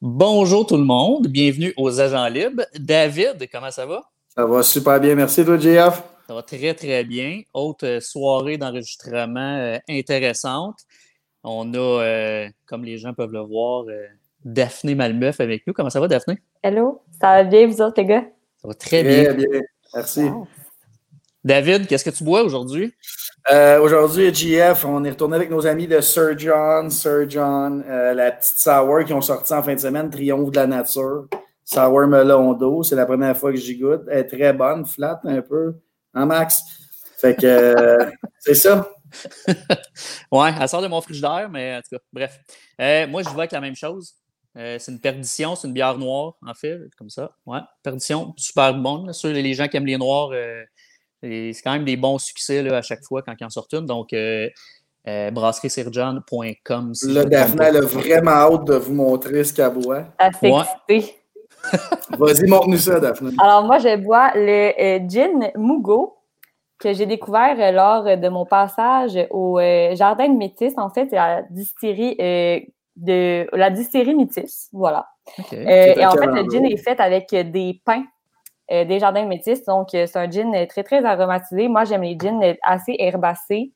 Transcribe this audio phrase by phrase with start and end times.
[0.00, 2.64] Bonjour tout le monde, bienvenue aux Agents Libres.
[2.78, 4.02] David, comment ça va?
[4.34, 6.02] Ça va super bien, merci toi, JF.
[6.26, 7.42] Ça va très, très bien.
[7.54, 10.80] Autre euh, soirée d'enregistrement euh, intéressante.
[11.44, 13.84] On a, euh, comme les gens peuvent le voir,
[14.44, 15.72] Daphné Malmeuf avec nous.
[15.72, 16.38] Comment ça va, Daphné?
[16.62, 18.24] Hello, ça va bien, vous autres, les gars?
[18.60, 19.34] Ça va très, bien.
[19.34, 19.60] bien.
[19.94, 20.28] Merci.
[21.44, 22.92] David, qu'est-ce que tu bois aujourd'hui?
[23.80, 28.58] aujourd'hui, GF, on est retourné avec nos amis de Sir John, Sir John, la petite
[28.58, 31.28] sour qui ont sorti en fin de semaine, Triomphe de la nature.
[31.70, 34.02] Sour melon d'eau, c'est la première fois que j'y goûte.
[34.10, 35.74] Elle est très bonne, flat un peu.
[36.14, 36.62] Hein, Max?
[37.20, 38.06] Fait que euh,
[38.38, 38.88] c'est ça.
[40.32, 42.40] ouais, elle sort de mon frigidaire, mais en tout cas, bref.
[42.80, 44.14] Euh, moi, je vois avec la même chose.
[44.56, 47.30] Euh, c'est une perdition, c'est une bière noire, en fait, comme ça.
[47.46, 49.12] Ouais, perdition, super bonne.
[49.12, 50.30] Sur les gens qui aiment les noirs,
[51.22, 53.86] c'est quand même des bons succès là, à chaque fois quand ils en sortent une.
[53.86, 54.14] Donc,
[55.04, 56.92] brasserie-sir-john.com.
[57.02, 60.06] le Daphne, elle a vraiment hâte de vous montrer ce qu'elle boit.
[60.18, 60.50] Assez
[62.18, 63.34] Vas-y, montre-nous ça, Daphne.
[63.38, 66.17] Alors, moi, je bois le euh, gin Mugo
[66.78, 70.74] que j'ai découvert euh, lors de mon passage au euh, Jardin de Métis.
[70.76, 72.16] En fait, c'est la distillerie
[72.96, 74.68] de la distillerie Métis.
[74.72, 75.08] Voilà.
[75.52, 78.04] et en fait, le gin est fait avec des pains
[78.70, 79.64] des Jardins de Métis.
[79.64, 81.68] Donc, c'est un gin très, très aromatisé.
[81.68, 83.72] Moi, j'aime les gins assez herbacés.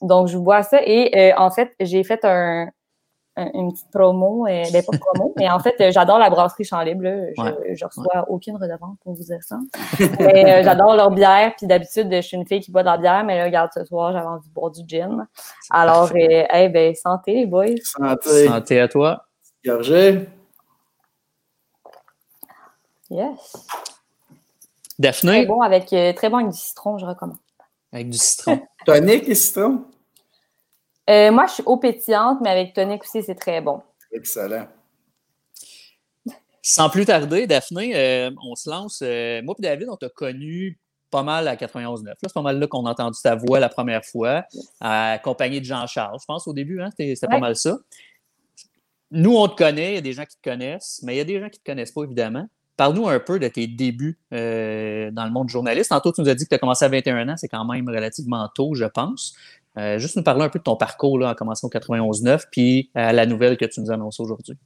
[0.00, 0.78] donc, je bois ça.
[0.84, 2.68] Et en fait, j'ai fait un,
[3.36, 7.02] une petite promo, euh, ben pas promo, mais en fait, j'adore la brasserie Champ Libre.
[7.02, 9.58] Je, je reçois aucune redevance pour vous dire ça.
[10.00, 13.24] Euh, j'adore leur bière, puis d'habitude, je suis une fille qui boit de la bière,
[13.24, 15.26] mais là, regarde, ce soir, j'avais envie de boire du gin.
[15.70, 17.66] Alors, euh, ben, santé, les boys.
[17.82, 18.46] Santé.
[18.46, 19.24] Santé à toi.
[19.64, 20.28] Gerger.
[23.10, 23.66] Yes.
[24.98, 25.30] Daphné?
[25.32, 27.38] Très bon avec, très bon avec du citron, je recommande.
[27.92, 28.60] Avec du citron.
[28.86, 29.84] Tonic et citron?
[31.10, 33.82] Euh, moi, je suis eau pétillante, mais avec tonic aussi, c'est très bon.
[34.12, 34.68] Excellent.
[36.62, 39.02] Sans plus tarder, Daphné, euh, on se lance.
[39.02, 40.78] Euh, moi et David, on t'a connu
[41.10, 42.14] pas mal à 91.9.
[42.22, 44.44] C'est pas mal là qu'on a entendu ta voix la première fois,
[44.80, 46.80] accompagné de Jean-Charles, je pense, au début.
[46.80, 47.76] Hein, C'était pas mal ça.
[49.10, 51.20] Nous, on te connaît, il y a des gens qui te connaissent, mais il y
[51.20, 52.48] a des gens qui ne te connaissent pas, évidemment.
[52.76, 55.90] Parle-nous un peu de tes débuts dans le monde journaliste.
[55.90, 57.88] Tantôt, tu nous as dit que tu as commencé à 21 ans, c'est quand même
[57.88, 59.34] relativement tôt, je pense.
[59.76, 62.90] Euh, juste nous parler un peu de ton parcours là, en commençant au 91-9, puis
[62.94, 64.56] la nouvelle que tu nous annonces aujourd'hui.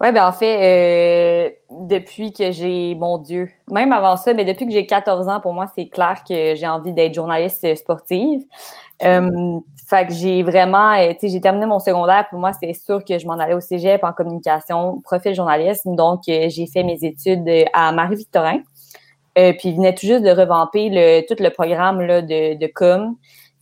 [0.00, 1.50] Oui, ben en fait, euh,
[1.86, 5.54] depuis que j'ai, mon Dieu, même avant ça, mais depuis que j'ai 14 ans, pour
[5.54, 8.42] moi, c'est clair que j'ai envie d'être journaliste sportive.
[9.02, 12.26] Euh, fait que j'ai vraiment, tu sais, j'ai terminé mon secondaire.
[12.30, 15.94] Pour moi, c'est sûr que je m'en allais au cégep en communication, profil journalisme.
[15.94, 18.60] Donc, j'ai fait mes études à Marie-Victorin.
[19.34, 23.16] puis, il venait tout juste de revamper le, tout le programme là, de, de com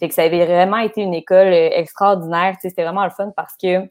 [0.08, 2.56] que ça avait vraiment été une école euh, extraordinaire.
[2.60, 3.88] C'était vraiment le fun parce que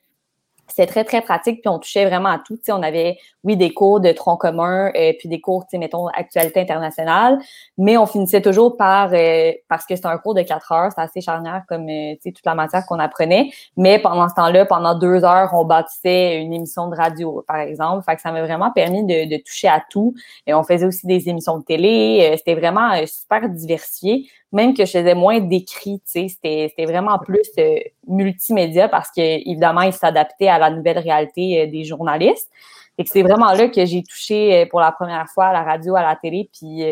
[0.71, 2.57] c'était très, très pratique, puis on touchait vraiment à tout.
[2.69, 7.39] on avait, oui, des cours de tronc commun, euh, puis des cours, mettons, actualité internationale,
[7.77, 11.01] mais on finissait toujours par, euh, parce que c'était un cours de quatre heures, c'est
[11.01, 15.25] assez charnière comme, euh, toute la matière qu'on apprenait, mais pendant ce temps-là, pendant deux
[15.25, 18.03] heures, on bâtissait une émission de radio, par exemple.
[18.05, 20.13] Fait ça m'a vraiment permis de, de, toucher à tout.
[20.47, 22.35] Et on faisait aussi des émissions de télé.
[22.37, 28.89] c'était vraiment super diversifié même que je faisais moins d'écrits, c'était vraiment plus euh, multimédia
[28.89, 32.49] parce que évidemment, il s'adaptait à la nouvelle réalité euh, des journalistes.
[32.97, 35.95] Et c'est vraiment là que j'ai touché euh, pour la première fois à la radio,
[35.95, 36.83] à la télé, puis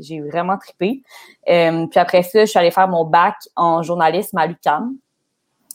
[0.00, 1.02] j'ai vraiment trippé.
[1.46, 4.96] puis après ça, je suis allée faire mon bac en journalisme à l'UQAM.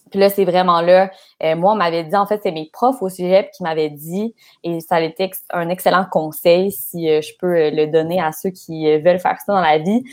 [0.09, 1.11] Puis là, c'est vraiment là.
[1.55, 4.33] moi, on m'avait dit, en fait, c'est mes profs au cégep qui m'avaient dit,
[4.63, 8.85] et ça a été un excellent conseil si je peux le donner à ceux qui
[8.99, 10.03] veulent faire ça dans la vie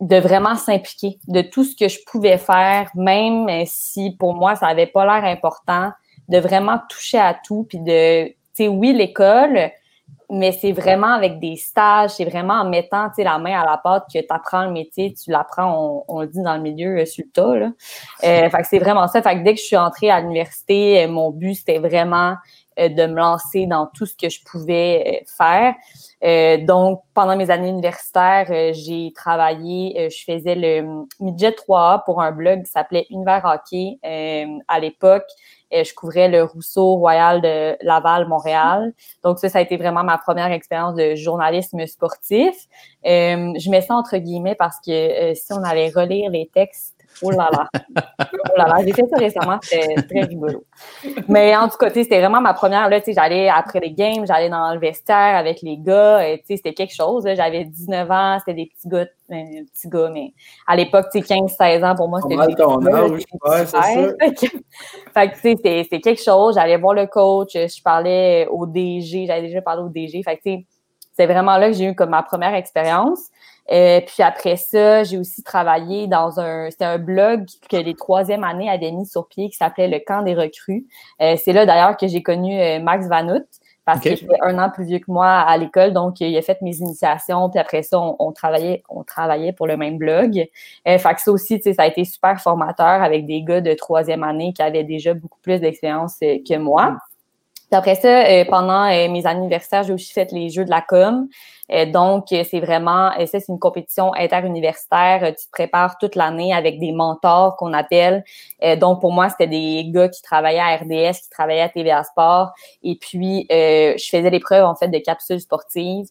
[0.00, 4.66] de vraiment s'impliquer de tout ce que je pouvais faire, même si pour moi ça
[4.66, 5.90] avait pas l'air important,
[6.28, 9.70] de vraiment toucher à tout, puis de, tu sais, oui l'école,
[10.30, 14.04] mais c'est vraiment avec des stages, c'est vraiment en mettant, la main à la pâte
[14.12, 17.24] que tu apprends le métier, tu l'apprends, on, le dit dans le milieu euh, sur
[17.24, 17.66] le tas, là.
[18.24, 19.20] Euh, fait que c'est vraiment ça.
[19.22, 22.36] Fait que dès que je suis entrée à l'université, euh, mon but c'était vraiment
[22.88, 25.74] de me lancer dans tout ce que je pouvais faire.
[26.22, 32.20] Euh, donc, pendant mes années universitaires, euh, j'ai travaillé, je faisais le midget 3A pour
[32.20, 33.98] un blog qui s'appelait Univers Hockey
[34.68, 35.26] à l'époque.
[35.72, 38.92] je couvrais le Rousseau Royal de Laval, Montréal.
[39.24, 42.54] Donc, ça, ça a été vraiment ma première expérience de journalisme sportif.
[43.04, 47.48] je mets ça entre guillemets parce que si on allait relire les textes Oh là
[47.52, 47.68] là.
[47.76, 48.76] oh là là.
[48.84, 50.64] J'ai fait ça récemment, c'était très rigolo.
[51.28, 52.88] Mais en tout cas, c'était vraiment ma première.
[52.88, 56.22] Là, j'allais après les games, j'allais dans le vestiaire avec les gars.
[56.46, 57.26] C'était quelque chose.
[57.26, 60.32] J'avais 19 ans, c'était des petits gars, ben, petits gars, mais
[60.66, 63.20] à l'époque, 15-16 ans, pour moi, c'était des ton âge, ouais,
[63.58, 63.82] c'est ça.
[65.14, 66.54] fait que, c'était quelque chose.
[66.54, 70.22] J'allais voir le coach, je parlais au DG, j'avais déjà parlé au DG.
[70.22, 70.50] Fait que,
[71.12, 73.28] c'est vraiment là que j'ai eu comme ma première expérience.
[73.72, 78.44] Euh, puis après ça, j'ai aussi travaillé dans un, c'était un blog que les troisième
[78.44, 80.86] années avaient mis sur pied qui s'appelait Le Camp des recrues.
[81.22, 83.46] Euh, c'est là d'ailleurs que j'ai connu euh, Max Vanout
[83.84, 86.60] parce qu'il était un an plus vieux que moi à l'école, donc il a fait
[86.62, 90.46] mes initiations, puis après ça, on, travaillait, on travaillait pour le même blog.
[90.86, 94.22] Euh, fait que ça aussi, ça a été super formateur avec des gars de troisième
[94.22, 96.98] année qui avaient déjà beaucoup plus d'expérience que moi
[97.72, 101.28] après ça, euh, pendant euh, mes anniversaires, j'ai aussi fait les Jeux de la com.
[101.72, 105.32] Euh, donc, c'est vraiment, ça, c'est une compétition interuniversitaire.
[105.38, 108.24] Tu te prépares toute l'année avec des mentors qu'on appelle.
[108.78, 112.50] donc, pour moi, c'était des gars qui travaillaient à RDS, qui travaillaient à TVA Sport.
[112.82, 116.06] Et puis, je faisais l'épreuve, en fait, de capsules sportives.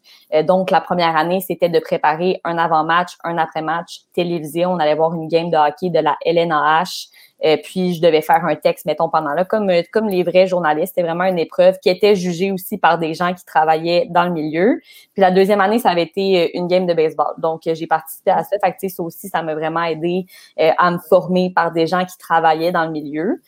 [0.46, 4.66] donc, la première année, c'était de préparer un avant-match, un après-match télévisé.
[4.66, 7.10] On allait voir une game de hockey de la LNAH.
[7.46, 10.48] Euh, puis je devais faire un texte, mettons, pendant là, comme, euh, comme les vrais
[10.48, 10.94] journalistes.
[10.96, 14.32] C'était vraiment une épreuve qui était jugée aussi par des gens qui travaillaient dans le
[14.32, 14.82] milieu.
[15.14, 17.34] Puis la deuxième année, ça avait été euh, une game de baseball.
[17.38, 18.58] Donc, j'ai participé à ça.
[18.64, 20.26] Fait que, ça aussi, ça m'a vraiment aidé
[20.58, 23.42] à me former par des gens qui travaillaient dans le milieu.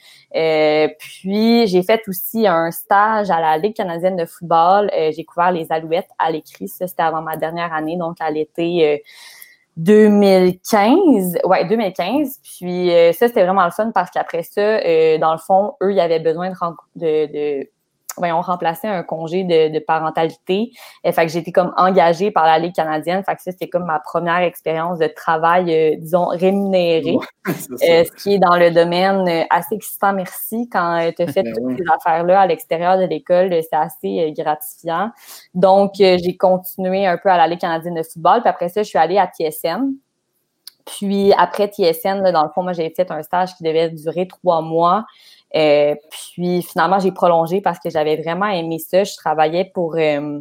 [1.00, 4.90] puis, j'ai fait aussi un stage à la Ligue canadienne de football.
[5.12, 6.68] j'ai couvert les Alouettes à l'écrit.
[6.68, 9.02] Ça, c'était avant ma dernière année, donc à l'été
[9.78, 12.40] 2015, ouais, 2015.
[12.44, 15.94] Puis euh, ça, c'était vraiment le fun parce qu'après ça, euh, dans le fond, eux,
[15.94, 16.56] ils avaient besoin de,
[16.96, 17.70] de, de
[18.18, 20.72] voyons, remplacer un congé de, de parentalité.
[21.04, 23.24] Et fait que j'étais comme engagée par la Ligue canadienne.
[23.24, 27.16] Fait que ça, c'était comme ma première expérience de travail, euh, disons, rémunéré.
[27.50, 27.54] euh,
[28.04, 30.70] ce qui est dans le domaine euh, assez excitant, merci.
[30.70, 34.34] Quand euh, tu as fait ben toutes ces affaires-là à l'extérieur de l'école, c'est assez
[34.38, 35.12] gratifiant.
[35.54, 38.42] Donc, j'ai continué un peu à la Ligue canadienne de football.
[38.42, 39.94] Puis après ça, je suis allée à TSN.
[40.86, 44.28] Puis après TSN, là, dans le fond, moi, j'ai fait un stage qui devait durer
[44.28, 45.06] trois mois.
[45.56, 49.04] Euh, puis finalement, j'ai prolongé parce que j'avais vraiment aimé ça.
[49.04, 50.40] Je travaillais pour euh,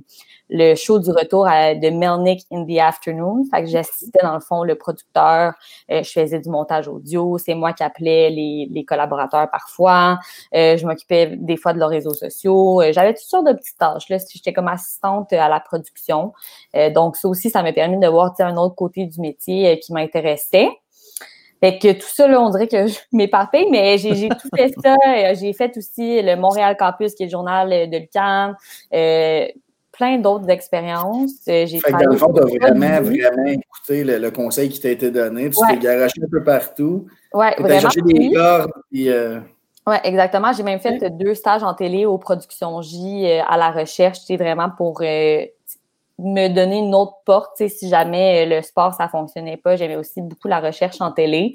[0.48, 3.44] le show du retour de Melnick in the Afternoon.
[3.50, 5.54] Fait que j'assistais dans le fond le producteur.
[5.90, 7.38] Euh, je faisais du montage audio.
[7.38, 10.18] C'est moi qui appelais les, les collaborateurs parfois.
[10.52, 12.82] je m'occupais des fois de leurs réseaux sociaux.
[12.92, 14.08] J'avais toutes sortes de petites tâches.
[14.08, 16.32] Là, j'étais comme assistante à la production.
[16.94, 20.68] donc ça aussi, ça m'a permis de voir un autre côté du métier qui m'intéressait.
[21.60, 24.96] Fait que tout ça, là, on dirait que je m'éparpille, mais j'ai tout fait ça.
[25.06, 28.56] Euh, j'ai fait aussi le Montréal Campus, qui est le journal euh, de l'UQAM.
[28.94, 29.46] Euh,
[29.92, 31.32] plein d'autres expériences.
[31.46, 34.88] J'ai fait que dans le fond, tu as vraiment, vraiment écouté le, conseil qui t'a
[34.88, 35.50] été donné.
[35.50, 37.06] Tu t'es garagé un peu partout.
[37.34, 37.80] Oui, vraiment.
[37.80, 38.70] cherché des cordes.
[38.90, 39.10] Puis,
[39.86, 40.54] Oui, exactement.
[40.54, 45.02] J'ai même fait deux stages en télé aux productions J à la recherche, vraiment pour
[46.22, 49.76] me donner une autre porte, si jamais euh, le sport, ça fonctionnait pas.
[49.76, 51.54] J'aimais aussi beaucoup la recherche en télé.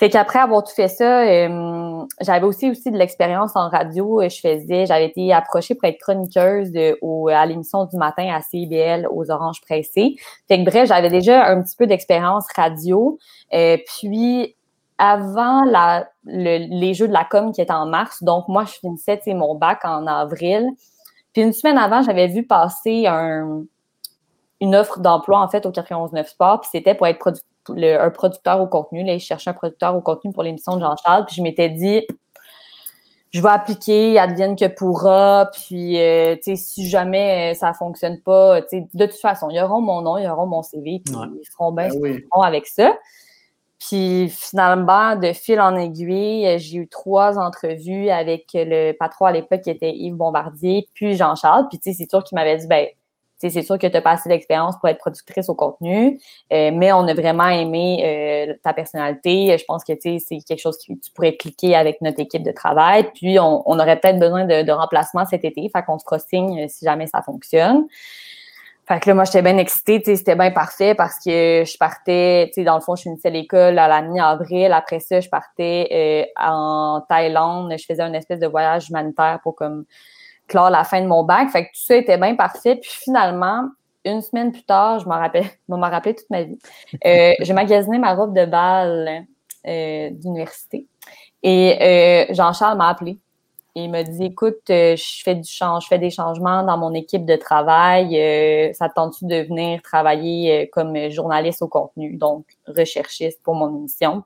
[0.00, 4.22] Fait qu'après avoir tout fait ça, euh, j'avais aussi aussi de l'expérience en radio.
[4.22, 6.72] Je faisais, j'avais été approchée pour être chroniqueuse
[7.02, 10.16] au, à l'émission du matin à CIBL aux Oranges Pressées.
[10.48, 13.18] Fait que bref, j'avais déjà un petit peu d'expérience radio.
[13.52, 14.56] Euh, puis
[14.96, 19.20] avant la, les Jeux de la com qui étaient en mars, donc moi je finissais
[19.26, 20.70] mon bac en avril.
[21.34, 23.64] Puis une semaine avant, j'avais vu passer un,
[24.60, 27.32] une offre d'emploi en fait au 419 Sport, puis c'était pour être
[27.68, 29.04] un producteur au contenu.
[29.04, 32.06] Là, ils cherchaient un producteur au contenu pour l'émission de Jean-Charles, puis je m'étais dit
[33.32, 38.20] je vais appliquer, advienne que pourra, puis euh, tu sais, si jamais euh, ça fonctionne
[38.20, 41.14] pas, tu sais, de toute façon, ils auront mon nom, ils auront mon CV, puis
[41.14, 42.96] ils feront bien ben avec ça.
[43.78, 49.62] Puis finalement, de fil en aiguille, j'ai eu trois entrevues avec le patron à l'époque
[49.62, 51.66] qui était Yves Bombardier, puis Jean-Charles.
[51.68, 52.86] Puis tu sais, c'est sûr qu'il m'avait dit, ben,
[53.48, 56.20] c'est sûr que tu as pas assez d'expérience pour être productrice au contenu,
[56.52, 59.56] euh, mais on a vraiment aimé euh, ta personnalité.
[59.58, 63.10] Je pense que c'est quelque chose que tu pourrais cliquer avec notre équipe de travail.
[63.14, 65.68] Puis on, aurait peut-être besoin de, de, remplacement cet été.
[65.74, 67.86] Fait qu'on se signe si jamais ça fonctionne.
[68.90, 72.54] Fait que là, moi, j'étais bien excitée, c'était bien parfait parce que je partais, tu
[72.54, 74.72] sais, dans le fond, je finissais l'école à la mi-avril.
[74.72, 77.72] Après ça, je partais euh, en Thaïlande.
[77.78, 79.84] Je faisais une espèce de voyage humanitaire pour comme
[80.50, 81.48] clore la fin de mon bac.
[81.50, 82.76] Fait que tout ça était bien parfait.
[82.76, 83.68] Puis finalement,
[84.04, 86.58] une semaine plus tard, je m'en rappelle, m'en rappelé toute ma vie.
[87.06, 89.26] Euh, j'ai magasiné ma robe de bal
[89.66, 90.86] euh, d'université.
[91.42, 93.18] Et euh, Jean-Charles m'a appelé
[93.76, 97.24] il m'a dit écoute, je fais du change, je fais des changements dans mon équipe
[97.24, 98.74] de travail.
[98.74, 104.24] Ça tente-tu de venir travailler comme journaliste au contenu, donc recherchiste pour mon émission?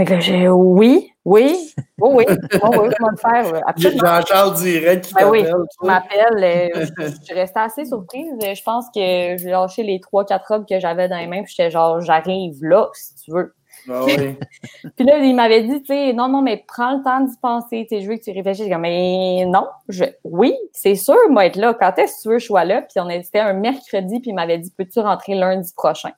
[0.00, 2.24] Fait que j'ai oui, oui, oh oui,
[2.62, 3.62] oh oui, comment le faire?
[3.76, 5.44] Jean-Charles direct qui ben oui,
[5.82, 6.42] m'appelle.
[6.42, 8.32] Euh, je suis restée assez surprise.
[8.40, 11.52] Je pense que j'ai lâché les trois, quatre robes que j'avais dans les mains, puis
[11.54, 13.54] j'étais genre, j'arrive là, si tu veux.
[13.90, 14.38] Ah oui.
[14.96, 17.86] puis là, il m'avait dit, tu sais, non, non, mais prends le temps d'y penser,
[17.86, 18.70] tu sais, je veux que tu réfléchisses.
[18.70, 21.74] Comme, mais non, je, oui, c'est sûr, moi, être là.
[21.78, 22.80] Quand est-ce que tu veux que je sois là?
[22.80, 26.12] Puis on était un mercredi, puis il m'avait dit, peux-tu rentrer lundi prochain?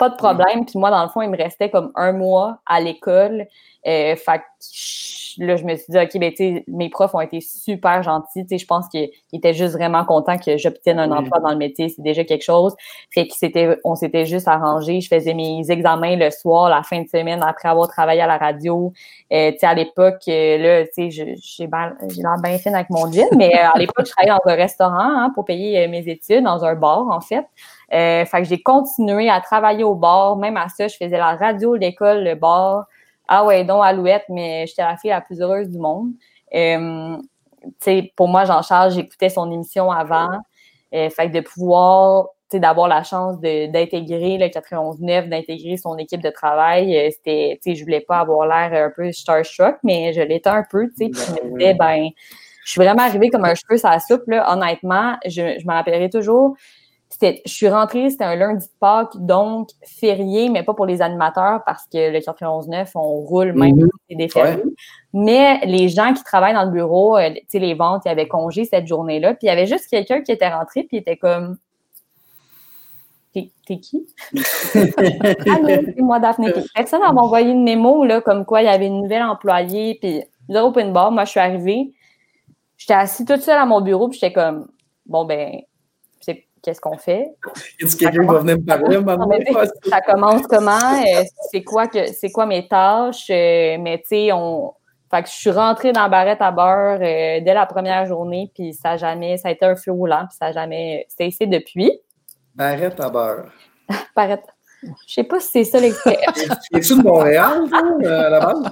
[0.00, 0.64] Pas de problème.
[0.64, 3.46] Puis moi, dans le fond, il me restait comme un mois à l'école.
[3.86, 7.42] Euh, fait que là, je me suis dit, OK, ben, tu mes profs ont été
[7.42, 8.46] super gentils.
[8.46, 11.90] Tu je pense qu'ils étaient juste vraiment contents que j'obtienne un emploi dans le métier.
[11.90, 12.74] C'est déjà quelque chose.
[13.10, 15.02] Fait que on s'était juste arrangé.
[15.02, 18.38] Je faisais mes examens le soir, la fin de semaine, après avoir travaillé à la
[18.38, 18.94] radio.
[19.34, 23.12] Euh, tu sais, à l'époque, euh, là, tu sais, j'ai l'air bien fine avec mon
[23.12, 26.64] jean, mais à l'époque, je travaillais dans un restaurant hein, pour payer mes études, dans
[26.64, 27.44] un bar, en fait.
[27.92, 30.36] Euh, fait que j'ai continué à travailler au bar.
[30.36, 32.86] Même à ça, je faisais la radio, l'école, le bar.
[33.28, 36.10] Ah ouais, donc Alouette, mais j'étais la fille la plus heureuse du monde.
[36.54, 37.16] Euh,
[38.16, 40.30] pour moi, Jean-Charles, j'écoutais son émission avant.
[40.94, 46.30] Euh, fait que de pouvoir, d'avoir la chance d'intégrer le 91.9, d'intégrer son équipe de
[46.30, 50.88] travail, c'était, je voulais pas avoir l'air un peu starstruck, mais je l'étais un peu,
[50.88, 52.08] tu sais, je me disais, ben,
[52.64, 54.52] je suis vraiment arrivée comme un cheveu sur la soupe, là.
[54.52, 56.56] Honnêtement, je, je me rappellerai toujours,
[57.22, 61.62] je suis rentrée, c'était un lundi de Pâques, donc férié, mais pas pour les animateurs
[61.66, 64.62] parce que le 91.9, on roule même mm c'est des fériés.
[65.12, 68.28] Mais les gens qui travaillent dans le bureau, euh, tu sais, les ventes, ils avaient
[68.28, 69.34] congé cette journée-là.
[69.34, 71.58] Puis il y avait juste quelqu'un qui était rentré, puis il était comme
[73.32, 74.08] T'es qui?
[74.74, 76.52] Allô, c'est moi, Daphné.
[76.74, 80.22] Personne m'a envoyé une mémo, là, comme quoi il y avait une nouvelle employée, puis
[80.48, 81.12] zéro open bar.
[81.12, 81.92] Moi, je suis arrivée.
[82.76, 84.68] J'étais assise toute seule à mon bureau, puis j'étais comme,
[85.06, 85.60] bon, ben,
[86.62, 87.26] qu'est-ce qu'on fait?
[87.78, 89.44] Est-ce que quelqu'un va venir me parler
[89.88, 91.02] Ça commence comment?
[91.02, 93.30] Euh, c'est quoi que c'est quoi mes tâches?
[93.30, 94.74] Euh, mais tu sais, on.
[95.10, 98.72] Fait que je suis rentrée dans barrette à beurre euh, dès la première journée, puis
[98.72, 99.36] ça a jamais.
[99.38, 101.92] Ça a été un feu roulant, puis ça n'a jamais cessé depuis.
[102.54, 103.50] Barrette à beurre.
[104.16, 104.46] barrette.
[105.06, 106.54] Je sais pas si c'est ça l'expression.
[106.74, 108.70] Es-tu de Montréal, à la base?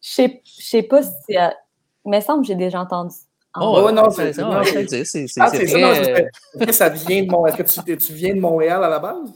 [0.00, 1.10] Je sais, sais pas si.
[1.30, 3.14] Il me semble que j'ai déjà entendu
[3.56, 4.62] Oh, oh non, c'est ça.
[4.64, 5.46] C'est ça.
[5.48, 7.56] Est-ce que ça vient de Montréal?
[7.58, 9.32] Est-ce que tu, viens de Montréal à la base?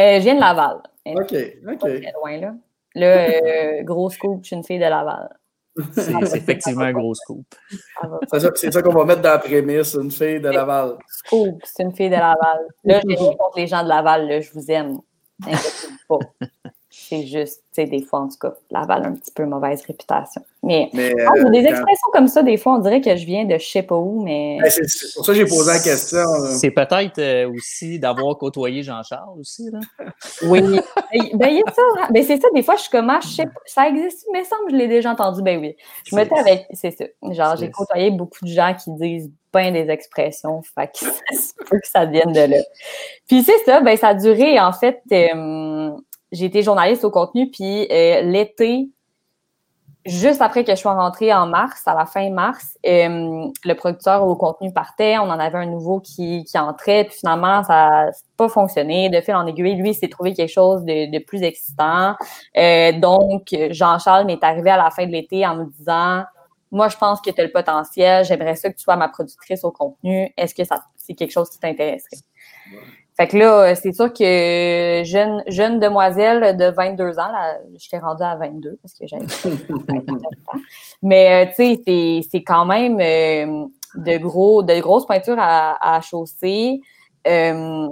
[0.00, 0.78] Euh, je viens de Laval.
[1.06, 1.34] OK,
[1.68, 1.78] OK.
[1.78, 2.54] Très loin, là.
[2.94, 5.28] Là, euh, gros scoop, je suis une fille de Laval.
[5.92, 7.44] C'est effectivement un gros scoop.
[8.56, 10.96] C'est ça qu'on va mettre dans la prémisse, une fille de Laval.
[11.06, 12.66] Scoop, c'est une fille de Laval.
[12.84, 14.98] Là, je contre les gens de Laval, là, je vous aime.
[16.08, 16.18] pas.
[17.10, 19.82] C'est juste, tu sais, des fois, en tout cas, Laval a un petit peu mauvaise
[19.84, 20.42] réputation.
[20.62, 23.58] Mais, ah, euh, des expressions comme ça, des fois, on dirait que je viens de
[23.58, 24.58] je sais pas où, mais.
[24.62, 26.24] Ben, c'est pour ça que j'ai posé la question.
[26.56, 29.80] C'est peut-être euh, aussi d'avoir côtoyé Jean-Charles aussi, là.
[30.42, 30.60] Oui.
[30.62, 30.80] ben,
[31.34, 31.82] ben il y a ça.
[31.98, 32.08] Hein.
[32.12, 34.44] Ben, c'est ça, des fois, je suis comme, ah, je sais pas, ça existe, mais
[34.44, 35.42] ça je l'ai déjà entendu.
[35.42, 35.74] Ben oui.
[36.04, 37.06] Je me avec, c'est ça.
[37.28, 40.98] Genre, j'ai côtoyé beaucoup de gens qui disent bien des expressions, fait que
[41.34, 42.62] ça que ça vienne de là.
[43.26, 45.90] Puis c'est ça, ben, ça a duré, en fait, euh,
[46.32, 48.88] j'ai été journaliste au contenu, puis euh, l'été,
[50.06, 54.26] juste après que je sois rentrée en mars, à la fin mars, euh, le producteur
[54.26, 58.10] au contenu partait, on en avait un nouveau qui, qui entrait, puis finalement, ça n'a
[58.36, 59.10] pas fonctionné.
[59.10, 62.14] De fil en aiguille, lui, s'est trouvé quelque chose de, de plus excitant.
[62.56, 66.24] Euh, donc, Jean-Charles m'est arrivé à la fin de l'été en me disant
[66.70, 69.64] Moi, je pense que tu as le potentiel, j'aimerais ça que tu sois ma productrice
[69.64, 70.32] au contenu.
[70.36, 72.18] Est-ce que ça c'est quelque chose qui t'intéresserait?
[73.20, 78.22] Fait que là, c'est sûr que jeune, jeune demoiselle de 22 ans, là, j'étais rendue
[78.22, 79.26] à 22 parce que j'avais
[81.02, 86.00] Mais euh, tu sais, c'est quand même euh, de gros, de grosses peintures à, à
[86.00, 86.80] chausser.
[87.28, 87.88] Euh,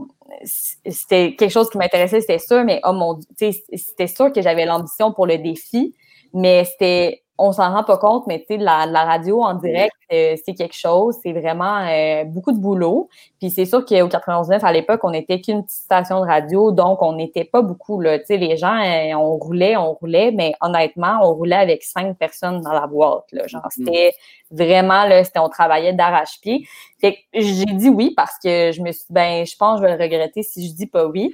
[0.46, 4.64] c'était quelque chose qui m'intéressait, c'était sûr, mais oh mon Dieu, c'était sûr que j'avais
[4.64, 5.94] l'ambition pour le défi,
[6.32, 9.94] mais c'était on s'en rend pas compte, mais tu sais, la, la, radio en direct,
[10.12, 11.16] euh, c'est quelque chose.
[11.22, 13.08] C'est vraiment euh, beaucoup de boulot.
[13.38, 17.02] Puis c'est sûr qu'au 99, à l'époque, on n'était qu'une petite station de radio, donc
[17.02, 18.00] on n'était pas beaucoup.
[18.00, 18.18] Là.
[18.18, 22.16] Tu sais, les gens, euh, on roulait, on roulait, mais honnêtement, on roulait avec cinq
[22.18, 23.26] personnes dans la boîte.
[23.32, 23.46] Là.
[23.46, 23.70] Genre, mm.
[23.70, 24.12] c'était
[24.50, 26.66] vraiment, là, c'était, on travaillait d'arrache-pied.
[27.00, 29.90] Fait que j'ai dit oui parce que je me suis ben, je pense que je
[29.90, 31.32] vais le regretter si je dis pas oui.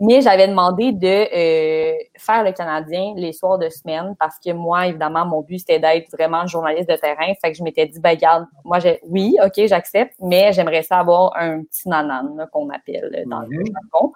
[0.00, 4.88] Mais j'avais demandé de euh, faire le Canadien les soirs de semaine parce que moi,
[4.88, 7.32] évidemment, mon but, c'était d'être vraiment journaliste de terrain.
[7.40, 10.98] Fait que je m'étais dit, ben, garde, moi, j'ai, oui, OK, j'accepte, mais j'aimerais ça
[10.98, 14.12] avoir un petit nanan, qu'on appelle dans le jargon.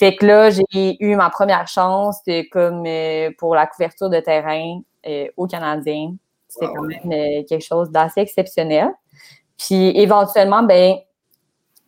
[0.00, 4.18] Fait que là, j'ai eu ma première chance de, comme euh, pour la couverture de
[4.18, 6.14] terrain euh, au Canadien.
[6.48, 8.88] C'était quand même euh, quelque chose d'assez exceptionnel.
[9.58, 10.96] Puis éventuellement, ben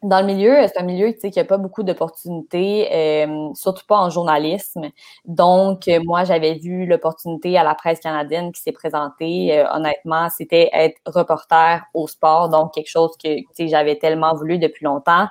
[0.03, 4.11] dans le milieu, c'est un milieu qui n'a pas beaucoup d'opportunités, euh, surtout pas en
[4.11, 4.91] journalisme.
[5.25, 9.57] Donc, euh, moi, j'avais vu l'opportunité à la presse canadienne qui s'est présentée.
[9.57, 14.85] Euh, honnêtement, c'était être reporter au sport, donc quelque chose que j'avais tellement voulu depuis
[14.85, 15.29] longtemps.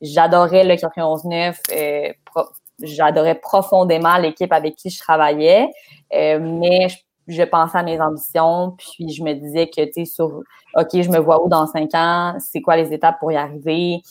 [0.00, 2.14] J'adorais le 91-9,
[2.82, 5.68] j'adorais profondément l'équipe avec qui je travaillais,
[6.12, 10.42] mais je je pensais à mes ambitions, puis je me disais que, tu sais, sur,
[10.76, 14.02] OK, je me vois où dans cinq ans, c'est quoi les étapes pour y arriver?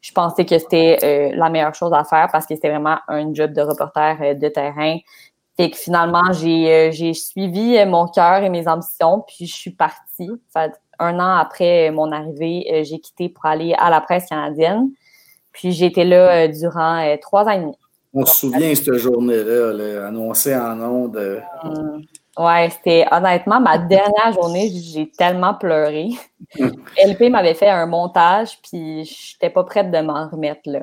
[0.00, 3.32] Je pensais que c'était euh, la meilleure chose à faire parce que c'était vraiment un
[3.32, 4.98] job de reporter euh, de terrain.
[5.56, 10.30] Et que finalement, j'ai, euh, suivi mon cœur et mes ambitions, puis je suis partie.
[10.52, 14.90] Fait, un an après mon arrivée, j'ai quitté pour aller à la presse canadienne.
[15.52, 17.76] Puis j'étais là durant trois ans et demi.
[18.12, 21.42] On se souvient cette journée-là, là, annoncée en ondes.
[21.64, 22.02] Hum.
[22.36, 26.10] Ouais, c'était honnêtement ma dernière journée, j'ai tellement pleuré.
[26.58, 30.80] LP m'avait fait un montage, puis j'étais pas prête de m'en remettre là.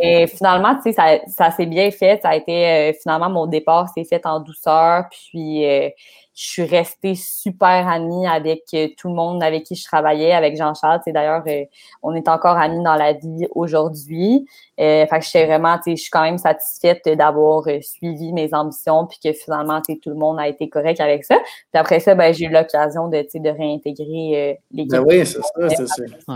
[0.00, 2.20] Et, finalement, tu sais, ça, ça s'est bien fait.
[2.22, 5.90] Ça a été euh, finalement mon départ s'est fait en douceur, puis euh,
[6.38, 10.56] je suis restée super amie avec euh, tout le monde avec qui je travaillais, avec
[10.56, 11.00] Jean-Charles.
[11.08, 11.64] D'ailleurs, euh,
[12.00, 14.46] on est encore amis dans la vie aujourd'hui.
[14.78, 18.54] Euh, fait que je suis vraiment, je suis quand même satisfaite d'avoir euh, suivi mes
[18.54, 21.38] ambitions, puis que finalement, tout le monde a été correct avec ça.
[21.38, 24.92] Puis après ça, ben, j'ai eu l'occasion de, de réintégrer l'équipe.
[24.92, 26.34] Ben oui, c'est ça, c'est ça.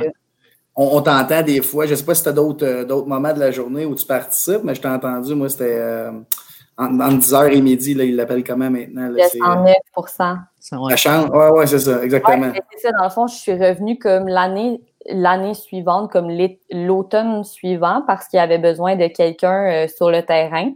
[0.75, 3.53] On, t'entend des fois, je ne sais pas si tu as d'autres moments de la
[3.53, 6.09] journée où tu participes, mais je t'ai entendu, moi, c'était
[6.79, 9.09] en, 10h et midi, là, il l'appelle comment maintenant?
[9.09, 11.31] Là, 109% La chambre?
[11.33, 12.53] Oui, ouais, c'est ça, exactement.
[12.73, 16.31] c'est ça, dans le fond, je suis revenue comme l'année l'année suivante, comme
[16.71, 20.73] l'automne suivant, parce qu'il y avait besoin de quelqu'un euh, sur le terrain.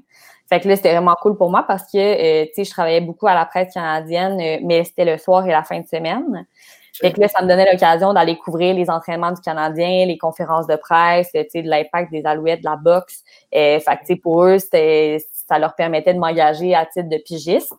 [0.49, 3.01] Fait que là, c'était vraiment cool pour moi parce que, euh, tu sais, je travaillais
[3.01, 6.47] beaucoup à la presse canadienne, euh, mais c'était le soir et la fin de semaine.
[6.95, 10.67] Fait que là, ça me donnait l'occasion d'aller couvrir les entraînements du Canadien, les conférences
[10.67, 13.23] de presse, tu sais, de l'impact des Alouettes, de la boxe.
[13.53, 17.19] fait que, tu sais, pour eux, c'était ça leur permettait de m'engager à titre de
[17.19, 17.75] pigiste.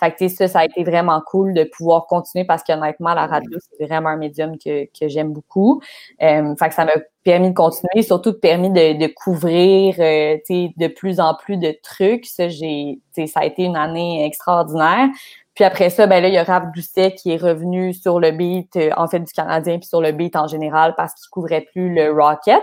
[0.00, 3.58] Fait que, ça, ça a été vraiment cool de pouvoir continuer parce qu'honnêtement, la radio,
[3.60, 5.80] c'est vraiment un médium que, que j'aime beaucoup.
[6.20, 10.88] Euh, fait que ça m'a permis de continuer, surtout permis de, de couvrir euh, de
[10.88, 12.26] plus en plus de trucs.
[12.26, 15.08] Ça, j'ai, ça a été une année extraordinaire.
[15.54, 18.32] Puis après ça, ben là, il y a Raph Doucet qui est revenu sur le
[18.32, 21.64] beat, euh, en fait, du Canadien, puis sur le beat en général, parce qu'il couvrait
[21.72, 22.60] plus le Rocket.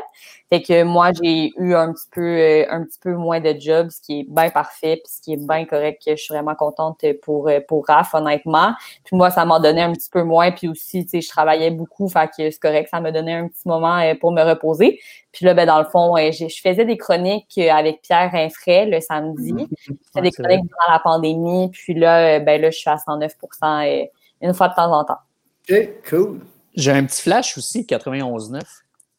[0.52, 3.90] Fait que moi, j'ai eu un petit peu euh, un petit peu moins de jobs,
[3.90, 6.02] ce qui est bien parfait, puis ce qui est bien correct.
[6.06, 8.74] Je suis vraiment contente pour, euh, pour Raph, honnêtement.
[9.06, 10.52] Puis moi, ça m'a donné un petit peu moins.
[10.52, 13.48] Puis aussi, tu sais, je travaillais beaucoup, fait que c'est correct, ça m'a donné un
[13.48, 15.00] petit moment pour me reposer.
[15.32, 19.54] Puis là, ben, dans le fond, je, faisais des chroniques avec Pierre Rinfray le samedi.
[19.54, 19.68] Mhm.
[19.88, 21.70] Je faisais des chroniques durant la pandémie.
[21.72, 24.10] Puis là, ben là, je suis à 109%
[24.42, 25.20] une fois de temps en temps.
[25.70, 26.42] OK, cool.
[26.76, 28.60] J'ai un petit flash aussi, 91.9.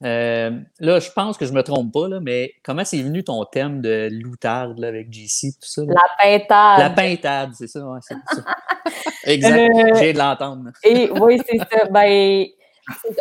[0.04, 3.44] Euh, là, je pense que je me trompe pas, là, mais comment c'est venu ton
[3.44, 5.82] thème de loutarde avec JC, tout ça?
[5.86, 6.78] La pintade.
[6.78, 8.14] La pintade, c'est ça, ouais, ça.
[9.24, 9.70] exact.
[9.74, 10.70] Euh, J'ai de l'entendre.
[10.82, 11.86] Et oui, c'est ça.
[11.90, 12.46] Ben,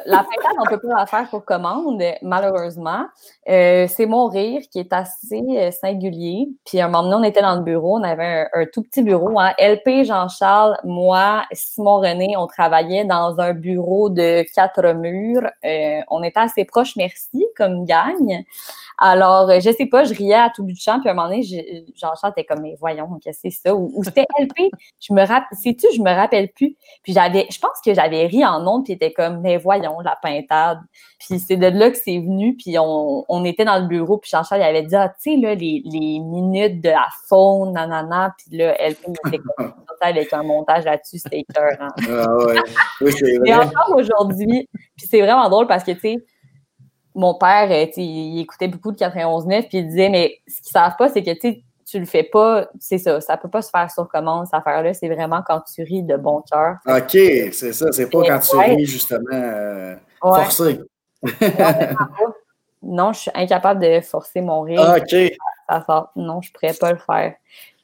[0.05, 3.05] la pintade, on ne peut pas la faire pour commande, malheureusement.
[3.47, 6.49] Euh, c'est mon rire qui est assez euh, singulier.
[6.65, 9.39] Puis un moment donné, on était dans le bureau, on avait un, tout petit bureau.
[9.39, 9.53] Hein.
[9.59, 15.47] LP, Jean-Charles, moi, Simon René, on travaillait dans un bureau de quatre murs.
[15.63, 18.43] Euh, on était assez proches, merci, comme gagne.
[19.03, 21.15] Alors, euh, je sais pas, je riais à tout bout de champ, puis à un
[21.15, 21.41] moment donné,
[21.95, 23.75] Jean-Charles était comme, mais voyons, qu'est-ce que c'est ça?
[23.75, 26.75] Ou, c'était LP, je me rappelle, sais-tu, je me rappelle plus.
[27.01, 30.15] Puis j'avais, je pense que j'avais ri en ondes, puis était comme, mais voyons, la
[30.21, 30.77] pintade.
[31.17, 34.29] Puis c'est de là que c'est venu, puis on, on, était dans le bureau, puis
[34.29, 38.55] Jean-Charles avait dit, ah, tu sais, là, les, les, minutes de la faune, nanana, puis
[38.55, 41.89] là, LP était comme, avec un montage là-dessus, c'était écœurant.
[42.07, 42.59] Ah ouais.
[43.01, 43.13] Oui,
[43.45, 46.25] Et encore aujourd'hui, puis c'est vraiment drôle parce que, tu sais,
[47.15, 50.95] mon père, euh, il écoutait beaucoup de 91.9, puis il disait, mais ce qu'ils savent
[50.97, 54.07] pas, c'est que tu le fais pas, c'est ça, ça peut pas se faire sur
[54.07, 56.77] commande, cette affaire-là, c'est vraiment quand tu ris de bon cœur.
[56.87, 60.79] OK, c'est ça, c'est pas quand tu ris, justement, euh, forcé.
[62.81, 64.81] non, je suis incapable de forcer mon rire.
[64.81, 65.33] Ah, OK.
[65.69, 66.11] Ça, sort.
[66.15, 67.35] Non, je pourrais pas le faire.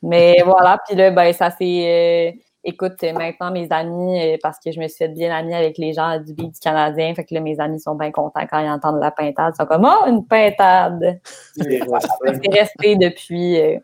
[0.02, 2.40] Mais voilà, puis là, ben, ça s'est...
[2.66, 5.78] Euh, écoute, maintenant, mes amis, euh, parce que je me suis fait bien amie avec
[5.78, 8.60] les gens du beat du Canadien, fait que là, mes amis sont bien contents quand
[8.60, 9.54] ils entendent la pintade.
[9.54, 11.20] Ils sont comme, oh, une pintade!
[11.56, 13.78] C'est resté depuis, euh,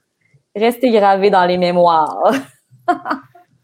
[0.56, 2.32] resté gravé dans les mémoires.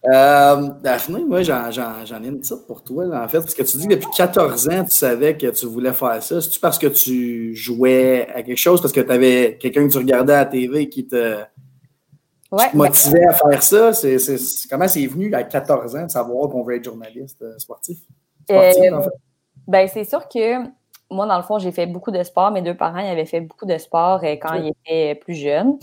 [0.05, 3.87] euh, Daphné, moi, j'en ai une petite pour toi, en fait, parce que tu dis
[3.87, 6.41] que depuis 14 ans, tu savais que tu voulais faire ça.
[6.41, 9.97] C'est-tu parce que tu jouais à quelque chose, parce que tu avais quelqu'un que tu
[9.97, 11.37] regardais à la TV qui te
[12.51, 13.91] Ouais, tu te motivais à faire ça?
[14.69, 17.99] Comment c'est venu à 14 ans de savoir qu'on veut être journaliste euh, sportif?
[18.49, 19.09] Euh, en fait.
[19.67, 20.65] Ben, c'est sûr que
[21.11, 22.51] moi, dans le fond, j'ai fait beaucoup de sport.
[22.51, 25.77] Mes deux parents ils avaient fait beaucoup de sport quand ils étaient plus jeunes.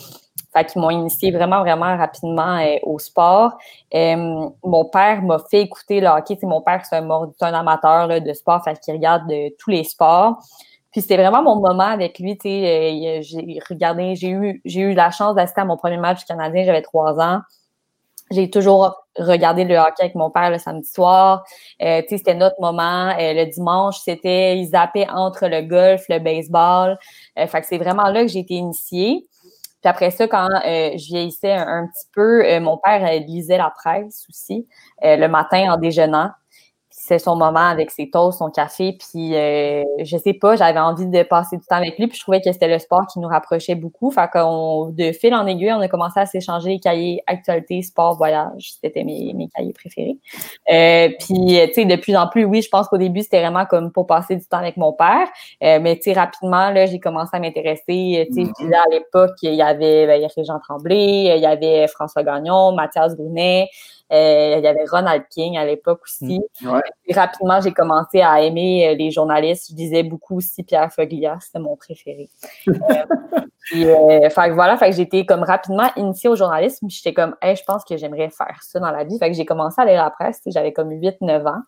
[0.53, 3.59] Fait qu'ils m'ont initié vraiment, vraiment rapidement au sport.
[3.93, 6.39] mon père m'a fait écouter le hockey.
[6.43, 10.41] mon père, c'est un, un, amateur de sport, fait qu'il regarde tous les sports.
[10.97, 12.39] Puis c'était vraiment mon moment avec lui.
[12.43, 13.21] J'ai
[13.69, 17.21] regardé, j'ai eu, j'ai eu la chance d'assister à mon premier match canadien, j'avais trois
[17.21, 17.43] ans.
[18.31, 21.45] J'ai toujours regardé le hockey avec mon père le samedi soir.
[21.83, 23.11] Euh, c'était notre moment.
[23.11, 26.97] Euh, le dimanche, c'était, ils zappaient entre le golf, le baseball.
[27.39, 29.27] Euh, fait que c'est vraiment là que j'ai été initiée.
[29.83, 34.25] Puis après ça, quand euh, je vieillissais un, petit peu, mon père lisait la presse
[34.31, 34.67] aussi
[35.03, 36.31] le matin en déjeunant
[37.07, 41.07] c'est son moment avec ses toasts, son café, puis euh, je sais pas, j'avais envie
[41.07, 43.29] de passer du temps avec lui, puis je trouvais que c'était le sport qui nous
[43.29, 44.11] rapprochait beaucoup.
[44.11, 48.17] Fait qu'on, de fil en aiguille, on a commencé à s'échanger les cahiers actualité, sport,
[48.17, 48.73] voyage.
[48.83, 50.19] C'était mes, mes cahiers préférés.
[50.73, 53.67] Euh, puis, tu sais, de plus en plus, oui, je pense qu'au début, c'était vraiment
[53.67, 55.29] comme pour passer du temps avec mon père.
[55.63, 58.27] Euh, mais, tu sais, rapidement, là, j'ai commencé à m'intéresser.
[58.33, 58.75] Tu sais, mm-hmm.
[58.75, 63.69] à l'époque, il y avait ben, Jean Tremblay, il y avait François Gagnon, Mathias Brunet.
[64.13, 66.41] Euh, il y avait Ronald King à l'époque aussi.
[66.61, 66.81] Mm.
[67.07, 69.71] Et rapidement, j'ai commencé à aimer euh, les journalistes.
[69.71, 72.29] Je disais beaucoup aussi Pierre Foglia, c'était mon préféré.
[72.69, 72.73] euh,
[73.65, 76.87] puis, fait voilà, fait que j'étais comme rapidement initiée au journalisme.
[76.89, 79.19] J'étais comme, hey, je pense que j'aimerais faire ça dans la vie.
[79.19, 80.41] Fait que j'ai commencé à lire la presse.
[80.47, 81.63] J'avais comme 8-9 ans.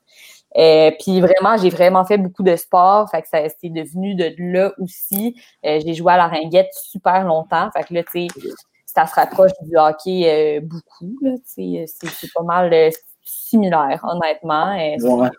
[0.57, 3.11] Euh, puis vraiment, j'ai vraiment fait beaucoup de sport.
[3.11, 5.37] Fait que ça c'est devenu de là aussi.
[5.65, 7.71] Euh, j'ai joué à la ringuette super longtemps.
[7.73, 8.49] Fait que là, tu sais,
[8.95, 11.19] ça se rapproche du hockey euh, beaucoup.
[11.45, 11.87] C'est
[12.35, 12.91] pas mal euh,
[13.23, 14.75] similaire, honnêtement.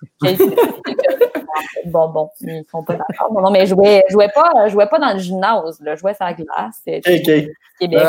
[1.86, 3.34] bon, bon, ils sont pas d'accord.
[3.34, 6.34] Non, mais je jouais, jouais, pas, jouais pas dans le gymnase, je jouais sur la
[6.34, 6.84] glace.
[7.80, 8.04] Québec.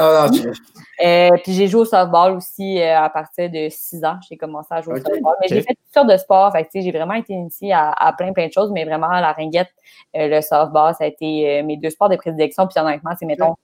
[1.02, 4.18] Euh, puis j'ai joué au softball aussi à partir de 6 ans.
[4.28, 5.36] J'ai commencé à jouer au softball.
[5.40, 6.52] Mais j'ai fait toutes sortes de sports.
[6.74, 9.70] j'ai vraiment été initiée à, à, plein, plein de choses, mais vraiment la ringuette,
[10.12, 12.66] le softball, ça a été mes deux sports de prédilection.
[12.66, 13.54] Puis honnêtement, c'est mettons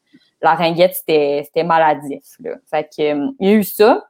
[0.43, 2.25] la ringuette, c'était maladif.
[2.41, 2.53] Là.
[2.71, 4.05] Fait que, euh, il y a eu ça.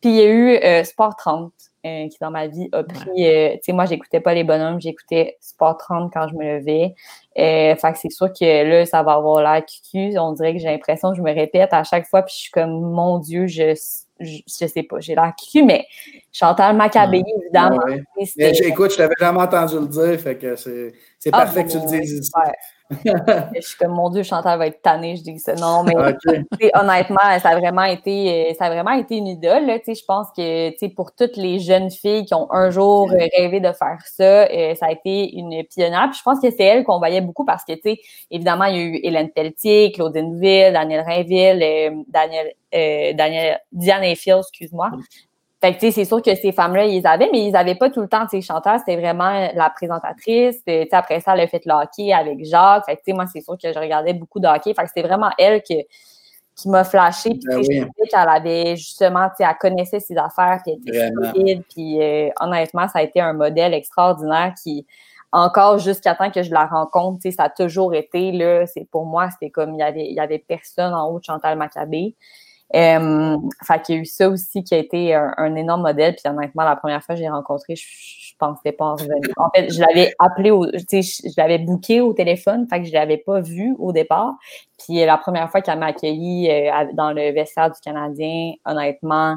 [0.00, 1.52] Puis il y a eu euh, Sport 30,
[1.86, 3.04] euh, qui dans ma vie a pris.
[3.14, 6.94] tu sais, moi, j'écoutais pas les bonhommes, j'écoutais Sport 30 quand je me levais.
[7.36, 10.18] fait que c'est sûr que là, ça va avoir l'air cucu.
[10.18, 12.50] On dirait que j'ai l'impression que je me répète à chaque fois, puis je suis
[12.50, 13.74] comme, mon Dieu, je,
[14.18, 15.86] je, sais pas, j'ai l'air cucu, mais
[16.32, 17.78] Chantal Maccabé, évidemment.
[18.16, 20.92] écoute, je t'avais jamais entendu le dire, fait que c'est
[21.32, 22.30] ah, parfait que tu le dises ici
[23.54, 25.54] je suis comme, mon Dieu, Chantal va être tannée, je dis ça.
[25.54, 25.94] Non, mais
[26.74, 29.64] honnêtement, ça a vraiment été, euh, ça a vraiment été une idole.
[29.66, 33.98] je pense que pour toutes les jeunes filles qui ont un jour rêvé de faire
[34.04, 36.08] ça, euh, ça a été une pionnière.
[36.10, 37.72] Puis je pense que c'est elle qu'on voyait beaucoup parce que,
[38.30, 42.52] évidemment, il y a eu Hélène Pelletier, Claudine Ville, Daniel Rainville, euh, Daniel,
[43.16, 44.90] Daniel, Diane Effield, excuse-moi.
[45.62, 48.08] Fait que, c'est sûr que ces femmes-là, ils avaient, mais ils n'avaient pas tout le
[48.08, 48.80] temps, ces chanteurs.
[48.80, 50.56] C'était vraiment la présentatrice.
[50.66, 52.84] Tu après ça, elle a fait le hockey avec Jacques.
[52.84, 54.74] Fait que, moi, c'est sûr que je regardais beaucoup de hockey.
[54.74, 55.86] Fait que c'était vraiment elle qui
[56.66, 57.30] m'a flashé.
[57.30, 58.08] Puis, ben oui.
[58.10, 61.62] qu'elle avait justement, tu sais, elle connaissait ses affaires, puis elle était solide.
[61.72, 64.84] Puis, euh, honnêtement, ça a été un modèle extraordinaire qui,
[65.30, 68.88] encore jusqu'à temps que je la rencontre, tu sais, ça a toujours été, là, c'est
[68.90, 71.56] pour moi, c'était comme, il y avait, il y avait personne en haut de Chantal
[71.56, 72.16] Maccabé.
[72.74, 76.14] Euh, fait qu'il y a eu ça aussi qui a été un, énorme modèle.
[76.14, 79.20] Puis honnêtement, la première fois que j'ai rencontré, je, je pensais pas en revenir.
[79.36, 82.92] En fait, je l'avais appelé, au, je, je l'avais booké au téléphone, fait que je
[82.92, 84.34] l'avais pas vu au départ.
[84.78, 89.36] Puis la première fois qu'elle m'a accueilli euh, dans le vestiaire du Canadien, honnêtement,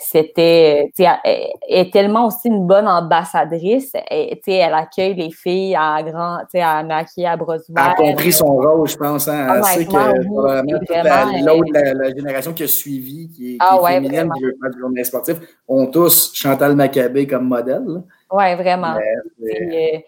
[0.00, 3.92] c'était, elle est tellement aussi une bonne ambassadrice.
[4.08, 7.56] Elle, elle accueille les filles à grand, tu sais, à maquiller à bras.
[7.68, 9.26] Elle a compris son rôle, je pense.
[9.26, 9.56] Hein.
[9.56, 14.44] Elle sait que l'autre, la, génération qui a suivi, qui est, ah, ouais, féminine, qui
[14.44, 18.02] veut faire du journalisme sportif, ont tous Chantal Maccabé comme modèle.
[18.30, 18.94] Oui, vraiment.
[18.94, 19.98] Euh,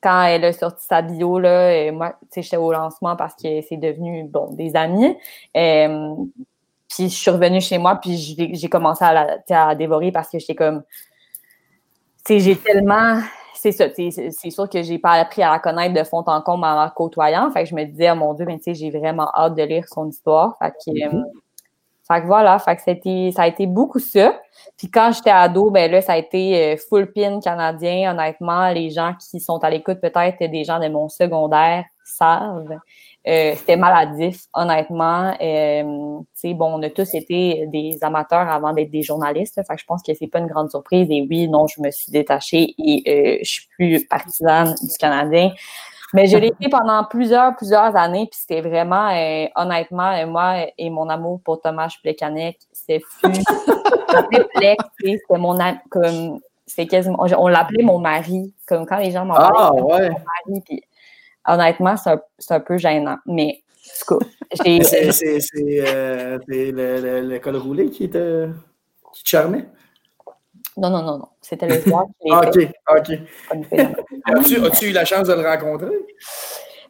[0.00, 4.24] quand elle a sorti sa bio, là, moi, j'étais au lancement parce que c'est devenu,
[4.24, 5.16] bon, des amis.
[5.56, 6.14] Euh,
[6.90, 10.56] puis je suis revenue chez moi, puis j'ai commencé à, à dévorer parce que j'étais
[10.56, 10.82] comme.
[12.26, 13.20] Tu sais, j'ai tellement.
[13.54, 16.64] C'est ça, c'est sûr que j'ai pas appris à la connaître de fond en comble
[16.64, 17.50] en la côtoyant.
[17.50, 19.62] Fait que je me disais, oh mon Dieu, mais tu sais, j'ai vraiment hâte de
[19.62, 20.56] lire son histoire.
[20.58, 21.14] Fait que, mm-hmm.
[21.14, 21.24] euh,
[22.08, 24.40] fait que voilà, fait que ça a, été, beaucoup ça.
[24.78, 28.12] Puis quand j'étais ado, ben là, ça a été euh, full pin canadien.
[28.12, 32.78] Honnêtement, les gens qui sont à l'écoute, peut-être des gens de mon secondaire savent.
[33.28, 35.34] Euh, c'était maladif, honnêtement.
[35.42, 36.24] Euh, bon,
[36.74, 39.60] on a tous été des amateurs avant d'être des journalistes.
[39.66, 41.06] Fait que je pense que c'est pas une grande surprise.
[41.10, 45.52] Et oui, non, je me suis détachée et euh, je suis plus partisane du Canadien.
[46.12, 48.26] Mais je l'ai été pendant plusieurs, plusieurs années.
[48.30, 53.30] Puis c'était vraiment, euh, honnêtement, moi et mon amour pour Thomas Plekanec, c'est fou.
[54.54, 54.76] c'était
[55.30, 55.56] mon
[55.90, 60.10] comme c'est quasiment on l'appelait mon mari comme quand les gens m'en ah, ouais.
[60.10, 60.82] mon mari puis
[61.46, 63.16] honnêtement, c'est un, un, peu gênant.
[63.26, 64.26] Mais, en tout cas,
[64.64, 64.82] j'ai.
[64.82, 65.40] C'est
[65.86, 68.48] euh, le, le, col roulé qui te,
[69.12, 69.66] qui te charmait?
[70.76, 71.28] Non, non, non, non.
[71.40, 73.18] C'était le joueur qui OK,
[73.50, 74.60] OK.
[74.62, 75.94] As-tu eu la chance de le rencontrer?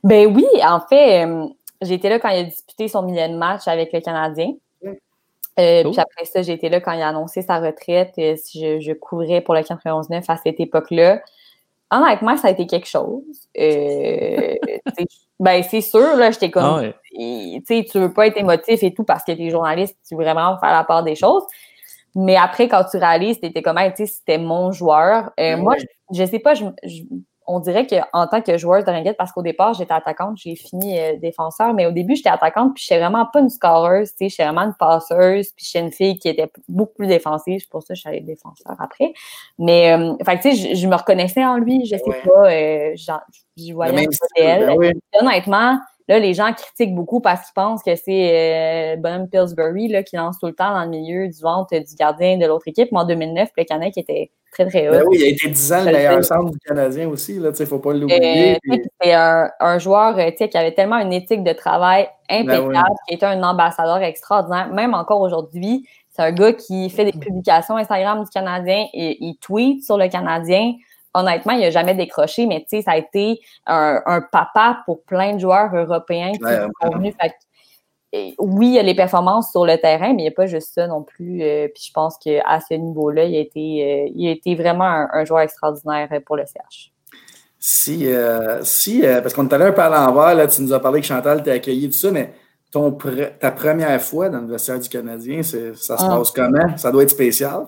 [0.04, 1.46] Ben oui, en fait, euh,
[1.80, 4.52] été là quand il a disputé son millième match avec le Canadien.
[5.58, 8.14] Euh, puis après ça, j'ai été là quand il a annoncé sa retraite.
[8.18, 11.20] Euh, je, je, couvrais pour le 91-9 à cette époque-là.
[11.90, 13.22] Honnêtement, ça a été quelque chose.
[13.58, 14.54] Euh,
[15.40, 16.62] ben, c'est sûr, là, j'étais comme.
[16.64, 20.14] Ah tu sais, tu veux pas être émotif et tout parce que t'es journaliste, tu
[20.14, 21.42] veux vraiment faire la part des choses.
[22.14, 25.30] Mais après, quand tu réalises, t'étais comme, tu sais, c'était mon joueur.
[25.38, 26.64] moi, je, je, sais pas, je,
[27.46, 30.98] on dirait qu'en tant que joueuse de ringuette, parce qu'au départ, j'étais attaquante, j'ai fini
[30.98, 34.16] euh, défenseur, mais au début, j'étais attaquante, puis je suis vraiment pas une scoreuse, tu
[34.18, 37.70] sais, j'étais vraiment une passeuse, puis j'étais une fille qui était beaucoup plus défensive, c'est
[37.70, 39.12] pour ça que je suis allée défenseur après.
[39.58, 42.92] Mais, euh, fait tu sais, je, me reconnaissais en lui, je sais pas, euh,
[43.56, 44.76] j'y voyais un modèle.
[44.78, 45.78] Ben honnêtement,
[46.10, 50.16] Là, les gens critiquent beaucoup parce qu'ils pensent que c'est euh, Bonham Pillsbury là, qui
[50.16, 52.90] lance tout le temps dans le milieu du ventre du gardien de l'autre équipe.
[52.90, 54.92] Mais en 2009, le Canadien était très, très haut.
[54.92, 57.36] Ben oui, il a été 10 ans le meilleur centre du Canadien aussi.
[57.36, 58.58] Il ne faut pas l'oublier.
[58.70, 62.96] Euh, c'est un, un, joueur euh, qui avait tellement une éthique de travail ben impeccable,
[63.08, 64.68] qui était un ambassadeur extraordinaire.
[64.72, 69.36] Même encore aujourd'hui, c'est un gars qui fait des publications Instagram du Canadien et il
[69.38, 70.74] tweet sur le Canadien
[71.14, 75.34] honnêtement, il n'a jamais décroché, mais tu sais, ça a été un, papa pour plein
[75.34, 77.14] de joueurs européens qui sont venus.
[78.12, 80.74] Oui, il y a les performances sur le terrain, mais il n'y a pas juste
[80.74, 81.42] ça non plus.
[81.42, 85.06] Euh, puis je pense qu'à ce niveau-là, il, a été, euh, il a été vraiment
[85.12, 86.92] un, joueur extraordinaire pour le CH.
[87.58, 90.80] Si, euh, si parce qu'on est allé un peu à l'envers, là, tu nous as
[90.80, 92.32] parlé que Chantal t'a accueilli, tout ça, mais
[92.72, 96.16] ton ta première fois dans le vestiaire du Canadien, ça se ah.
[96.16, 96.76] passe comment?
[96.76, 97.66] Ça doit être spécial?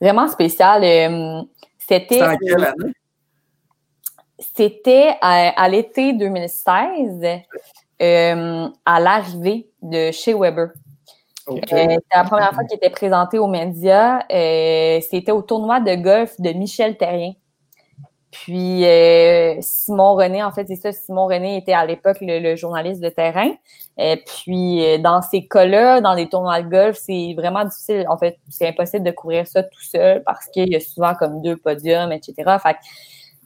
[0.00, 1.46] Vraiment spécial.
[1.78, 2.22] C'était.
[2.22, 2.92] en quelle année?
[4.54, 7.24] C'était à, l'été 2016,
[8.02, 10.70] euh, à l'arrivée de chez Weber.
[11.48, 14.20] Euh, c'était la première fois qu'il était présenté aux médias.
[14.32, 17.32] Euh, c'était au tournoi de golf de Michel Terrien.
[18.32, 18.84] Puis
[19.60, 23.50] Simon René, en fait, c'est ça, Simon René était à l'époque le, journaliste de terrain.
[23.98, 28.06] Et puis dans ces cas-là, dans les tournois de golf, c'est vraiment difficile.
[28.08, 31.42] En fait, c'est impossible de courir ça tout seul parce qu'il y a souvent comme
[31.42, 32.56] deux podiums, etc.
[32.62, 32.76] Fait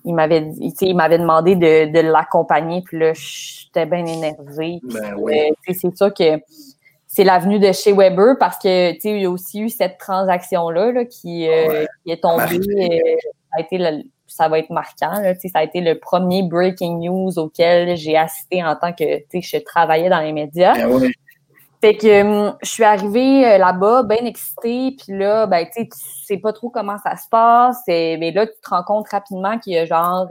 [0.07, 4.81] il m'avait il m'avait demandé de, de l'accompagner, puis là, j'étais bien énervée.
[4.85, 6.41] Ben c'est sûr que
[7.07, 11.05] c'est l'avenue de chez Weber parce que il y a aussi eu cette transaction-là là,
[11.05, 12.57] qui, euh, qui, est tombée.
[12.57, 13.17] Euh,
[13.51, 15.21] ça a été le, ça va être marquant.
[15.21, 19.59] Là, ça a été le premier breaking news auquel j'ai assisté en tant que je
[19.59, 20.75] travaillais dans les médias.
[20.75, 21.11] Ben
[21.81, 25.89] fait que hum, je suis arrivée euh, là-bas, bien excitée, puis là, ben, tu
[26.25, 27.83] sais pas trop comment ça se passe.
[27.89, 30.29] Et, mais là, tu te rends compte rapidement qu'il y a genre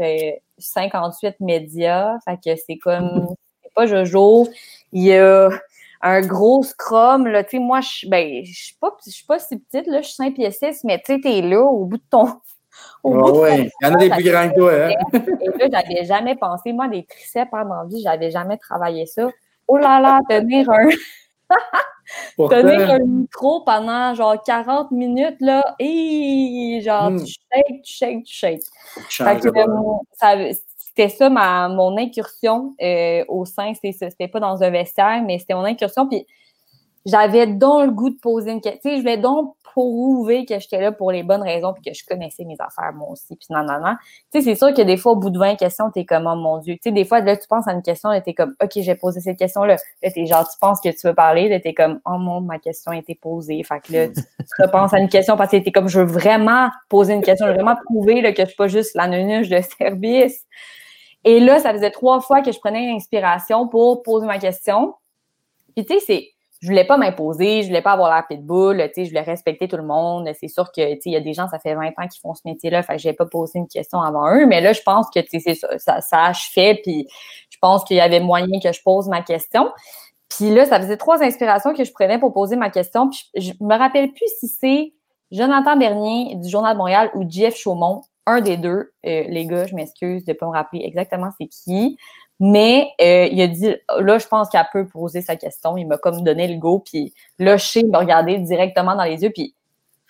[0.57, 2.17] 58 euh, médias.
[2.25, 3.27] Fait que c'est comme
[3.63, 4.47] c'est pas Jojo.
[4.91, 5.49] Il y a
[6.01, 7.27] un gros scrum.
[7.27, 8.91] Là, moi, je ben, je suis pas,
[9.27, 11.85] pas si petite, là, je suis 5 pieds 6, mais tu sais, t'es là au
[11.85, 12.27] bout de ton
[13.03, 14.71] oui, il y en a des plus grands que toi.
[14.73, 14.89] Hein?
[15.41, 19.29] Et là, j'avais jamais pensé, moi, des triceps pendant vie, j'avais jamais travaillé ça.
[19.67, 20.89] Oh là là, tenir un.
[22.37, 27.23] Tenir un micro pendant genre 40 minutes, là, et genre, hmm.
[27.23, 28.63] tu shakes, tu shakes,
[29.09, 29.45] tu shakes.
[29.45, 35.39] Euh, c'était ça ma, mon incursion euh, au sein, c'était pas dans un vestiaire, mais
[35.39, 36.07] c'était mon incursion.
[36.07, 36.25] Puis
[37.05, 38.79] j'avais donc le goût de poser une question.
[38.81, 41.93] Tu sais, je vais donc prouver que j'étais là pour les bonnes raisons puis que
[41.93, 43.95] je connaissais mes affaires, moi aussi, puis non, non, non.
[44.31, 46.35] Tu sais, c'est sûr que des fois, au bout de 20 questions, t'es comme, oh
[46.35, 46.75] mon Dieu.
[46.75, 48.95] Tu sais, des fois, là, tu penses à une question, là, t'es comme, OK, j'ai
[48.95, 49.75] posé cette question-là.
[50.01, 52.57] Là, t'es genre, tu penses que tu veux parler, là, t'es comme, oh mon, ma
[52.57, 53.61] question a été posée.
[53.63, 54.21] Fait que là, tu,
[54.59, 57.51] repenses à une question parce que t'es comme, je veux vraiment poser une question, je
[57.51, 60.45] veux vraiment prouver là, que je suis pas juste la nunuche de service.
[61.25, 64.93] Et là, ça faisait trois fois que je prenais l'inspiration pour poser ma question.
[65.75, 66.34] Puis, tu sais, c'est
[66.65, 69.67] je voulais pas m'imposer, je voulais pas avoir la pitbull, tu sais, je voulais respecter
[69.67, 70.27] tout le monde.
[70.39, 72.19] C'est sûr que, tu sais, il y a des gens, ça fait 20 ans qui
[72.19, 74.81] font ce métier-là, fait que j'ai pas posé une question avant eux, mais là, je
[74.81, 77.07] pense que, tu sais, ça, ça, a fait, puis
[77.51, 79.71] je pense qu'il y avait moyen que je pose ma question.
[80.27, 83.51] Puis là, ça faisait trois inspirations que je prenais pour poser ma question, puis je,
[83.61, 84.93] me rappelle plus si c'est
[85.29, 88.91] Jonathan Bernier du Journal de Montréal ou Jeff Chaumont, un des deux.
[89.05, 91.95] Euh, les gars, je m'excuse de pas me rappeler exactement c'est qui.
[92.39, 95.77] Mais euh, il a dit, là, je pense qu'elle peut poser sa question.
[95.77, 99.23] Il m'a comme donné le go, puis là, je sais me regarder directement dans les
[99.23, 99.55] yeux, puis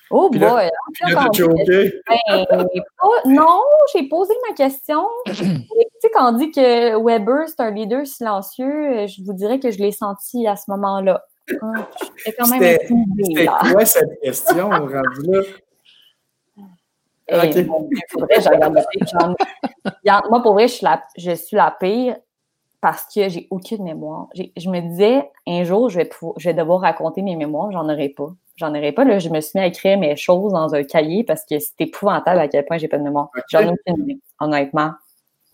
[0.10, 0.40] oh boy!
[0.40, 0.70] Là,
[2.10, 2.66] ben,
[3.28, 3.62] non,
[3.94, 5.06] j'ai posé ma question.
[5.26, 9.60] tu sais, quand on dit que Weber, c'est un leader silencieux, euh, je vous dirais
[9.60, 11.24] que je l'ai senti à ce moment-là.
[11.48, 11.86] Même
[13.24, 15.42] C'était quoi cette question, rendu là?
[17.32, 17.64] Okay.
[20.30, 22.18] moi, pour vrai, je suis la, je suis la pire
[22.82, 24.28] parce que j'ai aucune mémoire.
[24.36, 28.10] Je me disais, un jour, je vais, je vais devoir raconter mes mémoires, j'en aurai
[28.10, 28.30] pas.
[28.58, 29.04] J'en aurais pas.
[29.04, 31.74] Là, je me suis mis à écrire mes choses dans un cahier parce que c'est
[31.80, 33.30] épouvantable à quel point j'ai pas de mémoire.
[33.50, 34.92] J'en ai aucune idée, honnêtement.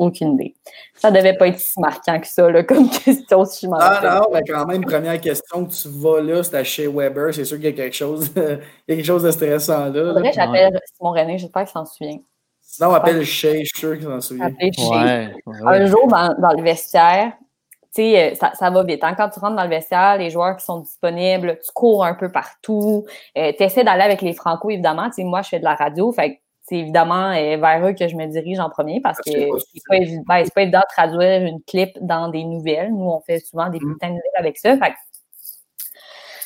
[0.02, 0.56] Aucune idée.
[0.96, 4.20] Ça devait pas être si marquant que ça, là, comme question, si je m'en Ah
[4.20, 7.32] non, mais quand même, première question que tu vas là, c'est à chez Weber.
[7.32, 10.22] C'est sûr qu'il y a quelque chose, il y a quelque chose de stressant là.
[10.22, 12.18] Que j'appelle Simon René, j'espère qu'il s'en souvient.
[12.62, 14.50] Sinon, on appelle Shea, je suis sûr qu'il s'en souvient.
[14.50, 15.30] Ouais,
[15.68, 17.34] Un jour, dans, dans le vestiaire,
[17.94, 19.04] tu sais, euh, ça, ça, va vite.
[19.04, 19.14] Hein?
[19.14, 22.32] Quand tu rentres dans le vestiaire, les joueurs qui sont disponibles, tu cours un peu
[22.32, 23.06] partout.
[23.38, 25.10] Euh, tu essaies d'aller avec les Franco, évidemment.
[25.10, 28.08] Tu sais, moi, je fais de la radio, fait c'est évidemment euh, vers eux que
[28.08, 31.42] je me dirige en premier parce que c'est pas, évident, ben, pas évident de traduire
[31.42, 32.92] une clip dans des nouvelles.
[32.92, 33.94] Nous, on fait souvent des mm.
[33.94, 34.78] putains de nouvelles avec ça.
[34.78, 34.94] Fait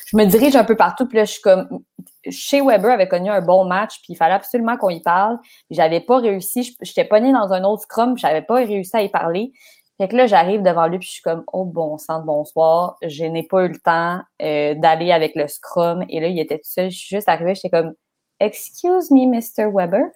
[0.06, 1.80] je me dirige un peu partout, puis là, je suis comme.
[2.28, 5.38] Chez Weber avait connu un bon match, puis il fallait absolument qu'on y parle.
[5.70, 6.76] J'avais pas réussi.
[6.82, 9.52] J'étais pas née dans un autre scrum, j'avais pas réussi à y parler.
[9.98, 12.96] Fait que là, j'arrive devant lui, puis je suis comme, oh bon sang de bonsoir.
[13.02, 16.04] Je n'ai pas eu le temps euh, d'aller avec le scrum.
[16.08, 16.90] Et là, il était tout seul.
[16.90, 17.94] Je suis juste arrivée, j'étais comme,
[18.40, 19.70] Excuse me, Mr.
[19.72, 20.10] Weber.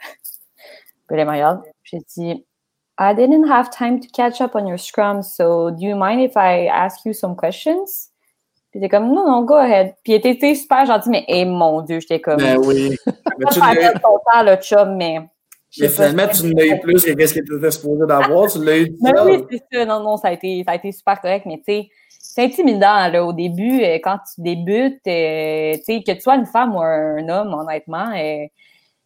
[1.09, 1.63] Puis là, il regarde.
[1.83, 2.47] J'ai dit,
[2.99, 6.37] I didn't have time to catch up on your scrum, so do you mind if
[6.37, 8.11] I ask you some questions?
[8.71, 9.95] Puis il était comme, non, non, go ahead.
[10.05, 12.37] Puis il était, super gentil, mais eh, mon Dieu, j'étais comme.
[12.37, 12.97] Ben oui.
[13.07, 15.21] mais tu l'as ton temps, le chum, mais
[15.79, 18.51] mais finalement, tu l'as eu plus que qu'est-ce que tu étais supposé d'avoir.
[18.51, 19.85] Tu l'as eu Mais oui, c'est ça.
[19.85, 21.47] Non, non, ça a été, ça a été super correct.
[21.47, 21.89] Mais tu sais,
[22.33, 26.37] c'est intimidant là, au début, euh, quand tu débutes, euh, tu sais, que tu sois
[26.37, 28.47] une femme ou un homme, honnêtement, euh,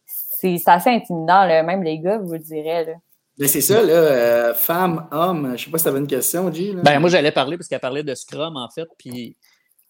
[0.05, 1.45] c'est assez intimidant.
[1.45, 1.63] Là.
[1.63, 2.85] Même les gars, vous le direz.
[2.85, 2.93] Là.
[3.39, 5.53] Mais c'est ça, là, femme, homme.
[5.57, 6.73] Je sais pas si tu avais une question, G.
[6.83, 8.87] Ben, moi, j'allais parler parce qu'elle parlait de Scrum, en fait.
[8.97, 9.35] Puis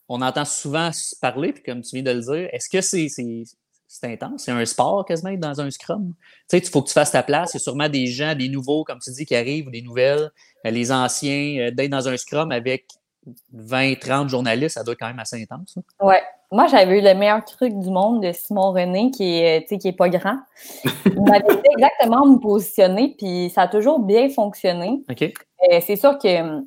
[0.08, 0.90] on entend souvent
[1.22, 3.08] parler, puis comme tu viens de le dire, est-ce que c'est
[3.88, 4.44] c'est intense?
[4.46, 6.14] C'est un sport quasiment dans un scrum?
[6.18, 7.54] Tu sais, il faut que tu fasses ta place.
[7.54, 9.82] Il y a sûrement des gens, des nouveaux, comme tu dis, qui arrivent ou des
[9.82, 10.32] nouvelles.
[10.66, 12.88] Euh, les anciens, euh, d'être dans un scrum avec
[13.54, 15.76] 20, 30 journalistes, ça doit être quand même assez intense.
[15.78, 15.84] Oui.
[16.08, 16.22] Ouais.
[16.52, 19.98] Moi, j'avais eu le meilleur truc du monde de Simon René, qui est, qui est
[19.98, 20.38] pas grand.
[21.06, 25.02] Il m'avait dit exactement me positionner, puis ça a toujours bien fonctionné.
[25.10, 25.24] OK.
[25.24, 26.64] Euh, c'est sûr que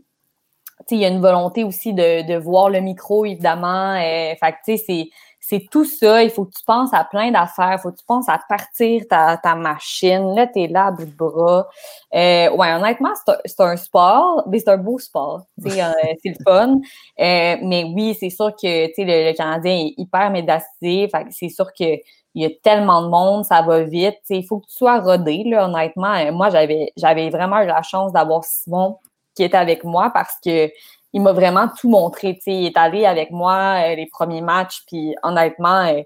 [0.90, 3.94] il y a une volonté aussi de, de voir le micro, évidemment.
[3.99, 5.11] fait que, c'est
[5.49, 6.23] c'est tout ça.
[6.23, 7.77] Il faut que tu penses à plein d'affaires.
[7.79, 10.35] Il faut que tu penses à partir ta, ta machine.
[10.35, 11.67] Là, tu es là à bout de bras.
[12.15, 13.15] Euh, ouais, honnêtement,
[13.47, 15.47] c'est un, sport, mais c'est un beau sport.
[15.65, 15.71] Euh,
[16.23, 16.75] c'est le fun.
[16.75, 21.11] Euh, mais oui, c'est sûr que le, le Canadien est hyper médiatisé.
[21.31, 21.97] c'est sûr que
[22.35, 24.19] il y a tellement de monde, ça va vite.
[24.29, 26.13] Il faut que tu sois rodé, là, honnêtement.
[26.15, 28.99] Euh, moi, j'avais j'avais vraiment eu la chance d'avoir Simon
[29.35, 30.71] qui était avec moi parce que
[31.12, 32.38] il m'a vraiment tout montré.
[32.47, 36.03] il est allé avec moi euh, les premiers matchs, puis honnêtement, euh,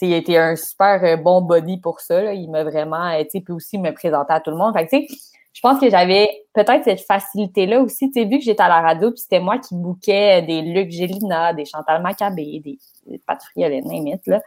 [0.00, 2.32] il a été un super euh, bon body pour ça.
[2.34, 4.74] Il m'a vraiment, puis aussi me présenter à tout le monde.
[4.76, 5.06] Fait
[5.52, 8.10] je pense que j'avais peut-être cette facilité-là aussi.
[8.10, 11.52] Tu vu que j'étais à la radio, puis c'était moi qui bouquais des Luc Gélina,
[11.52, 13.56] des Chantal Maccabé, des, des Patrick
[14.26, 14.40] là.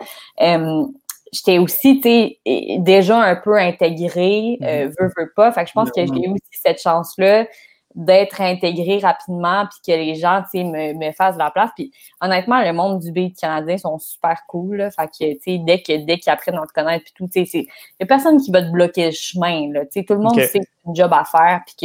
[1.32, 4.94] j'étais aussi, tu déjà un peu intégrée, mm-hmm.
[5.00, 5.54] veux, veux pas.
[5.54, 7.46] Fait que je pense que j'ai eu aussi cette chance-là
[7.96, 11.72] d'être intégré rapidement puis que les gens me, me fassent la place.
[11.76, 14.92] Puis honnêtement le monde du beat canadien sont super cool là.
[14.92, 17.62] fait que tu dès que dès qu'ils apprennent à te connaître puis tout tu sais
[17.62, 17.68] il
[18.00, 19.86] y a personne qui va te bloquer le chemin là.
[19.86, 21.76] Tu tout le monde sait que c'est un job à faire puis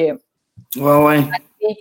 [0.76, 1.76] que ouais ouais.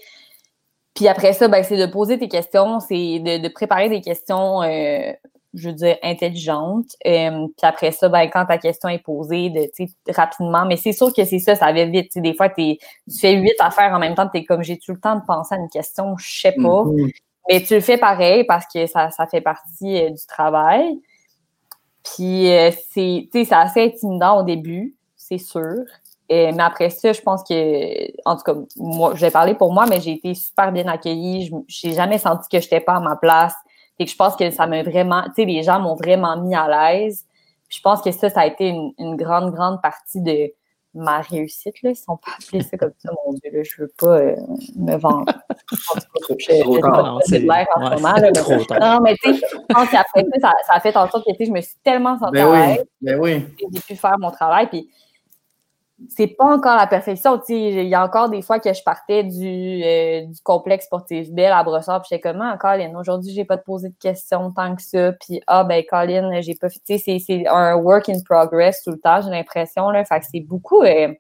[0.94, 4.62] Puis après ça ben c'est de poser tes questions c'est de, de, préparer des questions
[4.62, 5.12] euh,
[5.54, 6.96] je veux dire, intelligente.
[7.06, 11.14] Euh, puis après ça, ben, quand ta question est posée, de, rapidement, mais c'est sûr
[11.14, 12.18] que c'est ça, ça va vite.
[12.18, 12.78] Des fois, tu
[13.20, 15.56] fais huit affaires en même temps, tu es comme j'ai tout le temps de penser
[15.56, 16.84] à une question, je sais pas.
[16.84, 17.12] Mm-hmm.
[17.50, 21.00] Mais tu le fais pareil parce que ça, ça fait partie euh, du travail.
[22.04, 25.84] Puis euh, c'est assez intimidant au début, c'est sûr.
[26.30, 29.86] mais après ça, je pense que, en tout cas, moi, je vais parler pour moi,
[29.86, 31.52] mais j'ai été super bien accueillie.
[31.68, 33.54] Je n'ai jamais senti que je n'étais pas à ma place
[34.02, 36.56] et que je pense que ça m'a vraiment, tu sais, les gens m'ont vraiment mis
[36.56, 37.24] à l'aise.
[37.70, 40.52] Je pense que ça, ça a été une, grande, grande partie de
[40.96, 41.80] ma réussite.
[41.84, 41.92] Là.
[41.92, 43.52] Ils sont pas appelés ça comme ça, mon Dieu.
[43.54, 43.62] Là.
[43.62, 44.36] Je veux pas euh,
[44.76, 45.32] me vendre.
[46.40, 46.64] c'est
[47.40, 48.14] l'air en ce moment.
[48.14, 48.32] Là,
[48.80, 51.52] non, mais tu sais, je pense qu'après ça, ça, a fait en sorte que je
[51.52, 52.86] me suis tellement sentie ben à l'aise.
[53.02, 53.46] Ben oui.
[53.72, 54.68] J'ai pu faire mon travail.
[54.68, 54.90] Puis
[56.10, 57.42] c'est pas encore la perfection.
[57.50, 61.52] Il y a encore des fois que je partais du, euh, du complexe sportif Belle
[61.52, 64.76] à Brossard, puis j'étais comme, ah, Colin, aujourd'hui, j'ai pas de poser de questions tant
[64.76, 65.14] que ça.
[65.14, 66.98] Puis, ah, ben, Colin, j'ai pas fait.
[66.98, 69.92] C'est un work in progress tout le temps, j'ai l'impression.
[69.92, 71.14] Fait que c'est beaucoup, euh,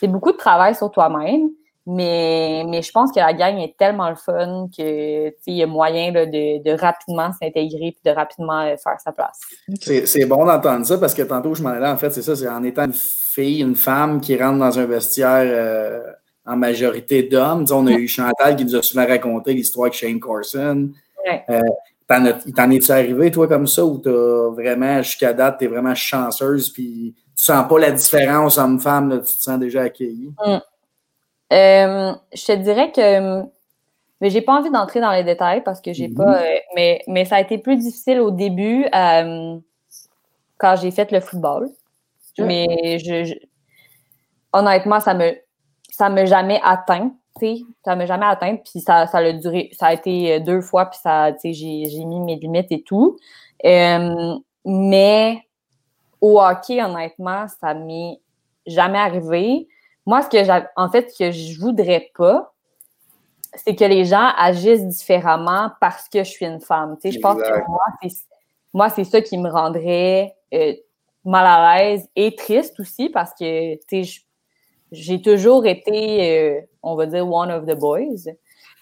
[0.00, 1.50] c'est beaucoup de travail sur toi-même.
[1.86, 5.66] Mais, mais je pense que la gang est tellement le fun que il y a
[5.66, 9.38] moyen de, de, rapidement s'intégrer et de rapidement euh, faire sa place.
[10.06, 12.48] C'est bon d'entendre ça parce que tantôt je m'en allais, en fait, c'est ça, c'est
[12.48, 16.00] en étant une fille, une femme qui rentre dans un vestiaire euh,
[16.46, 17.66] en majorité d'hommes.
[17.70, 20.90] On a eu Chantal qui nous a souvent raconté l'histoire de Shane Corson.
[21.50, 21.60] Euh,
[22.06, 27.14] t'en es-tu arrivé, toi, comme ça, ou t'as vraiment, jusqu'à date, t'es vraiment chanceuse, puis
[27.36, 30.32] tu sens pas la différence homme-femme, tu te sens déjà accueillie?
[30.46, 30.58] Mm.
[31.54, 33.42] Euh, je te dirais que
[34.20, 36.24] mais j'ai pas envie d'entrer dans les détails parce que j'ai pas.
[36.24, 36.44] Mhm.
[36.44, 39.58] Euh, mais, mais ça a été plus difficile au début euh,
[40.58, 41.70] quand j'ai fait le football.
[42.38, 43.34] Mais je,
[44.52, 45.36] honnêtement, ça me
[45.90, 47.12] ça m'a jamais atteint.
[47.84, 48.56] Ça m'a jamais atteint.
[48.56, 49.70] Puis ça, ça a duré.
[49.72, 53.18] Ça a été deux fois, puis ça, j'ai mis mes limites et tout.
[54.64, 55.38] mais
[56.20, 58.18] au hockey, honnêtement, ça m'est
[58.66, 59.68] jamais arrivé.
[60.06, 62.54] Moi, ce que j'ai, en fait, ce que je voudrais pas,
[63.54, 66.96] c'est que les gens agissent différemment parce que je suis une femme.
[67.00, 68.12] Tu sais, je pense que moi, c'est,
[68.72, 70.74] moi, c'est ça qui me rendrait euh,
[71.24, 74.20] mal à l'aise et triste aussi parce que, tu sais,
[74.92, 78.30] j'ai toujours été, euh, on va dire, one of the boys.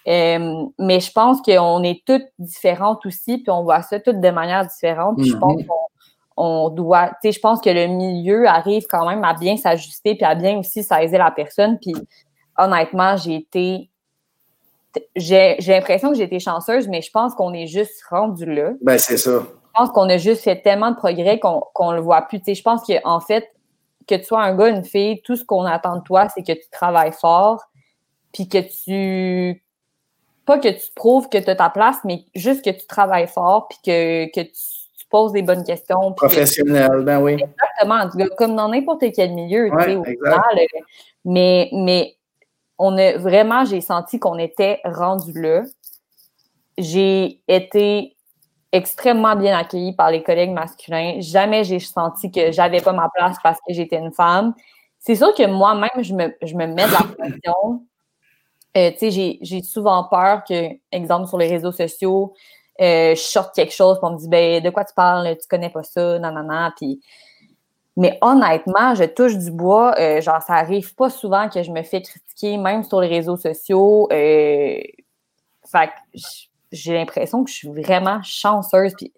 [0.07, 4.29] Euh, mais je pense qu'on est toutes différentes aussi, puis on voit ça toutes de
[4.29, 5.17] manière différente.
[5.17, 5.65] Puis je pense mm-hmm.
[5.65, 5.87] qu'on
[6.37, 10.15] on doit, tu sais, je pense que le milieu arrive quand même à bien s'ajuster
[10.15, 11.77] puis à bien aussi saisir la personne.
[11.79, 11.93] Puis
[12.57, 13.89] honnêtement, j'ai été,
[15.15, 18.71] j'ai l'impression que j'ai été chanceuse, mais je pense qu'on est juste rendu là.
[18.81, 19.31] Ben, c'est ça.
[19.41, 22.39] Je pense qu'on a juste fait tellement de progrès qu'on ne le voit plus.
[22.39, 23.49] Tu sais, je pense qu'en fait,
[24.07, 26.51] que tu sois un gars, une fille, tout ce qu'on attend de toi, c'est que
[26.51, 27.63] tu travailles fort,
[28.31, 29.63] puis que tu
[30.45, 33.69] pas que tu prouves que tu as ta place, mais juste que tu travailles fort,
[33.69, 34.82] puis que, que tu
[35.13, 36.11] pose des bonnes questions.
[36.13, 37.33] Professionnel, ben oui.
[37.33, 40.41] Exactement, comme dans n'importe quel milieu, tu sais, au final.
[40.57, 40.79] Euh,
[41.23, 42.15] mais, mais
[42.79, 45.61] on a vraiment, j'ai senti qu'on était rendu là.
[46.79, 48.15] J'ai été
[48.71, 51.17] extrêmement bien accueillie par les collègues masculins.
[51.19, 54.55] Jamais j'ai senti que j'avais pas ma place parce que j'étais une femme.
[54.97, 57.83] C'est sûr que moi-même, je me, je me mets de la pression.
[58.75, 62.33] Euh, tu sais, j'ai souvent peur que, exemple, sur les réseaux sociaux,
[62.81, 65.47] euh, je sorte quelque chose, pour on me dit ben, de quoi tu parles, tu
[65.47, 66.73] connais pas ça, nanana.
[66.77, 67.01] Puis,
[67.95, 69.95] mais honnêtement, je touche du bois.
[69.99, 73.37] Euh, genre, ça arrive pas souvent que je me fais critiquer, même sur les réseaux
[73.37, 74.07] sociaux.
[74.11, 74.81] Euh,
[75.65, 75.89] fait
[76.71, 78.93] j'ai l'impression que je suis vraiment chanceuse.
[78.97, 79.13] Puis,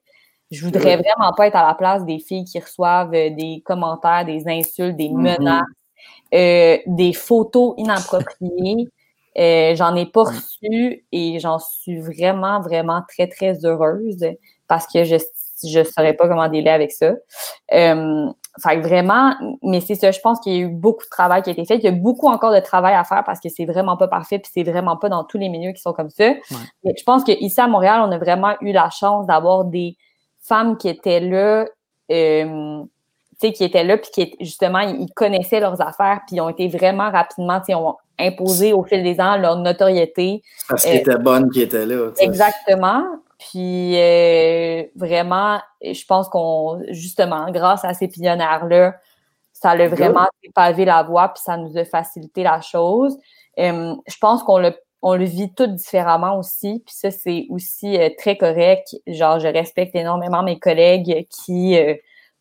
[0.51, 4.47] je voudrais vraiment pas être à la place des filles qui reçoivent des commentaires, des
[4.47, 5.39] insultes, des mm-hmm.
[5.39, 8.89] menaces, des photos inappropriées.
[9.38, 14.25] Euh, j'en ai pas reçu et j'en suis vraiment, vraiment très, très heureuse
[14.67, 15.17] parce que je
[15.63, 17.13] je saurais pas comment délai avec ça.
[17.73, 18.27] Euh,
[18.61, 19.33] fait vraiment,
[19.63, 21.65] mais c'est ça, je pense qu'il y a eu beaucoup de travail qui a été
[21.65, 21.75] fait.
[21.75, 24.39] Il y a beaucoup encore de travail à faire parce que c'est vraiment pas parfait
[24.39, 26.33] puis c'est vraiment pas dans tous les milieux qui sont comme ça.
[26.83, 29.97] Mais je pense qu'ici à Montréal, on a vraiment eu la chance d'avoir des
[30.41, 31.65] femmes qui étaient là,
[32.11, 32.83] euh,
[33.41, 36.49] tu sais, qui étaient là puis qui justement, ils connaissaient leurs affaires puis ils ont
[36.49, 37.75] été vraiment rapidement, tu sais,
[38.20, 40.41] imposer au fil des ans leur notoriété.
[40.68, 42.11] Parce qu'elle était bonne qui était là.
[42.20, 43.03] Exactement.
[43.38, 48.95] Puis euh, vraiment, je pense qu'on, justement, grâce à ces pionnières-là,
[49.51, 53.18] ça a vraiment pavé la voie, puis ça nous a facilité la chose.
[53.59, 57.97] Euh, je pense qu'on le, on le vit tout différemment aussi, puis ça, c'est aussi
[57.97, 58.95] euh, très correct.
[59.07, 61.78] Genre, je respecte énormément mes collègues qui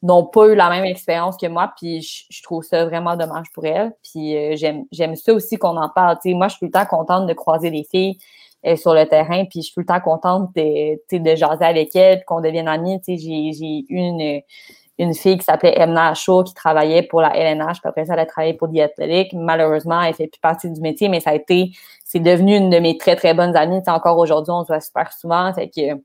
[0.05, 3.65] n'ont pas eu la même expérience que moi, puis je, trouve ça vraiment dommage pour
[3.65, 3.93] elles.
[4.03, 4.55] Puis euh,
[4.93, 6.19] j'aime ça aussi qu'on en parle.
[6.27, 8.19] moi, je suis tout le temps contente de croiser des filles
[8.67, 11.97] euh, sur le terrain, puis je suis tout le temps contente de, de jaser avec
[11.97, 13.01] elles, qu'on devienne amies.
[13.09, 14.43] J'ai une,
[14.99, 18.21] une fille qui s'appelait Emna Shaw qui travaillait pour la LNH, puis après ça, elle
[18.21, 21.71] a travaillé pour The Malheureusement, elle fait plus partie du métier, mais ça a été,
[22.05, 23.81] c'est devenu une de mes très, très bonnes amies.
[23.87, 25.53] encore aujourd'hui, on se voit super souvent.
[25.55, 25.99] Fait que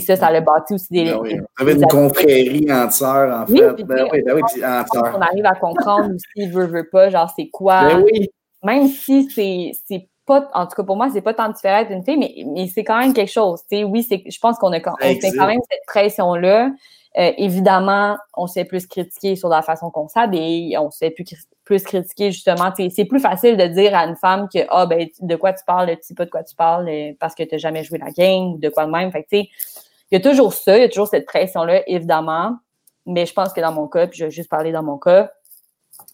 [0.00, 1.04] ça, ça l'a bâti aussi des.
[1.04, 1.40] Ben oui.
[1.58, 3.84] avait une confrérie entière, en fait.
[3.84, 4.62] ben oui, ben oui,
[5.14, 7.84] On arrive à comprendre aussi, veut, veut pas, genre, c'est quoi?
[7.84, 8.28] Ben oui.
[8.64, 12.18] Même si c'est pas, en tout cas pour moi, c'est pas tant différent d'une fille,
[12.18, 13.60] mais, mais c'est quand même quelque chose.
[13.70, 16.70] sais oui, je pense qu'on a on fait quand même cette pression-là.
[17.16, 21.24] Euh, évidemment, on s'est plus critiqué sur la façon qu'on s'habille, on s'est plus,
[21.68, 22.72] plus critiqué justement.
[22.74, 25.90] C'est plus facile de dire à une femme que ah ben de quoi tu parles,
[25.90, 28.10] tu sais pas de quoi tu parles euh, parce que tu n'as jamais joué la
[28.10, 29.12] game ou de quoi de même.
[29.12, 29.48] Fait il
[30.12, 32.56] y a toujours ça, il y a toujours cette pression-là, évidemment.
[33.04, 35.30] Mais je pense que dans mon cas, puis je vais juste parler dans mon cas,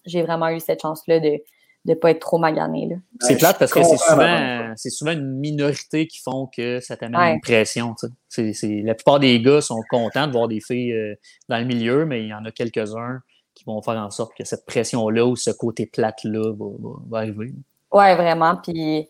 [0.05, 1.41] j'ai vraiment eu cette chance-là de
[1.85, 2.89] de pas être trop magané.
[3.21, 7.35] C'est plate parce que c'est souvent, c'est souvent une minorité qui font que ça t'amène
[7.35, 7.95] une pression.
[8.27, 11.15] C'est, la plupart des gars sont contents de voir des filles euh,
[11.47, 13.21] dans le milieu, mais il y en a quelques-uns
[13.55, 16.53] qui vont faire en sorte que cette pression-là ou ce côté plate-là
[17.09, 17.53] va, arriver.
[17.91, 18.57] Ouais, vraiment.
[18.57, 19.07] Puis,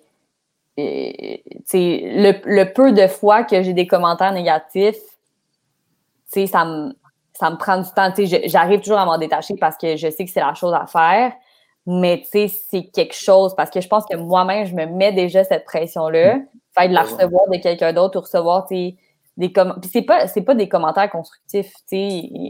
[0.77, 4.95] le, le peu de fois que j'ai des commentaires négatifs,
[6.47, 6.93] ça me,
[7.33, 8.13] ça me prend du temps.
[8.45, 11.33] J'arrive toujours à m'en détacher parce que je sais que c'est la chose à faire.
[11.87, 15.65] Mais c'est quelque chose parce que je pense que moi-même, je me mets déjà cette
[15.65, 16.37] pression-là.
[16.37, 16.47] Mm.
[16.77, 18.67] Fait de la recevoir de quelqu'un d'autre ou recevoir
[19.37, 19.89] des commentaires.
[19.91, 21.73] c'est pas c'est pas des commentaires constructifs.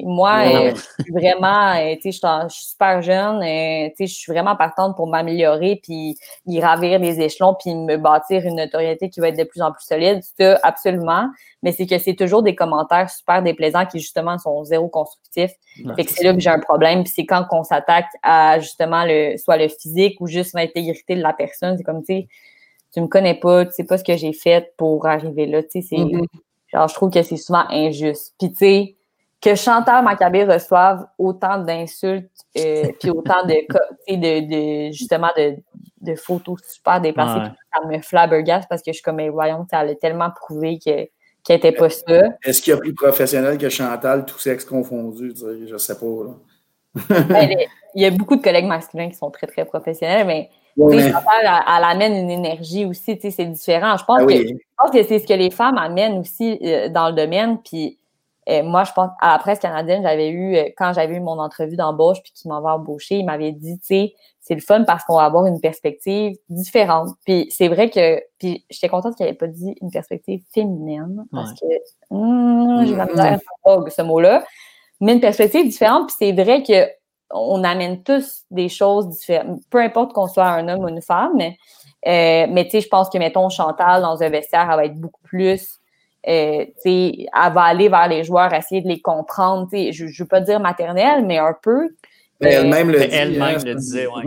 [0.04, 2.10] Moi, euh, je suis vraiment, euh, je
[2.50, 6.16] suis super jeune, euh, je suis vraiment partante pour m'améliorer, puis
[6.46, 9.72] y ravir les échelons, puis me bâtir une notoriété qui va être de plus en
[9.72, 10.22] plus solide.
[10.40, 11.28] Ça, absolument.
[11.64, 15.54] Mais c'est que c'est toujours des commentaires super déplaisants qui, justement, sont zéro constructifs.
[15.96, 17.04] fait que c'est là que j'ai un problème.
[17.04, 21.22] Puis c'est quand on s'attaque à, justement, le soit le physique ou juste l'intégrité de
[21.22, 21.78] la personne.
[21.78, 22.28] C'est comme, tu sais,
[22.94, 25.64] tu me connais pas, tu sais pas ce que j'ai fait pour arriver là.
[25.64, 25.96] Tu sais, c'est...
[25.96, 26.28] Mm-hmm.
[26.76, 28.34] Genre, je trouve que c'est souvent injuste.
[28.38, 28.96] Puis, tu sais,
[29.42, 33.56] que Chantal Maccabé reçoive autant d'insultes, euh, puis autant de,
[34.10, 35.56] de, de, justement, de,
[36.02, 39.90] de photos super déplacées, ça me flabbergasse parce que je suis comme, mais voyons, elle
[39.90, 41.08] a tellement prouvé que
[41.46, 42.22] qu'elle n'était pas ça.
[42.44, 45.32] Est-ce qu'il y a plus professionnel que Chantal, tout sexe confondu?
[45.36, 45.96] Je ne sais?
[45.96, 47.16] Pas.
[47.30, 47.50] Ben,
[47.94, 52.16] il y a beaucoup de collègues masculins qui sont très, très professionnels, mais elle, amène
[52.16, 53.98] une énergie aussi, c'est différent.
[53.98, 56.90] Je pense, ah que, je pense que c'est ce que les femmes amènent aussi euh,
[56.90, 57.60] dans le domaine.
[57.64, 57.98] Puis
[58.48, 61.40] euh, moi, je pense, à la presse canadienne, j'avais eu, euh, quand j'avais eu mon
[61.40, 65.04] entrevue d'embauche, puis qu'il m'avait embauché, il m'avait dit, tu sais, c'est le fun parce
[65.04, 67.10] qu'on va avoir une perspective différente.
[67.26, 71.54] Puis c'est vrai que, puis j'étais contente qu'il n'avait pas dit une perspective féminine, parce
[71.54, 71.66] que
[72.12, 74.44] hmm, j'ai la misère à ce mot-là.
[75.02, 76.88] Mais une perspective différente, puis c'est vrai que
[77.32, 81.32] on amène tous des choses différentes, peu importe qu'on soit un homme ou une femme,
[81.36, 81.58] mais,
[82.08, 85.00] euh, mais tu sais, je pense que, mettons, Chantal, dans un vestiaire, elle va être
[85.00, 85.80] beaucoup plus,
[86.28, 89.92] euh, tu sais, elle va aller vers les joueurs, essayer de les comprendre, tu sais,
[89.92, 91.90] je ne veux pas dire maternelle, mais un peu,
[92.42, 94.24] elle-même le, elle hein, le disait, ouais.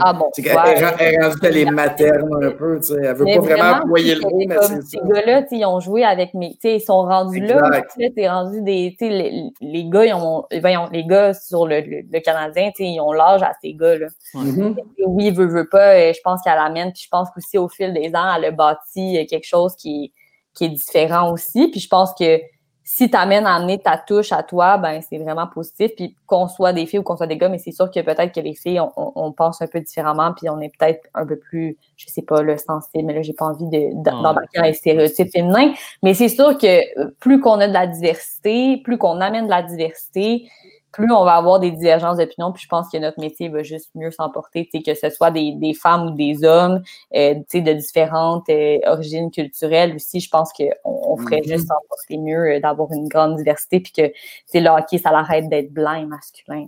[0.00, 0.30] Ah bon.
[0.36, 3.00] Est rendue les materne un peu, tu sais.
[3.02, 6.34] Elle veut pas vraiment employer le mot, mais c'est Ces gars-là, ils ont joué avec
[6.34, 7.82] mes, tu sais, ils sont rendus là.
[7.96, 11.80] Tu sais, rendu des, tu sais, les, les, gars, ils ont, les gars sur le,
[11.80, 14.08] le, Canadien, tu sais, ils ont l'âge à ces gars-là.
[14.34, 14.76] Mm-hmm.
[15.06, 18.08] Oui, veut, veut pas, je pense qu'elle amène, puis je pense qu'aussi au fil des
[18.14, 20.12] ans, elle a bâti quelque chose qui,
[20.54, 22.40] qui est différent aussi, puis je pense que
[22.88, 25.90] si tu amènes à amener ta touche à toi, ben c'est vraiment positif.
[25.96, 28.32] Puis qu'on soit des filles ou qu'on soit des gars, mais c'est sûr que peut-être
[28.32, 31.76] que les filles, on, pense un peu différemment, puis on est peut-être un peu plus,
[31.96, 35.72] je sais pas, le sensible, mais là, j'ai pas envie d'embarquer dans les stéréotypes féminins.
[36.04, 39.64] Mais c'est sûr que plus qu'on a de la diversité, plus qu'on amène de la
[39.64, 40.48] diversité,
[40.92, 43.90] plus on va avoir des divergences d'opinion, puis je pense que notre métier va juste
[43.94, 46.82] mieux s'emporter, que ce soit des, femmes ou des hommes,
[47.14, 51.48] euh, de différentes euh, origines culturelles aussi, je pense qu'on on ferait mm-hmm.
[51.48, 54.10] juste s'emporter mieux euh, d'avoir une grande diversité, puis que
[54.54, 56.66] le hockey, ça l'arrête d'être blanc et masculin.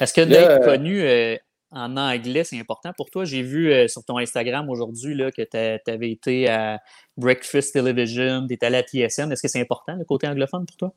[0.00, 1.38] Est-ce que d'être connu
[1.70, 3.24] en anglais, c'est important pour toi?
[3.24, 6.80] J'ai vu sur ton Instagram aujourd'hui que tu avais été à
[7.16, 9.30] Breakfast Television, tu étais allé à TSN.
[9.32, 10.94] Est-ce que c'est important le côté anglophone pour toi?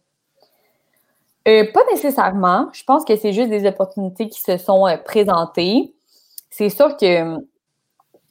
[1.48, 2.70] Euh, pas nécessairement.
[2.74, 5.94] Je pense que c'est juste des opportunités qui se sont euh, présentées.
[6.50, 7.38] C'est sûr que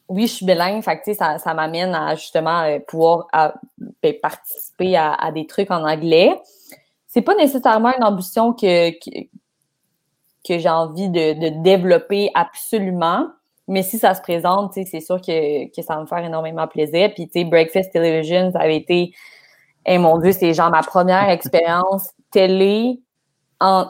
[0.09, 3.29] oui, je suis bilingue, fait ça, ça m'amène à justement euh, pouvoir
[4.03, 6.39] ben, participer à, des trucs en anglais.
[7.07, 13.29] C'est pas nécessairement une ambition que, que, j'ai envie de, développer absolument.
[13.67, 17.15] Mais si ça se présente, c'est sûr que, que, ça va me faire énormément plaisir.
[17.15, 19.15] Puis, tu sais, Breakfast Television, ça avait été,
[19.87, 23.01] et eh, mon Dieu, c'est genre ma première expérience télé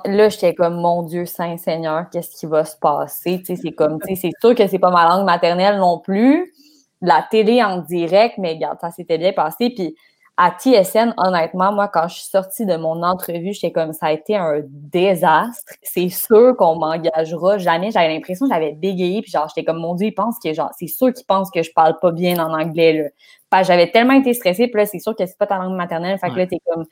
[0.05, 3.43] là, j'étais comme, mon Dieu, Saint-Seigneur, qu'est-ce qui va se passer?
[3.45, 6.53] c'est comme, c'est sûr que c'est pas ma langue maternelle non plus.
[7.01, 9.71] La télé en direct, mais regarde, ça s'était bien passé.
[9.71, 9.97] Puis
[10.37, 14.13] à TSN, honnêtement, moi, quand je suis sortie de mon entrevue, j'étais comme, ça a
[14.13, 15.75] été un désastre.
[15.83, 17.93] C'est sûr qu'on m'engagera jamais.
[17.93, 20.71] J'avais l'impression que j'avais bégayé, puis genre, j'étais comme, mon Dieu, ils pensent que, genre,
[20.77, 23.11] c'est sûr qu'ils pensent que je parle pas bien en anglais,
[23.53, 23.63] là.
[23.63, 26.19] j'avais tellement été stressée, puis là, c'est sûr que c'est pas ta langue maternelle.
[26.19, 26.85] Fait que là, t'es comme,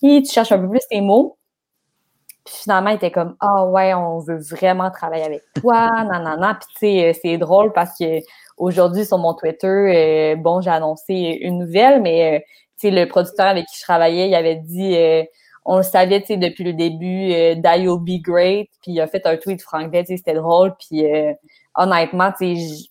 [0.00, 1.36] tu cherches un peu plus tes mots.
[2.44, 6.54] Puis finalement, il était comme Ah ouais, on veut vraiment travailler avec toi, nanana.
[6.54, 8.20] Puis tu sais, euh, c'est drôle parce que
[8.56, 12.38] aujourd'hui, sur mon Twitter, euh, bon, j'ai annoncé une nouvelle, mais euh,
[12.78, 14.96] tu sais, le producteur avec qui je travaillais, il avait dit
[15.66, 18.68] on le savait, tu sais, depuis le début, euh, be great.
[18.82, 20.74] Puis il a fait un tweet franglais, c'était drôle.
[20.78, 21.04] Puis
[21.74, 22.88] honnêtement, tu sais,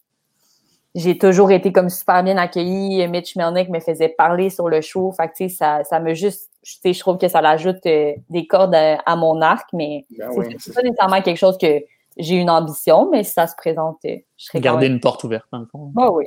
[0.96, 3.08] j'ai toujours été comme super bien accueillie.
[3.08, 5.12] Mitch Melnick me faisait parler sur le show.
[5.12, 8.48] Fait que, tu sais, ça, ça me juste je trouve que ça l'ajoute euh, des
[8.48, 11.82] cordes à, mon arc, mais ben c'est pas nécessairement quelque chose que
[12.18, 15.46] j'ai une ambition, mais si ça se présente, euh, je serais Garder une porte ouverte,
[15.52, 15.92] dans le fond.
[15.98, 16.26] Ah oui.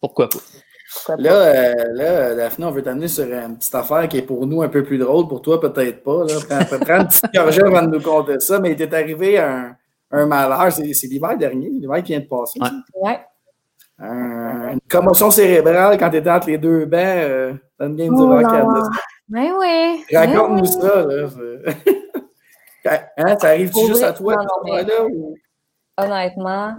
[0.00, 0.38] Pourquoi pas?
[1.16, 4.62] là, euh, là, Daphné, on veut t'amener sur une petite affaire qui est pour nous
[4.62, 6.24] un peu plus drôle, pour toi peut-être pas.
[6.24, 6.34] Là.
[6.80, 9.74] Prends, une petite gorgée avant de nous compter ça, mais il t'est arrivé un,
[10.10, 10.70] un malheur.
[10.72, 12.60] C'est l'hiver dernier, l'hiver qui vient de passer.
[12.94, 13.20] Ouais.
[13.98, 18.16] une commotion cérébrale quand tu étais entre les deux bancs euh, dans une game oh
[18.16, 18.66] du Rocket.
[19.32, 20.04] Mais ben oui.
[20.14, 21.06] Raconte-nous ça.
[21.06, 21.26] Là.
[23.16, 24.36] hein, ça arrive-tu juste à toi?
[24.36, 25.38] là, ou...
[25.96, 26.74] Honnêtement,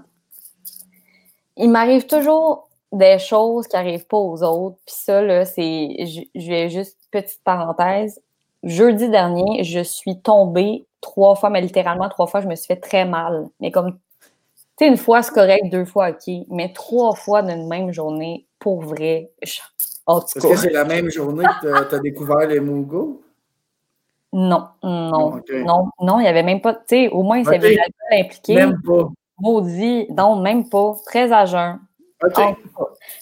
[1.57, 4.77] il m'arrive toujours des choses qui n'arrivent pas aux autres.
[4.85, 5.95] Puis ça, là, c'est.
[6.35, 8.21] Je vais juste, petite parenthèse.
[8.61, 12.79] Jeudi dernier, je suis tombée trois fois, mais littéralement trois fois, je me suis fait
[12.79, 13.49] très mal.
[13.61, 13.93] Mais comme,
[14.77, 16.31] tu sais, une fois, c'est correct, deux fois, OK.
[16.49, 19.31] Mais trois fois d'une même journée, pour vrai.
[20.09, 23.21] Est-ce que c'est la même journée que tu as, découvert les Mugo?
[24.33, 27.47] Non, non, non, non, il n'y avait même pas, tu sais, au moins, il y
[27.49, 28.55] avait l'alcool impliqué.
[28.55, 29.09] Même pas.
[29.39, 30.95] Maudit, non, même pas.
[31.05, 31.79] Très à jeun.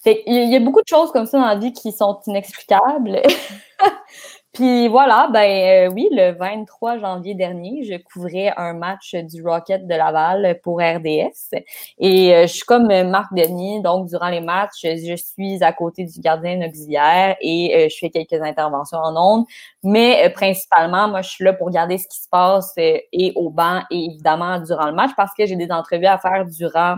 [0.06, 3.22] il y a beaucoup de choses comme ça dans la vie qui sont inexplicables.
[4.54, 9.88] Puis voilà, ben euh, oui, le 23 janvier dernier, je couvrais un match du Rocket
[9.88, 11.56] de Laval pour RDS.
[11.98, 16.04] Et euh, je suis comme Marc Denis, donc durant les matchs, je suis à côté
[16.04, 19.46] du gardien auxiliaire et euh, je fais quelques interventions en ondes.
[19.84, 23.84] Mais principalement, moi, je suis là pour regarder ce qui se passe et au banc
[23.90, 26.98] et évidemment durant le match parce que j'ai des entrevues à faire durant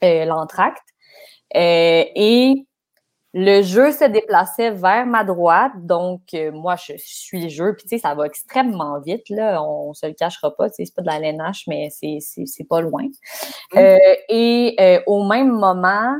[0.00, 0.82] l'entracte.
[1.54, 2.66] et
[3.34, 7.84] le jeu se déplaçait vers ma droite, donc euh, moi je suis le jeu, puis
[7.84, 11.06] tu sais, ça va extrêmement vite, là, on se le cachera pas, c'est pas de
[11.06, 13.04] la LNH, mais c'est pas loin.
[13.04, 13.78] Mmh.
[13.78, 16.14] Euh, et euh, au même moment,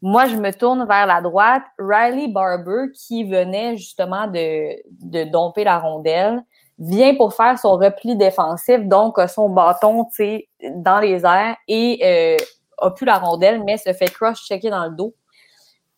[0.00, 5.64] moi je me tourne vers la droite, Riley Barber, qui venait justement de, de domper
[5.64, 6.42] la rondelle,
[6.78, 12.38] vient pour faire son repli défensif, donc son bâton, tu sais, dans les airs, et
[12.80, 15.14] a plus la rondelle, mais se fait cross-checker dans le dos.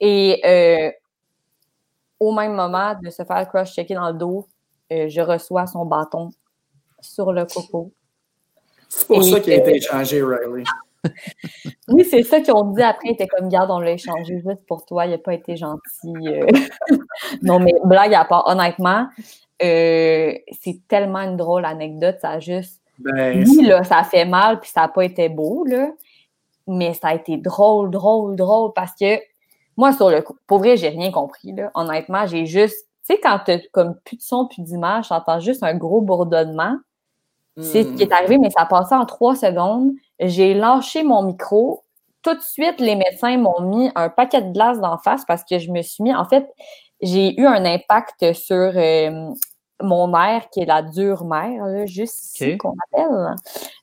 [0.00, 0.90] Et euh,
[2.18, 4.46] au même moment de se faire cross-checker dans le dos,
[4.92, 6.30] euh, je reçois son bâton
[7.00, 7.92] sur le coco.
[8.88, 10.64] C'est pour ça qu'il a été échangé, Riley.
[11.88, 13.08] oui, c'est ça qu'ils ont dit après.
[13.08, 15.06] Il était comme, garde, on l'a échangé juste pour toi.
[15.06, 16.12] Il n'a pas été gentil.
[16.26, 16.46] Euh.
[17.42, 19.06] non, mais blague à part, honnêtement,
[19.60, 22.16] c'est tellement une drôle anecdote.
[22.20, 22.80] Ça a juste.
[22.98, 25.90] Ben, oui, là, ça fait mal, puis ça n'a pas été beau, là.
[26.66, 29.18] Mais ça a été drôle, drôle, drôle, parce que
[29.80, 31.52] moi, sur le coup, pour vrai, j'ai rien compris.
[31.52, 31.70] Là.
[31.74, 32.86] Honnêtement, j'ai juste.
[33.06, 36.76] Tu sais, quand tu comme plus de son, plus d'image, j'entends juste un gros bourdonnement.
[37.58, 38.12] C'est ce qui est hmm.
[38.12, 39.92] arrivé, mais ça a passé en trois secondes.
[40.20, 41.82] J'ai lâché mon micro.
[42.22, 45.58] Tout de suite, les médecins m'ont mis un paquet de glace d'en face parce que
[45.58, 46.14] je me suis mis.
[46.14, 46.46] En fait,
[47.00, 49.30] j'ai eu un impact sur euh,
[49.82, 53.34] mon mère, qui est la dure mère, juste ici qu'on appelle.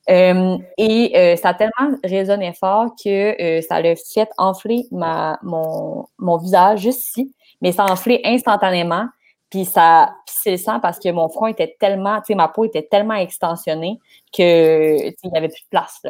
[0.09, 5.37] Euh, et euh, ça a tellement résonné fort que euh, ça l'a fait enfler ma,
[5.43, 9.07] mon, mon visage juste ici, mais ça a enflé instantanément.
[9.49, 12.65] Puis ça c'est le sang parce que mon front était tellement, tu sais, ma peau
[12.65, 13.99] était tellement extensionnée
[14.33, 16.01] que il n'y avait plus de place.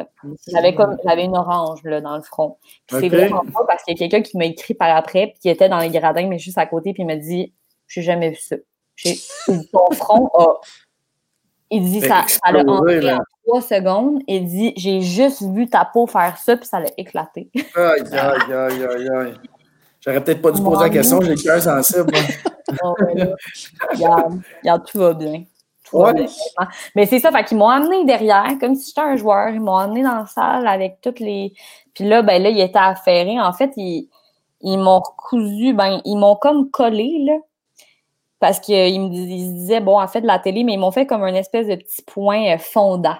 [0.48, 2.58] J'avais comme j'avais une orange là, dans le front.
[2.88, 5.48] C'est vraiment pas parce qu'il y a quelqu'un qui m'a écrit par après, puis qui
[5.48, 7.52] était dans les gradins, mais juste à côté, puis il m'a dit
[7.86, 8.56] J'ai jamais vu ça.
[9.04, 10.60] Ton front a.
[11.70, 14.20] Il dit ça, ça l'a entré en trois secondes.
[14.26, 17.50] Il dit J'ai juste vu ta peau faire ça, puis ça l'a éclaté.
[17.74, 19.34] Aïe, aïe, aïe, aïe, aïe.
[20.00, 22.12] J'aurais peut-être pas dû poser la question, j'ai le cœur sensible.
[22.82, 22.94] oh,
[23.90, 25.44] regarde, regarde, tout va bien.
[25.92, 26.26] ouais.
[26.94, 29.50] Mais c'est ça, fait qu'ils m'ont amené derrière, comme si j'étais un joueur.
[29.50, 31.52] Ils m'ont amené dans la salle avec toutes les.
[31.94, 33.40] Puis là, ben là, il était affairé.
[33.40, 34.08] En fait, ils,
[34.62, 37.34] ils m'ont cousu, ben, ils m'ont comme collé, là
[38.40, 41.22] parce qu'ils me disaient, bon, en fait, de la télé, mais ils m'ont fait comme
[41.22, 43.16] un espèce de petit point euh, fondant.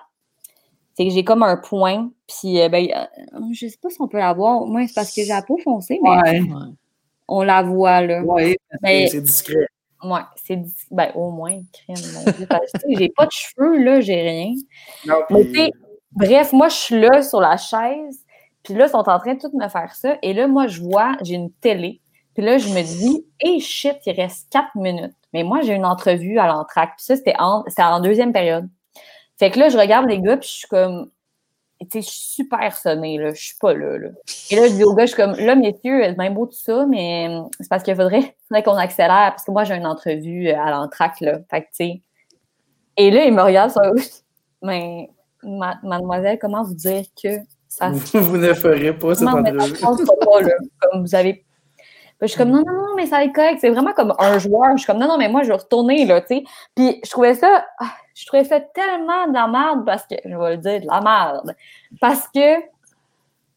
[0.95, 4.09] C'est que j'ai comme un point, puis euh, ben, euh, je sais pas si on
[4.09, 4.67] peut la voir.
[4.67, 6.41] Moi, c'est parce que j'ai la peau foncée, mais
[7.29, 8.23] on la voit, là.
[8.25, 9.69] Oui, c'est discret.
[10.03, 10.87] Oui, c'est discret.
[10.91, 12.47] Ben, au moins, crème, mon Dieu.
[12.99, 14.55] j'ai pas de cheveux, là, j'ai rien.
[16.13, 18.25] bref, moi, je suis là sur la chaise,
[18.63, 20.17] puis là, ils sont en train de tout me faire ça.
[20.23, 22.01] Et là, moi, je vois, j'ai une télé.
[22.39, 25.17] Puis là, je me dis, hey shit, il reste quatre minutes.
[25.33, 26.91] Mais moi, j'ai une entrevue à l'entraque.
[26.97, 28.69] Puis ça, c'était en, en deuxième période.
[29.41, 31.11] Fait que là, je regarde les gars, puis je suis comme,
[31.81, 33.35] tu sais, je suis super sonnée, là.
[33.35, 34.11] Je suis pas là, là.
[34.53, 36.53] Et là, je dis au gars, je suis comme, là, messieurs, c'est bien beau tout
[36.53, 37.29] ça, mais
[37.59, 40.71] c'est parce qu'il faudrait, faudrait qu'on accélère, parce que moi, j'ai une entrevue euh, à
[40.71, 41.41] l'entraque, là.
[41.51, 42.03] Fait que, tu sais.
[42.99, 43.83] Et là, il me regarde sur
[44.63, 45.11] mais
[45.43, 47.31] mademoiselle, comment vous dire que
[47.69, 47.91] ça.
[48.13, 49.81] Vous, ne ferez pas cette entrevue.
[49.81, 50.53] Pas, là.
[50.81, 51.45] Comme vous avez
[52.23, 53.59] je suis comme, non, non, non, mais ça est correct.
[53.61, 54.73] C'est vraiment comme un joueur.
[54.73, 56.45] Je suis comme, non, non, mais moi, je vais retourner, là, tu sais.
[56.75, 60.37] Puis je trouvais ça, ah, je trouvais ça tellement de la merde parce que, je
[60.37, 61.55] vais le dire, de la merde.
[62.01, 62.57] Parce que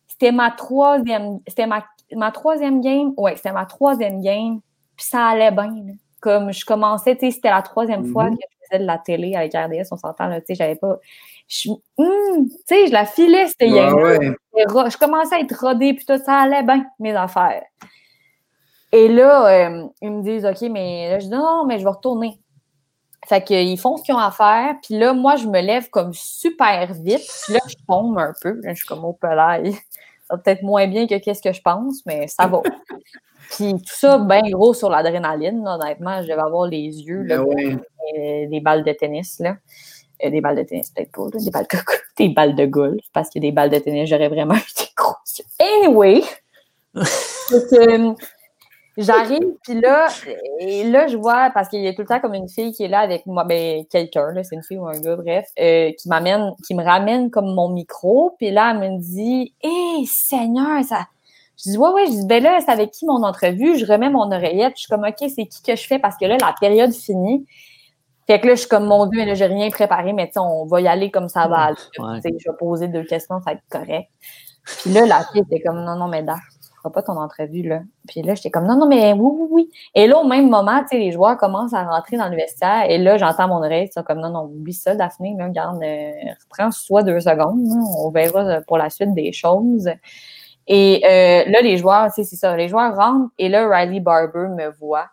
[0.07, 1.83] c'était ma troisième, c'était ma,
[2.13, 3.13] ma troisième game.
[3.17, 4.59] Ouais, c'était ma troisième game.
[4.95, 5.73] Puis ça allait bien,
[6.19, 8.35] Comme je commençais, tu sais, c'était la troisième fois mm-hmm.
[8.35, 10.99] que je faisais de la télé avec RDS, on s'entend, tu sais, j'avais pas.
[11.47, 16.17] Je, hmm, tu sais, je la filais, c'était Je commençais à être rodée, puis tout
[16.23, 17.63] ça allait bien, mes affaires.
[18.91, 21.89] Et là, euh, ils me disent, OK, mais là, je dis, non, mais je vais
[21.89, 22.39] retourner.
[23.27, 24.75] Fait qu'ils font ce qu'ils ont à faire.
[24.83, 27.21] Puis là, moi, je me lève comme super vite.
[27.43, 28.59] Puis là, je tombe un peu.
[28.63, 29.73] Je suis comme au pelaille.
[30.27, 32.61] Ça va peut-être moins bien que qu'est-ce que je pense, mais ça va.
[33.49, 35.67] Puis tout ça, bien gros sur l'adrénaline.
[35.67, 37.81] Honnêtement, je devais avoir les yeux, là, ben
[38.17, 39.39] euh, des balles de tennis.
[39.39, 39.57] Là.
[40.23, 41.27] Euh, des balles de tennis, peut-être pas.
[41.37, 41.77] des, balles de,
[42.17, 43.03] des balles de golf.
[43.11, 45.45] Parce que des balles de tennis, j'aurais vraiment eu des gros yeux.
[45.59, 46.23] Anyway!
[48.97, 50.07] J'arrive, puis là,
[50.59, 52.83] et là, je vois, parce qu'il y a tout le temps comme une fille qui
[52.83, 56.09] est là avec moi, ben, quelqu'un, c'est une fille ou un gars, bref, euh, qui
[56.09, 61.07] m'amène, qui me ramène comme mon micro, puis là, elle me dit, hé, Seigneur, ça.
[61.57, 63.77] Je dis, ouais, ouais, je dis, ben là, c'est avec qui mon entrevue?
[63.77, 65.99] Je remets mon oreillette, je suis comme, OK, c'est qui que je fais?
[65.99, 67.45] Parce que là, la période finit.
[68.27, 70.65] Fait que là, je suis comme, mon Dieu, là, j'ai rien préparé, mais tu on
[70.65, 71.71] va y aller comme ça va.
[71.73, 74.09] Je vais poser deux questions, ça va être correct.
[74.81, 76.41] Puis là, la fille était comme, non, non, mais d'accord
[76.89, 77.81] pas ton entrevue, là.
[78.07, 79.69] Puis là, j'étais comme, non, non, mais oui, oui, oui.
[79.93, 82.89] Et là, au même moment, tu sais, les joueurs commencent à rentrer dans le vestiaire.
[82.89, 86.11] Et là, j'entends mon oreille, ils comme, non, non, oublie ça, Daphné, là, regarde, euh,
[86.43, 87.61] reprends soit deux secondes,
[87.99, 89.89] on verra pour la suite des choses.
[90.67, 93.99] Et euh, là, les joueurs, tu sais, c'est ça, les joueurs rentrent et là, Riley
[93.99, 95.07] Barber me voit.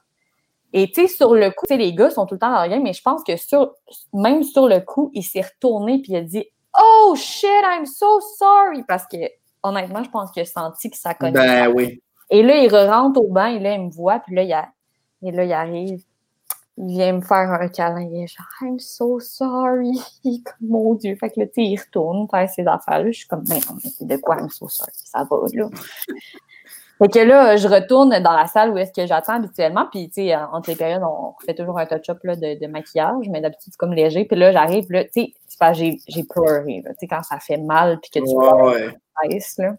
[0.73, 2.65] Et tu sais, sur le coup, tu sais, les gars sont tout le temps dans
[2.65, 3.73] le mais je pense que sur,
[4.13, 6.45] même sur le coup, il s'est retourné puis il a dit
[6.79, 8.85] Oh shit, I'm so sorry!
[8.87, 9.17] Parce que
[9.63, 11.33] honnêtement, je pense qu'il a senti que ça connaît.
[11.33, 12.03] Ben oui.
[12.31, 14.69] Et là, il rentre au banc, et là, il me voit, puis là, il, a,
[15.23, 16.03] et là, il arrive.
[16.77, 18.09] Il vient me faire un câlin.
[18.09, 19.99] Il est genre, I'm so sorry.
[20.61, 21.17] Mon Dieu.
[21.17, 23.11] Fait que là, tu sais, il retourne faire ses affaires-là.
[23.11, 24.93] Je suis comme, mais non, mais de quoi, I'm so sorry?
[24.95, 25.69] Ça va, là.
[26.99, 29.87] Fait que là, je retourne dans la salle où est-ce que j'attends habituellement.
[29.91, 33.41] Puis, tu sais, entre les périodes, on fait toujours un touch-up de, de, maquillage, mais
[33.41, 34.25] d'habitude, c'est comme léger.
[34.25, 35.33] Puis là, j'arrive, là, tu sais,
[36.09, 36.83] j'ai, pleuré.
[36.85, 38.97] Tu sais, quand ça fait mal, puis que tu ouais,
[39.59, 39.77] là.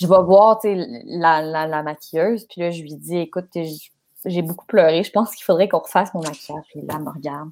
[0.00, 3.48] Je vais voir, la, la, la, maquilleuse, puis là, je lui dis, écoute,
[4.24, 5.02] j'ai beaucoup pleuré.
[5.02, 6.64] Je pense qu'il faudrait qu'on refasse mon maquillage.
[6.70, 7.50] Puis là, elle me regarde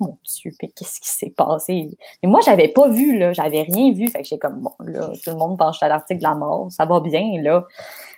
[0.00, 1.96] mon Dieu, qu'est-ce qui s'est passé?
[2.22, 4.08] Mais moi, j'avais pas vu, là, j'avais rien vu.
[4.08, 6.84] Fait que j'ai comme, là, tout le monde pense à l'article de la mort, ça
[6.84, 7.64] va bien, là.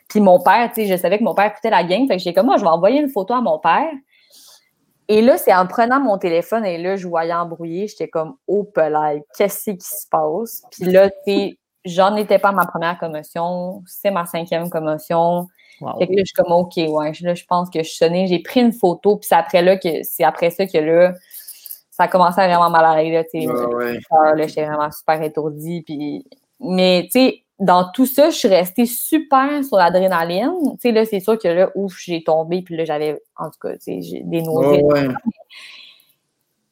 [0.09, 2.47] Puis mon père, je savais que mon père écoutait la game, fait que j'ai comme,
[2.47, 3.91] moi, je vais envoyer une photo à mon père.
[5.09, 8.65] Et là, c'est en prenant mon téléphone et là, je voyais embrouiller, j'étais comme, oh,
[8.65, 10.63] pelay, qu'est-ce qui se passe?
[10.71, 15.49] Puis là, tu j'en étais pas ma première commotion, c'est ma cinquième commotion.
[15.99, 18.27] Fait que là, je suis comme, OK, ouais, là, je pense que je suis sonnée.
[18.27, 21.15] J'ai pris une photo, puis c'est après là que, c'est après ça que là,
[21.91, 23.13] ça a commencé à vraiment mal aller.
[23.13, 23.99] Là, ouais.
[24.49, 25.83] j'étais vraiment super étourdie.
[25.83, 26.27] Puis...
[26.61, 30.53] Mais tu sais, dans tout ça, je suis restée super sur l'adrénaline.
[30.73, 33.59] Tu sais, là, c'est sûr que là, ouf, j'ai tombé, puis là, j'avais, en tout
[33.61, 34.85] cas, tu sais, j'ai des nausées.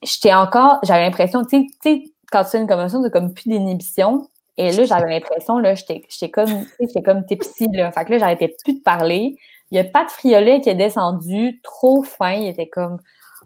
[0.03, 4.29] J'étais encore, j'avais l'impression, tu sais, quand tu fais une commotion, c'est comme plus d'inhibition.
[4.59, 7.91] Et là, j'avais l'impression, là, j'étais comme, j'étais comme tipsy, là.
[7.93, 9.37] Fait que là, j'arrêtais plus de parler.
[9.71, 12.33] Il y a pas de Friolet qui est descendu, trop fin.
[12.33, 12.99] Il était comme,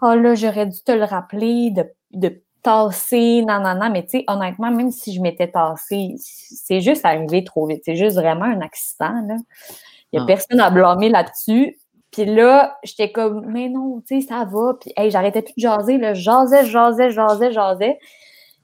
[0.02, 3.88] oh là, j'aurais dû te le rappeler, de, de tasser, nanana.
[3.88, 7.82] Mais tu sais, honnêtement, même si je m'étais tassée, c'est juste arrivé trop vite.
[7.84, 9.36] C'est juste vraiment un accident, là.
[10.12, 10.26] Il n'y a ah.
[10.26, 11.78] personne à blâmer là-dessus.
[12.10, 14.74] Puis là, j'étais comme, mais non, tu sais, ça va.
[14.80, 16.14] Puis, hey, j'arrêtais plus de jaser, là.
[16.14, 17.98] Jasais, jasais, jasais, jasais.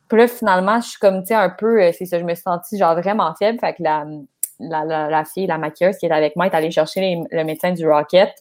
[0.08, 2.34] Puis là, finalement, je suis comme, tu sais, un peu, euh, c'est ça, je me
[2.34, 3.58] suis sentie, genre, vraiment faible.
[3.60, 4.04] Fait que la,
[4.58, 7.88] la, la, fille, la maquilleuse qui était avec moi, est allée chercher le médecin du
[7.88, 8.32] Rocket.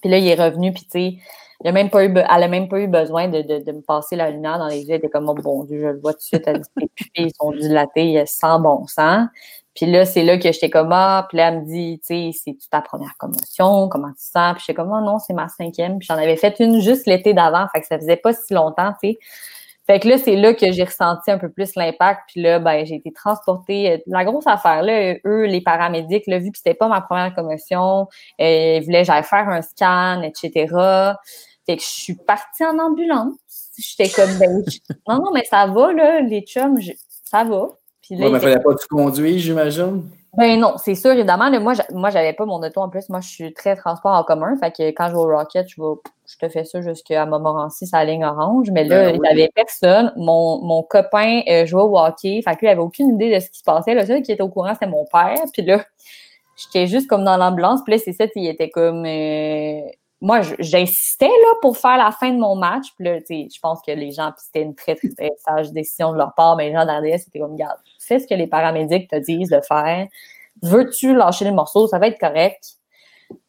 [0.00, 1.16] Puis là, il est revenu, puis tu sais,
[1.64, 3.80] il a même pas eu, elle n'a même pas eu besoin de, de, de, me
[3.80, 4.90] passer la lumière dans les yeux.
[4.90, 6.44] Elle était comme, oh bon Dieu, je le vois tout de suite.
[6.46, 9.28] Elle dit, les pupilles sont dilatées sans bon sens.
[9.74, 12.38] Puis là, c'est là que j'étais comme, ah, puis là, elle me dit, tu sais,
[12.44, 14.54] c'est ta première commotion, comment tu sens?
[14.54, 15.98] Puis j'étais comme, oh non, c'est ma cinquième.
[15.98, 18.92] Puis j'en avais fait une juste l'été d'avant, fait que ça faisait pas si longtemps,
[19.02, 19.18] tu sais.
[19.86, 22.22] Fait que là, c'est là que j'ai ressenti un peu plus l'impact.
[22.28, 24.02] Puis là, ben, j'ai été transportée.
[24.06, 28.08] La grosse affaire, là, eux, les paramédics, là, vu que c'était pas ma première commotion,
[28.40, 30.66] euh, ils voulaient que j'aille faire un scan, etc.
[31.66, 33.34] Fait que je suis partie en ambulance.
[33.78, 34.62] J'étais comme, ben,
[35.08, 36.78] non, non, mais ça va, là, les chums,
[37.24, 37.68] ça va.
[38.06, 40.08] Puis là, ouais, mais fallait pas que tu conduis, j'imagine.
[40.36, 41.50] Ben non, c'est sûr, évidemment.
[41.60, 43.08] moi, moi, j'avais pas mon auto en plus.
[43.08, 44.54] Moi, je suis très transport en commun.
[44.58, 45.94] Fait que quand je vais au Rocket, je, vais,
[46.28, 48.70] je te fais ça jusqu'à Montmorency, sa ligne orange.
[48.70, 50.12] Mais là, ben il n'y avait personne.
[50.16, 52.42] Mon, mon copain euh, jouait au hockey.
[52.42, 53.94] Fait que lui, il avait aucune idée de ce qui se passait.
[53.94, 55.42] Le seul qui était au courant, c'était mon père.
[55.52, 55.82] Puis là,
[56.54, 57.80] j'étais juste comme dans l'ambulance.
[57.82, 59.04] Puis là, c'est ça, il était comme.
[59.04, 59.80] Euh,
[60.26, 62.86] moi, j'insistais là pour faire la fin de mon match.
[62.96, 66.10] Puis là, je pense que les gens, puis c'était une très, très, très sage décision
[66.12, 69.08] de leur part, mais les gens d'RDS, c'était comme, regarde, fais ce que les paramédics
[69.08, 70.08] te disent de faire.
[70.62, 71.86] Veux-tu lâcher le morceau?
[71.86, 72.72] Ça va être correct.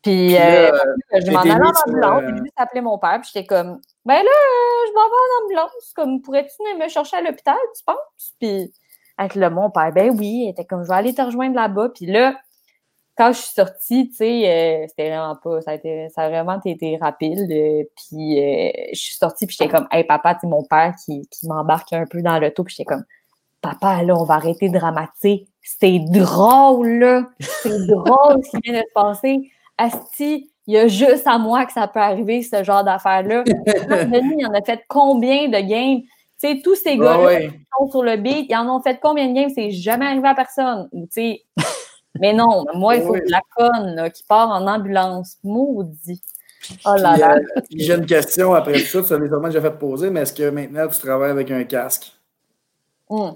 [0.04, 3.48] Puis, euh, euh, je m'en allais en ambulance, j'ai juste appelé mon père, puis j'étais
[3.48, 4.32] comme, ben là,
[4.88, 8.34] je m'en vais en ambulance, comme, pourrais-tu me chercher à l'hôpital, tu penses?
[8.40, 8.72] Puis,
[9.18, 11.90] avec le mon père, ben oui, il était comme, je vais aller te rejoindre là-bas,
[11.90, 12.36] puis là,
[13.18, 16.30] quand je suis sortie, tu sais, euh, c'était vraiment pas, ça a, été, ça a
[16.30, 20.42] vraiment été rapide, euh, puis euh, je suis sortie, puis j'étais comme, hey papa, tu
[20.42, 23.04] sais, mon père qui, qui m'embarque un peu dans l'auto, puis j'étais comme,
[23.62, 25.48] papa, là, on va arrêter de dramatiser.
[25.62, 27.24] C'est drôle, là.
[27.40, 29.52] C'est drôle ce qui vient de se passer.
[29.78, 33.44] Asti, il y a juste à moi que ça peut arriver, ce genre d'affaires-là.
[33.48, 36.02] Il en a fait combien de games?
[36.40, 37.48] Tu sais, tous ces gars-là ouais.
[37.48, 39.50] qui sont sur le beat, ils en ont fait combien de games?
[39.54, 40.88] C'est jamais arrivé à personne.
[40.92, 41.42] Ou, tu sais,
[42.20, 45.38] mais non, moi, il faut que la conne là, qui part en ambulance.
[45.44, 46.22] Maudit.
[46.86, 47.36] Oh là Puis, là.
[47.36, 50.50] euh, j'ai une question après tout ça, tu sûrement déjà fait poser, mais est-ce que
[50.50, 52.12] maintenant tu travailles avec un casque?
[53.10, 53.32] Hmm.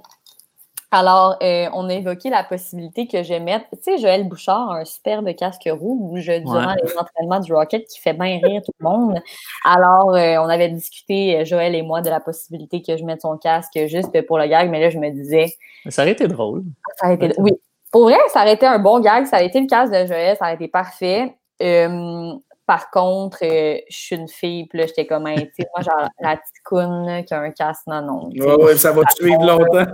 [0.93, 4.79] Alors, euh, on a évoqué la possibilité que je mette, tu sais, Joël Bouchard a
[4.79, 8.83] un superbe casque rouge durant les entraînements du Rocket qui fait bien rire tout le
[8.83, 9.17] monde.
[9.63, 13.37] Alors, euh, on avait discuté, Joël et moi, de la possibilité que je mette son
[13.37, 15.53] casque juste pour le gag, mais là, je me disais,
[15.87, 16.63] Ça aurait été drôle.
[16.97, 17.53] ça aurait été, oui.
[17.91, 20.35] Pour vrai, ça aurait été un bon gag, ça aurait été le casque de Joël,
[20.37, 21.35] ça aurait été parfait.
[21.61, 22.33] Euh,
[22.65, 25.83] par contre, euh, je suis une fille, puis là, j'étais comme, Hey, tu sais, moi,
[25.83, 28.29] genre, la petite coune là, qui a un casque, non, non.
[28.29, 29.91] Ouais, ouais, ça va te suivre longtemps.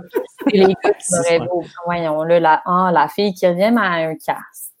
[0.52, 3.46] Et les gars qui C'est m'auraient dit, oh, voyons, là, la, ah, la fille qui
[3.46, 4.14] revient mais à un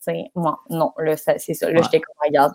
[0.08, 0.30] sais.
[0.34, 1.66] Moi, non, là, ça- c'est ça.
[1.70, 1.82] Là, Ouais.
[1.84, 2.52] j'étais comme, regarde,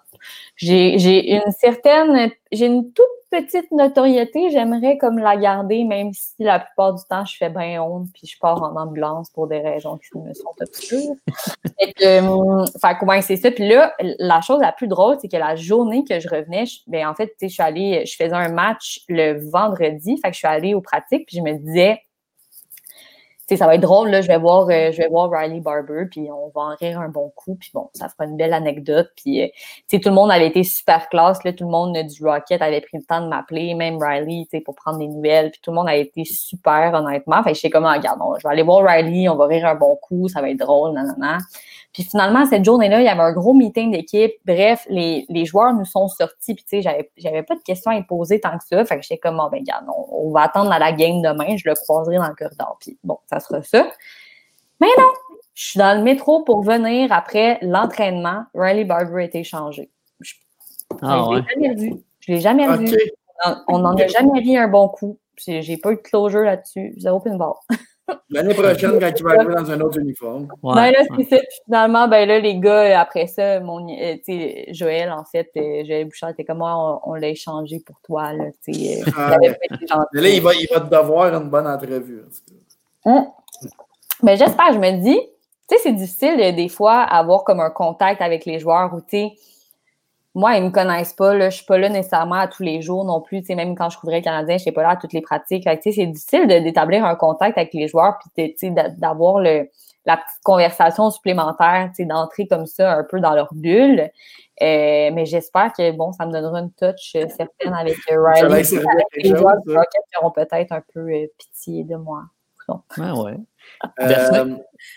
[0.56, 6.36] j'ai j'ai une certaine, j'ai une toute petite notoriété, j'aimerais comme la garder, même si
[6.40, 9.60] la plupart du temps, je fais bien honte, puis je pars en ambulance pour des
[9.60, 11.16] raisons qui me sont obscures.
[11.80, 13.50] fait que, euh, c'est ça.
[13.50, 16.80] Puis là, la chose la plus drôle, c'est que la journée que je revenais, je-
[16.88, 20.30] ben, en fait, tu sais, je suis allée, je faisais un match le vendredi, fait
[20.30, 22.00] que je suis allée aux pratiques, puis je me disais,
[23.48, 25.60] tu sais, ça va être drôle, là, je vais voir, euh, je vais voir Riley
[25.60, 28.54] Barber, puis on va en rire un bon coup, puis bon, ça fera une belle
[28.54, 29.48] anecdote, puis, euh,
[29.88, 32.62] sais, tout le monde avait été super classe, là, tout le monde euh, du Rocket
[32.62, 35.72] avait pris le temps de m'appeler, même Riley, sais, pour prendre des nouvelles, puis tout
[35.72, 38.64] le monde a été super, honnêtement, fait que j'étais comme, ah, regarde, je vais aller
[38.64, 41.40] voir Riley, on va rire un bon coup, ça va être drôle, nanana.
[41.94, 44.34] Puis finalement, cette journée-là, il y avait un gros meeting d'équipe.
[44.46, 46.56] Bref, les, les joueurs nous sont sortis.
[46.56, 48.84] Puis tu sais, j'avais, j'avais pas de questions à y poser tant que ça.
[48.84, 51.56] Fait que j'étais comme, bon, ben, regarde, on, on va attendre à la game demain.
[51.56, 52.78] Je le croiserai dans le corridor.
[52.80, 53.88] Puis bon, ça sera ça.
[54.82, 55.06] Mais non!
[55.54, 58.46] Je suis dans le métro pour venir après l'entraînement.
[58.56, 59.92] Riley Barber a été changé.
[60.20, 60.34] Je,
[61.04, 61.42] Ah je ouais.
[61.42, 61.94] l'ai jamais vu.
[62.22, 62.98] Je l'ai jamais vu.
[63.68, 65.20] On- n'en a jamais ri un bon coup.
[65.38, 66.96] J'ai, j'ai pas eu de closure là-dessus.
[66.98, 67.54] Zéro pinball.
[68.30, 70.48] L'année prochaine, quand tu vas arriver dans un autre uniforme.
[70.62, 71.24] Ouais, ben là, ouais.
[71.26, 71.38] ça.
[71.66, 75.50] Finalement, ben là, les gars, euh, après ça, mon, euh, tu sais, Joël, en fait,
[75.58, 79.02] euh, Joël Bouchard était comme moi, on, on l'a échangé pour toi, là, tu sais.
[79.18, 79.56] Ah, il.
[80.14, 82.22] Mais là, il va, il va te devoir une bonne entrevue.
[82.22, 82.54] en tout
[83.06, 83.10] cas.
[83.12, 83.28] Hum.
[84.22, 85.20] Mais j'espère, je me dis,
[85.68, 89.18] tu sais, c'est difficile des fois avoir comme un contact avec les joueurs où, tu
[89.18, 89.32] sais,
[90.36, 93.06] moi, ils me connaissent pas, là, je suis pas là nécessairement à tous les jours
[93.06, 94.96] non plus, tu sais, même quand je couvrais le Canadien, je suis pas là à
[94.96, 95.68] toutes les pratiques.
[95.84, 98.56] C'est difficile d'établir un contact avec les joueurs puis,
[98.98, 99.70] d'avoir le,
[100.06, 104.10] la petite conversation supplémentaire, tu sais, d'entrer comme ça un peu dans leur bulle.
[104.62, 108.64] Euh, mais j'espère que, bon, ça me donnera une touch euh, certaine avec euh, Riley,
[109.16, 109.80] les joueurs du ça.
[109.80, 112.24] Rocket qui auront peut-être un peu euh, pitié de moi.
[112.98, 113.38] Ouais, ouais.
[114.02, 114.56] Euh,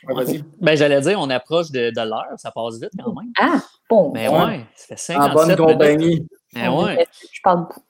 [0.08, 0.40] ouais.
[0.60, 3.30] Ben, j'allais dire, on approche de, de l'heure, ça passe vite quand même.
[3.38, 4.12] Ah, bon.
[4.12, 4.38] Mais Ouais.
[4.44, 6.26] ouais, ça fait 57 En bonne compagnie.
[6.54, 7.06] Ben ouais.
[7.32, 7.80] Je parle beaucoup.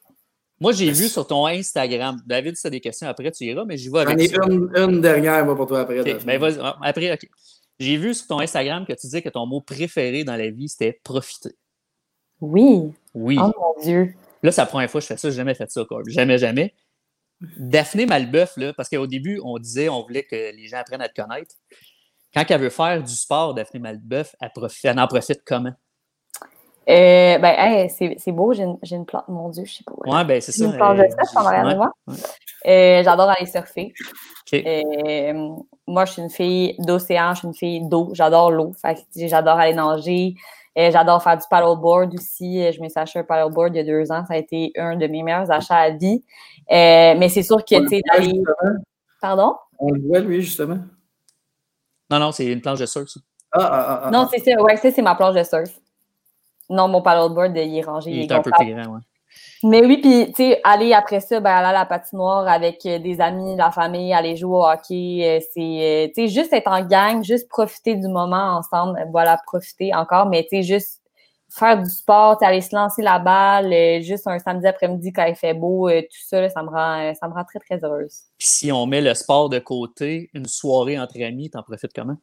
[0.58, 3.64] Moi, j'ai vu sur ton Instagram, David, si tu as des questions après, tu iras,
[3.66, 4.40] mais j'y vais J'en avec ai ça.
[4.48, 6.00] une, une dernière moi, pour toi après.
[6.00, 6.24] Ok, Daphné.
[6.38, 6.58] ben vas-y.
[6.62, 7.28] Ah, Après, OK.
[7.78, 10.68] J'ai vu sur ton Instagram que tu disais que ton mot préféré dans la vie,
[10.70, 11.54] c'était profiter.
[12.40, 12.90] Oui.
[13.14, 13.38] Oui.
[13.38, 14.14] Oh mon Dieu.
[14.42, 15.28] Là, c'est la première fois que je fais ça.
[15.28, 16.00] J'ai jamais fait ça, quoi.
[16.06, 16.74] Jamais, jamais.
[17.40, 21.08] Daphné Malbeuf, là, parce qu'au début, on disait, on voulait que les gens apprennent à
[21.08, 21.54] te connaître.
[22.34, 25.72] Quand elle veut faire du sport, Daphné Malbeuf, elle, en profite comment?
[26.88, 29.26] Euh, ben, hey, c'est beau, j'ai une, plante.
[29.26, 29.92] Mon Dieu, je sais pas.
[30.08, 30.64] Ouais, ben c'est J'ai ça.
[30.66, 31.92] une plante de euh, surf en arrière de ouais, moi.
[32.06, 32.14] ouais.
[32.66, 33.92] Euh, J'adore aller surfer.
[34.54, 35.56] Euh,
[35.88, 38.10] moi, je suis une fille d'océan, je suis une fille d'eau.
[38.12, 38.72] J'adore l'eau.
[39.16, 40.34] J'adore aller nager.
[40.78, 42.62] Euh, J'adore faire du paddleboard aussi.
[42.62, 44.24] Euh, Je me suis acheté un paddleboard il y a deux ans.
[44.26, 46.22] Ça a été un de mes meilleurs achats à vie.
[46.70, 48.42] Euh, mais c'est sûr que, tu sais, d'aller.
[49.20, 49.56] Pardon?
[49.78, 50.78] On le voit, lui, justement.
[52.10, 53.20] Non, non, c'est une planche de surf, ça.
[53.52, 54.10] Ah, ah, ah, ah.
[54.10, 54.62] Non, c'est ça.
[54.62, 55.80] Ouais, ça, c'est ma planche de surf.
[56.68, 58.10] Non, mon paddleboard, il est rangé.
[58.10, 59.00] Il il est un peu plus grand, ouais.
[59.68, 63.00] Mais oui, puis, tu sais, aller après ça, ben, aller à la patinoire avec euh,
[63.00, 66.68] des amis, la famille, aller jouer au hockey, euh, c'est, euh, tu sais, juste être
[66.68, 71.02] en gang, juste profiter du moment ensemble, voilà, profiter encore, mais tu sais, juste
[71.48, 75.54] faire du sport, aller se lancer la balle, juste un samedi après-midi quand il fait
[75.54, 78.20] beau, tout ça, là, ça me rend, ça me rend très, très heureuse.
[78.38, 82.16] Puis si on met le sport de côté, une soirée entre amis, t'en profites comment?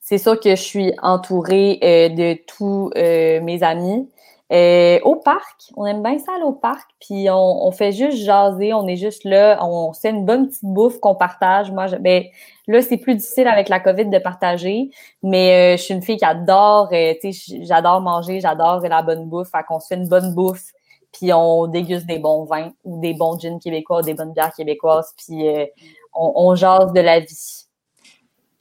[0.00, 4.08] c'est sûr que je suis entourée de tous mes amis.
[4.50, 8.86] Au parc, on aime bien ça aller au parc, puis on, fait juste jaser, on
[8.86, 11.70] est juste là, on fait une bonne petite bouffe qu'on partage.
[11.70, 12.24] Moi, ben,
[12.66, 14.90] là, c'est plus difficile avec la COVID de partager,
[15.22, 19.50] mais je suis une fille qui adore, tu sais, j'adore manger, j'adore la bonne bouffe,
[19.50, 20.72] fait qu'on se fait une bonne bouffe
[21.12, 25.14] puis on déguste des bons vins ou des bons gins québécois, des bonnes bières québécoises,
[25.16, 25.66] puis euh,
[26.14, 27.66] on, jase de la vie.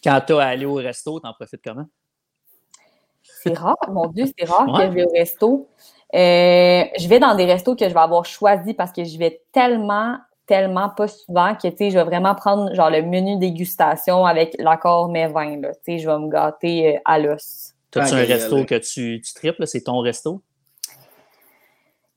[0.04, 1.86] Quand tu as allé au resto, t'en profites comment?
[3.48, 5.68] C'est rare, mon Dieu, c'est rare que je vais au resto.
[6.16, 9.41] Euh, je vais dans des restos que je vais avoir choisi parce que je vais
[9.52, 14.26] tellement, tellement pas souvent que, tu sais, je vais vraiment prendre, genre, le menu dégustation
[14.26, 17.74] avec l'accord mes vins, Tu sais, je vais me gâter euh, à l'os.
[17.91, 20.41] T'as-tu un resto que tu, tu triples, c'est ton resto?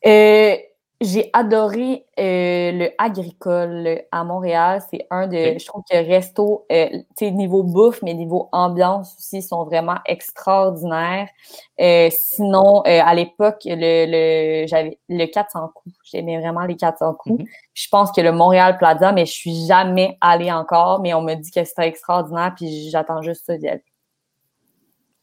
[0.07, 0.57] Euh,
[1.01, 4.83] j'ai adoré euh, le agricole à Montréal.
[4.91, 9.17] C'est un de, je trouve que resto, euh, tu sais, niveau bouffe, mais niveau ambiance
[9.19, 11.29] aussi, sont vraiment extraordinaires.
[12.11, 14.07] sinon, à l'époque, le,
[14.63, 15.95] le j'avais le 400 coups.
[16.05, 17.43] J'aimais vraiment les 400 coups.
[17.43, 17.49] Mm-hmm.
[17.73, 21.35] Je pense que le Montréal Plaza, mais je suis jamais allée encore, mais on me
[21.35, 23.85] dit que c'était extraordinaire, puis j'attends juste ça d'y aller.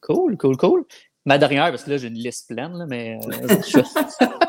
[0.01, 0.86] Cool, cool, cool.
[1.25, 3.19] Ma dernière, parce que là, j'ai une liste pleine, là, mais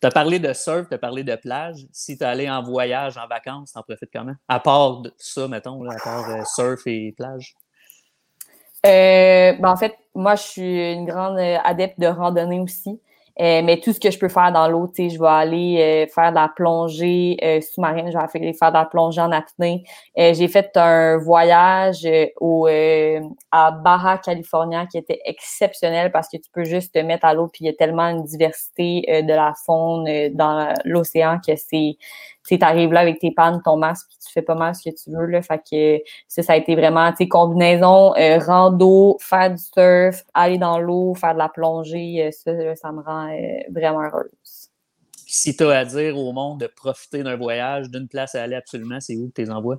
[0.00, 1.86] tu as parlé de surf, tu as parlé de plage.
[1.92, 4.34] Si tu es allé en voyage, en vacances, tu en profites comment?
[4.48, 7.54] À part ça, mettons, à part euh, surf et plage.
[8.86, 13.00] Euh, ben en fait, moi, je suis une grande euh, adepte de randonnée aussi.
[13.40, 16.30] Euh, mais tout ce que je peux faire dans l'eau, je vais aller euh, faire
[16.30, 19.82] de la plongée euh, sous-marine, je vais faire, faire de la plongée en apnée.
[20.16, 22.06] j'ai fait un voyage
[22.40, 22.68] au,
[23.50, 27.48] à Baja California qui était exceptionnel parce que tu peux juste te mettre à l'eau
[27.48, 30.04] puis il y a tellement une diversité de la faune
[30.34, 31.96] dans l'océan que c'est
[32.44, 34.94] tu arrives là avec tes pannes, ton masque, puis tu fais pas mal ce que
[34.94, 35.26] tu veux.
[35.26, 40.24] Là, fait que ça, ça a été vraiment, tu combinaison, euh, rando, faire du surf,
[40.34, 44.30] aller dans l'eau, faire de la plongée, euh, ça, ça me rend euh, vraiment heureuse.
[45.26, 48.56] Si tu as à dire au monde de profiter d'un voyage, d'une place à aller
[48.56, 49.78] absolument, c'est où que tu les envoies?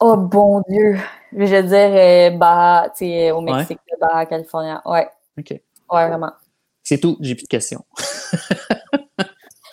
[0.00, 0.96] Oh bon Dieu!
[1.32, 2.92] Je vais dire bah,
[3.34, 3.98] au Mexique, ouais.
[4.00, 4.80] Baja California.
[4.86, 5.08] Ouais.
[5.38, 5.50] OK.
[5.50, 6.32] Ouais, vraiment.
[6.82, 7.84] C'est tout, j'ai plus de questions.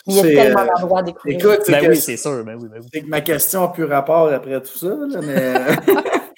[0.08, 1.39] il y a tellement euh, d'endroits à découvrir.
[1.39, 2.43] Écoute, ben oui, c'est sûr.
[2.43, 3.03] Ben oui, ben oui.
[3.08, 5.53] ma question n'a plus rapport après tout ça, mais.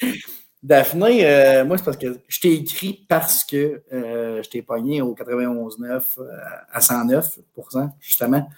[0.64, 5.02] Daphné, euh, moi, c'est parce que je t'ai écrit parce que euh, je t'ai pogné
[5.02, 6.02] au 91,9
[6.74, 8.50] à 109% justement.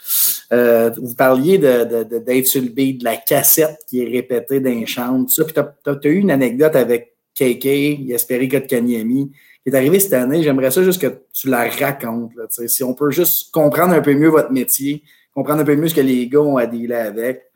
[0.50, 5.24] vous parliez de, de, de Dave Sulby, de la cassette qui est répétée d'un chant,
[5.24, 5.44] tout ça.
[5.44, 9.32] Puis tu as, eu une anecdote avec KK, Yasperi Kotkaniemi,
[9.64, 10.44] qui est arrivé cette année.
[10.44, 12.34] J'aimerais ça juste que tu la racontes.
[12.36, 15.04] Là, si on peut juste comprendre un peu mieux votre métier,
[15.34, 17.50] comprendre un peu mieux ce que les gars ont à dealer avec.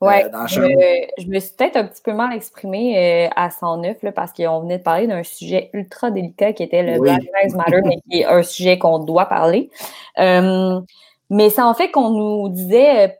[0.00, 0.14] Euh, oui,
[0.46, 4.60] je, me suis peut-être un petit peu mal exprimée euh, à 109 là, parce qu'on
[4.60, 8.20] venait de parler d'un sujet ultra délicat qui était le Black Lives Matter, mais qui
[8.20, 9.70] est un sujet qu'on doit parler.
[10.20, 10.80] Euh,
[11.30, 13.18] mais c'est en fait qu'on nous disait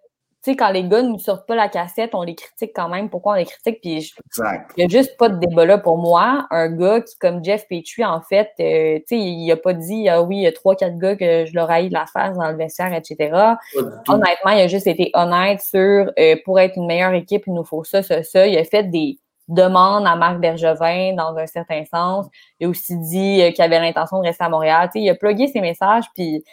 [0.51, 3.09] sais, quand les gars ne sortent pas la cassette, on les critique quand même.
[3.09, 3.80] Pourquoi on les critique?
[3.80, 6.46] Puis il n'y a juste pas de débat là pour moi.
[6.51, 10.09] Un gars qui, comme Jeff Petrie, en fait, euh, tu sais, il n'a pas dit,
[10.09, 12.32] ah oui, il y a trois, quatre gars que je leur ai de la faire
[12.32, 13.57] dans le vestiaire, etc.
[14.09, 17.64] Honnêtement, il a juste été honnête sur, euh, pour être une meilleure équipe, il nous
[17.64, 18.46] faut ça, ça, ça.
[18.46, 19.18] Il a fait des
[19.49, 22.26] demandes à Marc Bergevin dans un certain sens.
[22.61, 24.88] Il a aussi dit euh, qu'il avait l'intention de rester à Montréal.
[24.92, 26.44] Tu sais, il a plugué ses messages, puis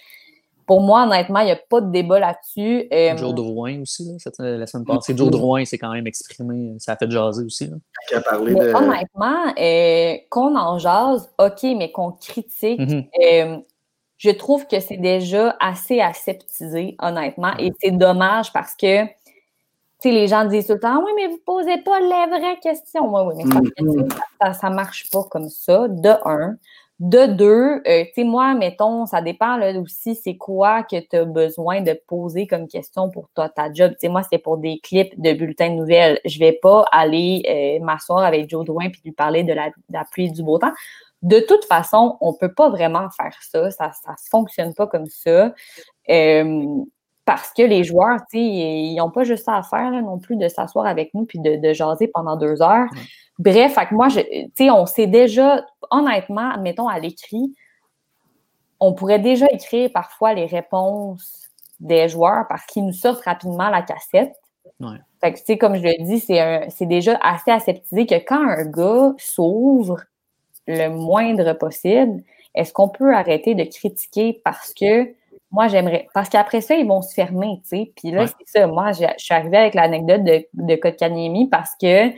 [0.66, 2.88] pour moi, honnêtement, il n'y a pas de débat là-dessus.
[2.91, 5.16] Euh, Joe Drouin aussi, là, la semaine passée.
[5.16, 7.68] Joe Drouin s'est quand même exprimé, ça a fait jaser aussi.
[7.68, 8.22] Là.
[8.22, 8.74] parlé de...
[8.74, 13.07] Honnêtement, euh, qu'on en jase, OK, mais qu'on critique, mm-hmm.
[13.24, 13.57] euh,
[14.18, 17.53] je trouve que c'est déjà assez aseptisé, honnêtement.
[17.59, 19.05] Et c'est dommage parce que
[20.11, 23.13] les gens disent tout le temps Oui, mais vous ne posez pas les vraies questions.
[23.13, 24.53] Oui, oui, mais mm-hmm.
[24.53, 26.57] ça ne marche pas comme ça, de un.
[26.99, 31.17] De deux, euh, tu sais, moi, mettons, ça dépend là, aussi, c'est quoi que tu
[31.17, 33.91] as besoin de poser comme question pour toi, ta job.
[33.91, 36.21] Tu sais, moi, c'est pour des clips de bulletins de nouvelles.
[36.23, 37.43] Je vais pas aller
[37.81, 39.71] euh, m'asseoir avec Joe Drouin puis lui parler de la,
[40.09, 40.71] pluie et du beau temps.
[41.21, 43.71] De toute façon, on peut pas vraiment faire ça.
[43.71, 45.53] Ça ne fonctionne pas comme ça.
[46.09, 46.83] Euh,
[47.26, 50.36] parce que les joueurs, tu sais, ils n'ont pas juste ça à faire non plus
[50.36, 52.88] de s'asseoir avec nous puis de, jaser pendant deux heures.
[53.39, 54.23] Bref, fait que moi, tu
[54.55, 57.53] sais, on sait déjà, honnêtement, admettons à l'écrit,
[58.80, 61.49] on pourrait déjà écrire parfois les réponses
[61.80, 64.36] des joueurs parce qu'ils nous sortent rapidement la cassette.
[65.21, 68.65] Fait que, tu sais, comme je le dis, c'est déjà assez aseptisé que quand un
[68.65, 70.01] gars s'ouvre
[70.67, 72.21] le moindre possible,
[72.53, 75.13] est-ce qu'on peut arrêter de critiquer parce que
[75.55, 76.09] moi, j'aimerais.
[76.13, 77.91] Parce qu'après ça, ils vont se fermer, tu sais.
[77.95, 78.67] Puis là, c'est ça.
[78.67, 82.09] Moi, je suis arrivée avec l'anecdote de, de Kotkaniemi parce que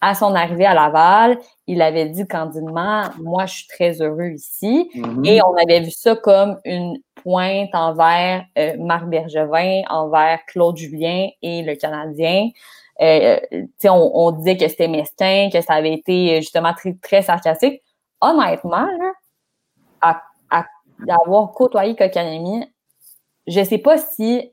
[0.00, 4.88] à son arrivée à Laval, il avait dit candidement Moi, je suis très heureux ici.
[4.94, 5.24] Mhm.
[5.24, 11.26] Et on avait vu ça comme une pointe envers euh, Marc Bergevin, envers Claude Julien
[11.42, 12.50] et le Canadien.
[13.00, 16.74] Euh, tu sais, on, on disait que c'était mesquin, que ça avait été euh, justement
[16.74, 17.82] très, très sarcastique.
[18.20, 19.12] Honnêtement, là,
[20.00, 20.64] à, à,
[21.08, 22.64] avoir côtoyé Kokanemi,
[23.46, 24.50] je sais pas si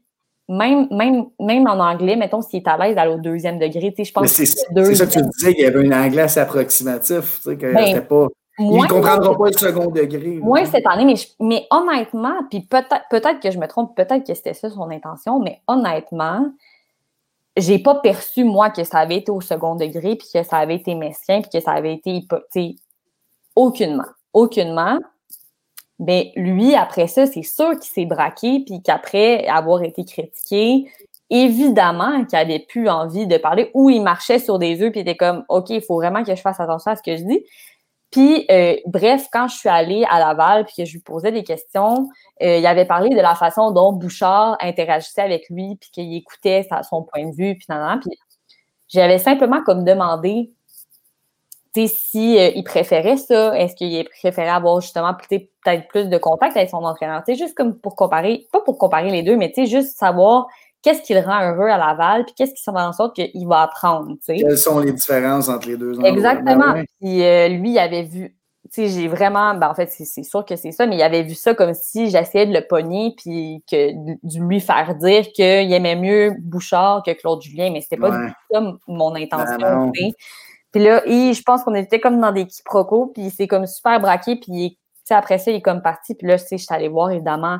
[0.49, 3.97] même, même, même en anglais, mettons, s'il est à l'aise d'aller au deuxième degré, tu
[3.97, 6.05] sais, je pense Mais que c'est c'est ça que tu disais, qu'il y avait un
[6.05, 8.27] anglais assez approximatif, tu sais, que Ben, pas...
[8.59, 10.37] Il ne comprendra pas le second degré.
[10.41, 14.27] Moins cette année, mais, je- mais honnêtement, puis peut-être peut-être que je me trompe, peut-être
[14.27, 16.45] que c'était ça son intention, mais honnêtement,
[17.57, 20.75] j'ai pas perçu, moi, que ça avait été au second degré, puis que ça avait
[20.75, 22.75] été mesquin, puis que ça avait été tu sais,
[23.55, 24.03] aucunement.
[24.33, 24.99] Aucunement.
[26.01, 30.91] Mais lui, après ça, c'est sûr qu'il s'est braqué, puis qu'après avoir été critiqué,
[31.29, 35.07] évidemment qu'il avait plus envie de parler, ou il marchait sur des œufs, puis il
[35.07, 37.45] était comme, OK, il faut vraiment que je fasse attention à ce que je dis.
[38.09, 41.43] Puis, euh, bref, quand je suis allée à Laval, puis que je lui posais des
[41.43, 42.09] questions,
[42.41, 46.67] euh, il avait parlé de la façon dont Bouchard interagissait avec lui, puis qu'il écoutait
[46.89, 47.99] son point de vue, puis nan, nan.
[47.99, 48.11] Puis
[48.89, 50.49] j'avais simplement comme demandé,
[51.73, 56.17] tu sais, si euh, il préférait ça, est-ce qu'il préférait avoir justement peut-être plus de
[56.17, 59.37] contact avec son entraîneur, tu sais, juste comme pour comparer, pas pour comparer les deux,
[59.37, 60.47] mais tu sais, juste savoir
[60.81, 63.61] qu'est-ce qui le rend heureux à Laval, puis qu'est-ce qui fait en sorte qu'il va
[63.61, 64.35] apprendre, tu sais.
[64.37, 65.93] Quelles sont les différences entre les deux?
[66.03, 66.73] Exactement.
[66.73, 66.85] Ben.
[66.99, 68.35] Puis euh, lui, il avait vu,
[68.73, 71.23] tu sais, j'ai vraiment, ben en fait, c'est sûr que c'est ça, mais il avait
[71.23, 75.71] vu ça comme si j'essayais de le pogner, puis que de lui faire dire qu'il
[75.71, 78.25] aimait mieux Bouchard que Claude Julien, mais c'était pas Ouais.
[78.25, 80.11] du tout ça mon intention, Ben tu sais.
[80.71, 83.99] Puis là, et je pense qu'on était comme dans des quiproquos, puis c'est comme super
[83.99, 84.77] braqué, puis il
[85.09, 87.57] après ça, il est comme parti, puis là, je suis allée voir, évidemment,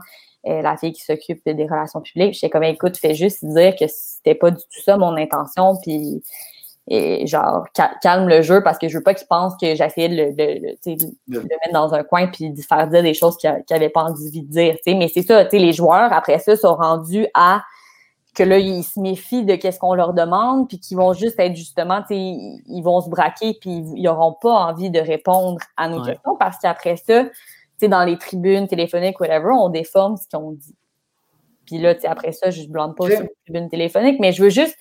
[0.48, 2.34] euh, la fille qui s'occupe des relations publiques.
[2.36, 6.24] J'étais comme, écoute, fais juste dire que c'était pas du tout ça mon intention, puis
[6.88, 10.10] et genre ca- calme le jeu parce que je veux pas qu'il pense que j'essayais
[10.10, 13.14] de le, de- de- de- le mettre dans un coin puis de faire dire des
[13.14, 14.76] choses qu'il n'avait pas envie de dire.
[14.76, 14.98] tu sais.
[14.98, 17.62] Mais c'est ça, les joueurs, après ça, sont rendus à
[18.36, 21.56] que là, ils se méfient de qu'est-ce qu'on leur demande, puis qu'ils vont juste être
[21.56, 25.90] justement, tu sais, ils vont se braquer, puis ils n'auront pas envie de répondre à
[25.90, 26.14] nos Ouais.
[26.14, 27.30] questions parce qu'après ça, tu
[27.78, 30.76] sais, dans les tribunes téléphoniques, whatever, on déforme ce qu'on dit.
[31.66, 34.32] Puis là, tu sais, après ça, je ne blâme pas sur les tribunes téléphoniques, mais
[34.32, 34.78] je veux juste,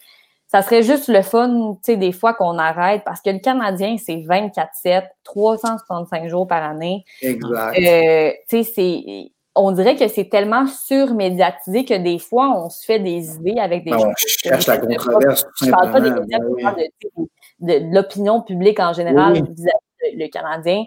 [0.47, 3.97] ça serait juste le fun, tu sais, des fois qu'on arrête, parce que le Canadien,
[3.99, 7.05] c'est 24-7, 365 jours par année.
[7.21, 7.79] Exact.
[7.79, 9.33] Euh, tu sais, c'est.
[9.57, 13.85] On dirait que c'est tellement surmédiatisé que des fois, on se fait des idées avec
[13.85, 16.63] des Ben, on que cherche la controverse, tout Je parle pas des médias, Ben je
[16.63, 17.09] parle de, sais,
[17.61, 19.43] de- de l'opinion publique en général Oui.
[19.43, 20.85] vis-à-vis du Canadien.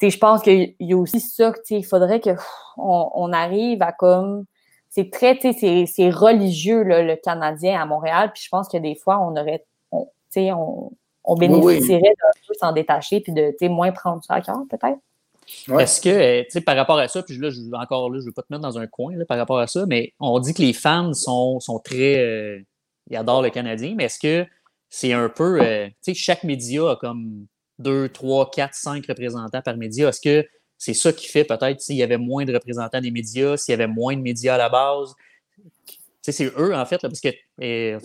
[0.00, 3.10] Tu sais, je pense qu'il y a aussi ça, tu sais, il faudrait pff, on,
[3.32, 4.44] arrive à comme.
[4.90, 8.32] C'est très, tu sais, c'est- religieux, là, le Canadien à Montréal.
[8.34, 9.64] Puis je pense que des fois, on aurait.
[9.92, 10.90] on- Tu sais, on,
[11.24, 11.48] on Oui, oui.
[11.48, 14.98] bénéficierait d'un peu s'en détacher puis de, tu sais, moins prendre ça à cœur, peut-être.
[15.78, 18.24] Est-ce que, euh, tu sais, par rapport à ça, puis là, je, encore là, je
[18.24, 20.38] ne veux pas te mettre dans un coin là, par rapport à ça, mais on
[20.38, 22.18] dit que les fans sont, sont très.
[22.18, 22.60] euh,
[23.10, 24.46] ils adorent le Canadien, mais est-ce que
[24.88, 25.60] c'est un peu.
[25.60, 27.46] euh, tu sais, chaque média a comme
[27.78, 30.08] deux, trois, quatre, cinq représentants par média.
[30.08, 33.56] Est-ce que c'est ça qui fait peut-être s'il y avait moins de représentants des médias,
[33.56, 35.14] s'il y avait moins de médias à la base?
[36.22, 37.28] C'est eux, en fait, parce que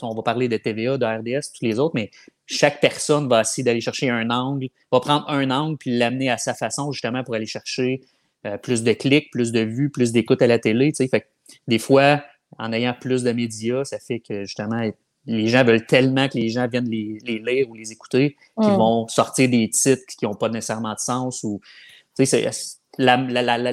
[0.03, 2.11] on va parler de TVA, de RDS, tous les autres, mais
[2.52, 6.38] chaque personne va essayer d'aller chercher un angle, va prendre un angle puis l'amener à
[6.38, 8.02] sa façon, justement, pour aller chercher
[8.45, 10.91] euh, plus de clics, plus de vues, plus d'écoute à la télé.
[10.91, 11.08] tu sais.
[11.08, 11.26] Fait que
[11.68, 12.24] des fois,
[12.58, 14.82] en ayant plus de médias, ça fait que, justement,
[15.26, 18.74] les gens veulent tellement que les gens viennent les, les lire ou les écouter qu'ils
[18.74, 18.78] Mm.
[18.78, 21.60] vont sortir des titres qui n'ont pas nécessairement de sens ou
[22.97, 23.72] la, la, la-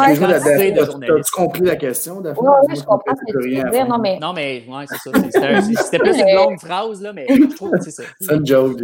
[0.00, 0.40] Excuse-moi, la.
[0.40, 2.46] T'as-tu compris la question, Daphné?
[2.48, 3.86] Oui, oui, je comprends ce que tu veux dire.
[3.88, 5.62] Non, mais Non, mais ouais, c'est ça.
[5.74, 8.02] C'était plus une longue phrase, là, mais je trouve que c'est ça.
[8.20, 8.78] C'est une joke.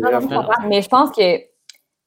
[0.69, 1.41] Mais je pense que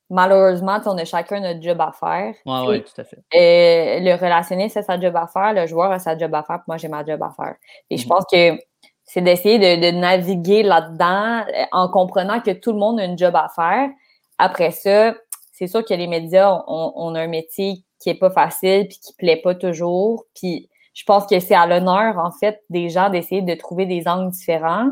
[0.09, 2.33] malheureusement, tu on a chacun notre job à faire.
[2.45, 3.17] Ouais, ouais, tout à fait.
[3.17, 6.57] Euh, le relationniste a sa job à faire, le joueur a sa job à faire,
[6.57, 7.55] puis moi j'ai ma job à faire.
[7.89, 8.09] Et je Mhm.
[8.09, 8.59] pense que
[9.05, 13.17] c'est d'essayer de, de naviguer là-dedans euh, en comprenant que tout le monde a une
[13.17, 13.89] job à faire.
[14.37, 15.15] Après ça,
[15.51, 18.99] c'est sûr que les médias, on, on a un métier qui est pas facile puis
[18.99, 20.25] qui plaît pas toujours.
[20.35, 24.07] Puis je pense que c'est à l'honneur, en fait, des gens d'essayer de trouver des
[24.07, 24.89] angles différents.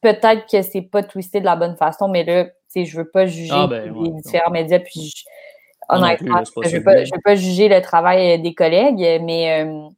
[0.00, 3.26] Peut-être que c'est pas twisté de la bonne façon, mais là, tu je veux pas
[3.26, 4.78] juger Ah, ben, les ouais, différents médias.
[4.78, 5.24] Puis je-
[5.92, 9.20] non honnêtement, plus, je veux pas, je veux pas juger le travail euh, des collègues,
[9.22, 9.88] mais, euh,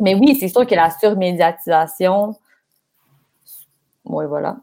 [0.00, 2.34] mais oui, c'est sûr que la surmédiatisation,
[4.06, 4.56] oui, voilà.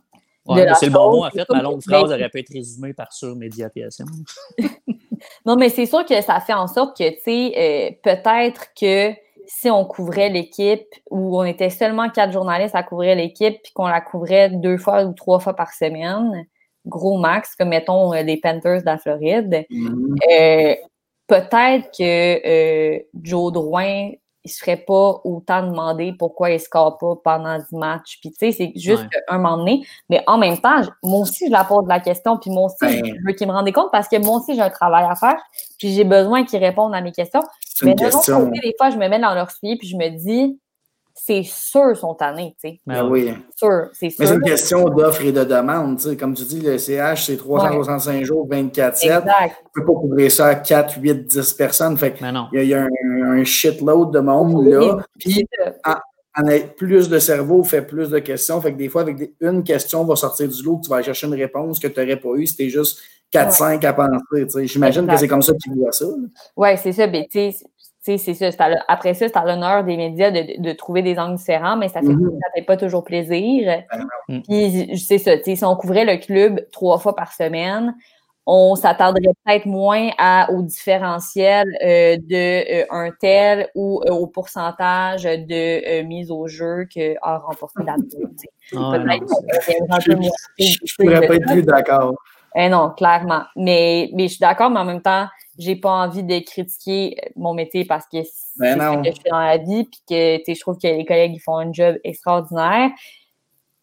[0.55, 1.47] Ouais, c'est le bon mot, en fait.
[1.49, 4.05] Ma longue phrase aurait pu être résumée par surmédiatisation.
[5.45, 9.11] Non, mais c'est sûr que ça fait en sorte que, tu sais, euh, peut-être que
[9.47, 13.87] si on couvrait l'équipe ou on était seulement quatre journalistes à couvrir l'équipe puis qu'on
[13.87, 16.45] la couvrait deux fois ou trois fois par semaine,
[16.85, 20.15] gros max, comme mettons les Panthers de la Floride, Mhm.
[21.27, 24.11] peut-être que Joe Drouin
[24.45, 28.19] il se ferait pas autant demander pourquoi il score pas pendant 10 matchs.
[28.21, 29.21] Puis, tu sais, c'est juste Ouais.
[29.27, 29.85] un moment donné.
[30.09, 32.37] Mais en même temps, moi aussi, je la pose la question.
[32.37, 33.05] Puis, moi aussi, Ben.
[33.05, 35.37] je veux qu'il me rende compte parce que moi aussi, j'ai un travail à faire.
[35.77, 37.41] Puis, j'ai besoin qu'ils répondent à mes questions.
[37.83, 39.75] Mais de l'autre côté, des fois, je me mets dans leur soulier.
[39.77, 40.57] Puis, je me dis,
[41.21, 42.55] c'est sûr, sont tannés.
[42.61, 42.79] Tu sais.
[42.87, 43.25] Ben Ben oui.
[43.27, 43.33] oui.
[43.55, 45.97] Sûr, c'est Mais c'est une question d'offre et de demande.
[45.97, 46.17] tu sais.
[46.17, 49.03] Comme tu dis, le CH, c'est 365 jours, 24-7.
[49.03, 49.23] Exact.
[49.73, 51.97] Tu ne peux pas couvrir ça à 4, 8, 10 personnes.
[51.97, 52.47] Fait Mais non.
[52.53, 54.97] il y y a un, un shitload de monde là.
[55.19, 55.45] Puis,
[55.85, 56.43] en
[56.77, 58.61] plus de cerveau fait plus de questions.
[58.61, 61.05] Fait que des fois, avec des- une question va sortir du lot, tu vas aller
[61.05, 62.45] chercher une réponse que tu n'aurais pas eue.
[62.47, 62.99] C'était juste
[63.31, 64.45] 4-5 à penser.
[64.45, 64.67] tu sais.
[64.67, 66.05] J'imagine que c'est comme ça qu'ils voient ça.
[66.05, 66.11] là.
[66.55, 67.07] Oui, c'est ça.
[67.07, 67.25] Ben,
[68.17, 68.49] c'est ça.
[68.87, 72.01] après ça, c'est à l'honneur des médias de, de trouver des angles différents, mais ça
[72.01, 72.39] fait, Mhm.
[72.41, 73.83] ça fait pas toujours plaisir.
[74.27, 74.41] non.
[74.41, 75.31] Puis, c'est ça.
[75.43, 77.95] Si on couvrait le club trois fois par semaine,
[78.51, 84.25] on s'attarderait peut-être moins à, au différentiel euh, de euh, un tel ou euh, au
[84.25, 87.95] pourcentage de euh, mise au jeu que a remporté la.
[88.75, 88.97] Ah.
[89.99, 92.13] Je ne pourrais pas être plus d'accord.
[92.55, 93.43] Eh non, clairement.
[93.55, 95.27] Mais, mais je suis d'accord, mais en même temps,
[95.59, 99.01] j'ai pas envie de critiquer mon métier parce que c'est Ben non.
[99.01, 101.33] que je fais dans la vie, puis que tu sais, je trouve que les collègues
[101.35, 102.89] ils font un job extraordinaire.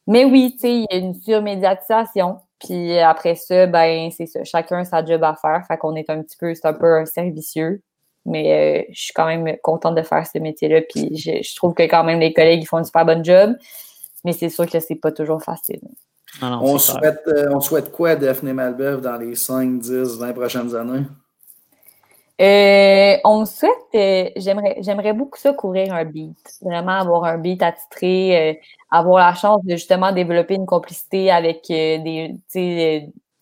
[0.07, 2.39] Mais oui, tu sais, il y a une surmédiatisation.
[2.59, 4.43] Puis après ça, ben c'est ça.
[4.45, 5.63] Chacun sa job à faire.
[5.69, 7.83] Fait qu'on est un petit peu, c'est un peu un servicieux.
[8.25, 10.81] Mais euh, je suis quand même contente de faire ce métier-là.
[10.89, 13.55] Puis je, je trouve que quand même les collègues ils font un super bon job.
[14.25, 15.81] Mais c'est sûr que c'est pas toujours facile.
[16.41, 20.19] Ah non, On souhaite, euh, on souhaite quoi à Daphné Malbeuf dans les 5, 10,
[20.19, 21.05] 20 prochaines années?
[22.39, 27.63] Euh, on souhaite, euh, j'aimerais, j'aimerais beaucoup ça couvrir un beat, vraiment avoir un beat
[27.63, 28.55] attitré, euh,
[28.91, 33.01] avoir la chance de justement développer une complicité avec euh, des, euh,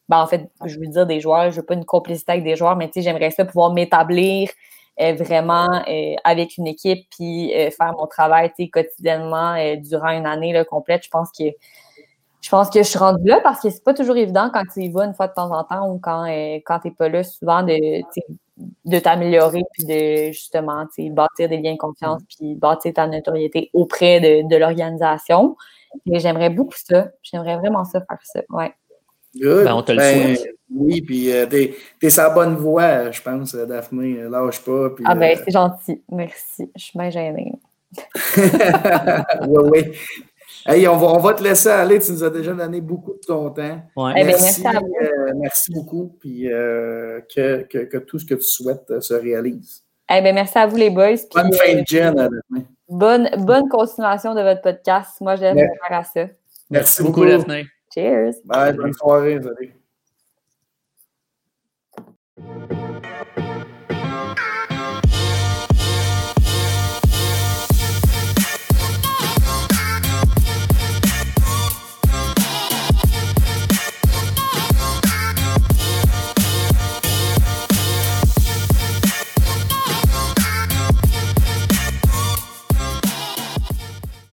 [0.09, 2.55] ben, en fait, je veux dire des joueurs, je veux pas une complicité avec des
[2.55, 4.51] joueurs, mais j'aimerais ça pouvoir m'établir
[5.01, 5.67] euh, vraiment
[6.23, 11.03] avec une équipe puis faire mon travail, quotidiennement durant une année là, complète.
[11.05, 11.45] Je pense que
[12.43, 14.83] je pense que je suis rendue là parce que c'est pas toujours évident quand tu
[14.83, 17.09] y vas une fois de temps en temps ou quand, euh, quand tu n'es pas
[17.09, 17.73] là, souvent de,
[18.57, 24.21] de t'améliorer puis de justement bâtir des liens de confiance puis bâtir ta notoriété auprès
[24.21, 25.57] de, de l'organisation.
[26.07, 27.09] Et j'aimerais beaucoup ça.
[27.23, 28.41] J'aimerais vraiment ça faire ça.
[28.51, 28.73] Ouais.
[29.37, 29.65] Good.
[29.65, 30.55] Ben, on te le Ben, souhaite.
[30.75, 34.23] Oui, puis euh, t'es, t'es sa bonne voie, je pense, euh, Daphné.
[34.29, 34.91] Lâche pas.
[34.91, 36.03] Puis, Ah ben euh, c'est gentil.
[36.11, 36.71] Merci.
[36.75, 37.53] Je suis bien gênée.
[38.37, 39.93] oui, oui.
[40.67, 41.99] Hey, on va, on va te laisser aller.
[42.01, 43.83] Tu nous as déjà donné beaucoup de ton temps.
[43.97, 44.13] Ouais.
[44.17, 44.95] Eh ben, merci, merci à vous.
[45.03, 46.17] euh, merci beaucoup.
[46.21, 49.83] Puis euh, que, que, que tout ce que tu souhaites euh, se réalise.
[50.11, 51.17] Eh ben, merci à vous les boys.
[51.17, 52.67] puis, Bonne fin de Daphné.
[52.89, 55.21] bonne, bonne continuation de votre podcast.
[55.21, 55.79] Moi, j'aime Merci.
[55.89, 56.27] faire à ça.
[56.71, 57.31] Merci beaucoup, beaucoup.
[57.31, 57.67] Daphné.
[57.95, 58.33] Cheers.
[58.45, 59.41] Bye, bonne soirée.
[59.43, 59.75] Salut.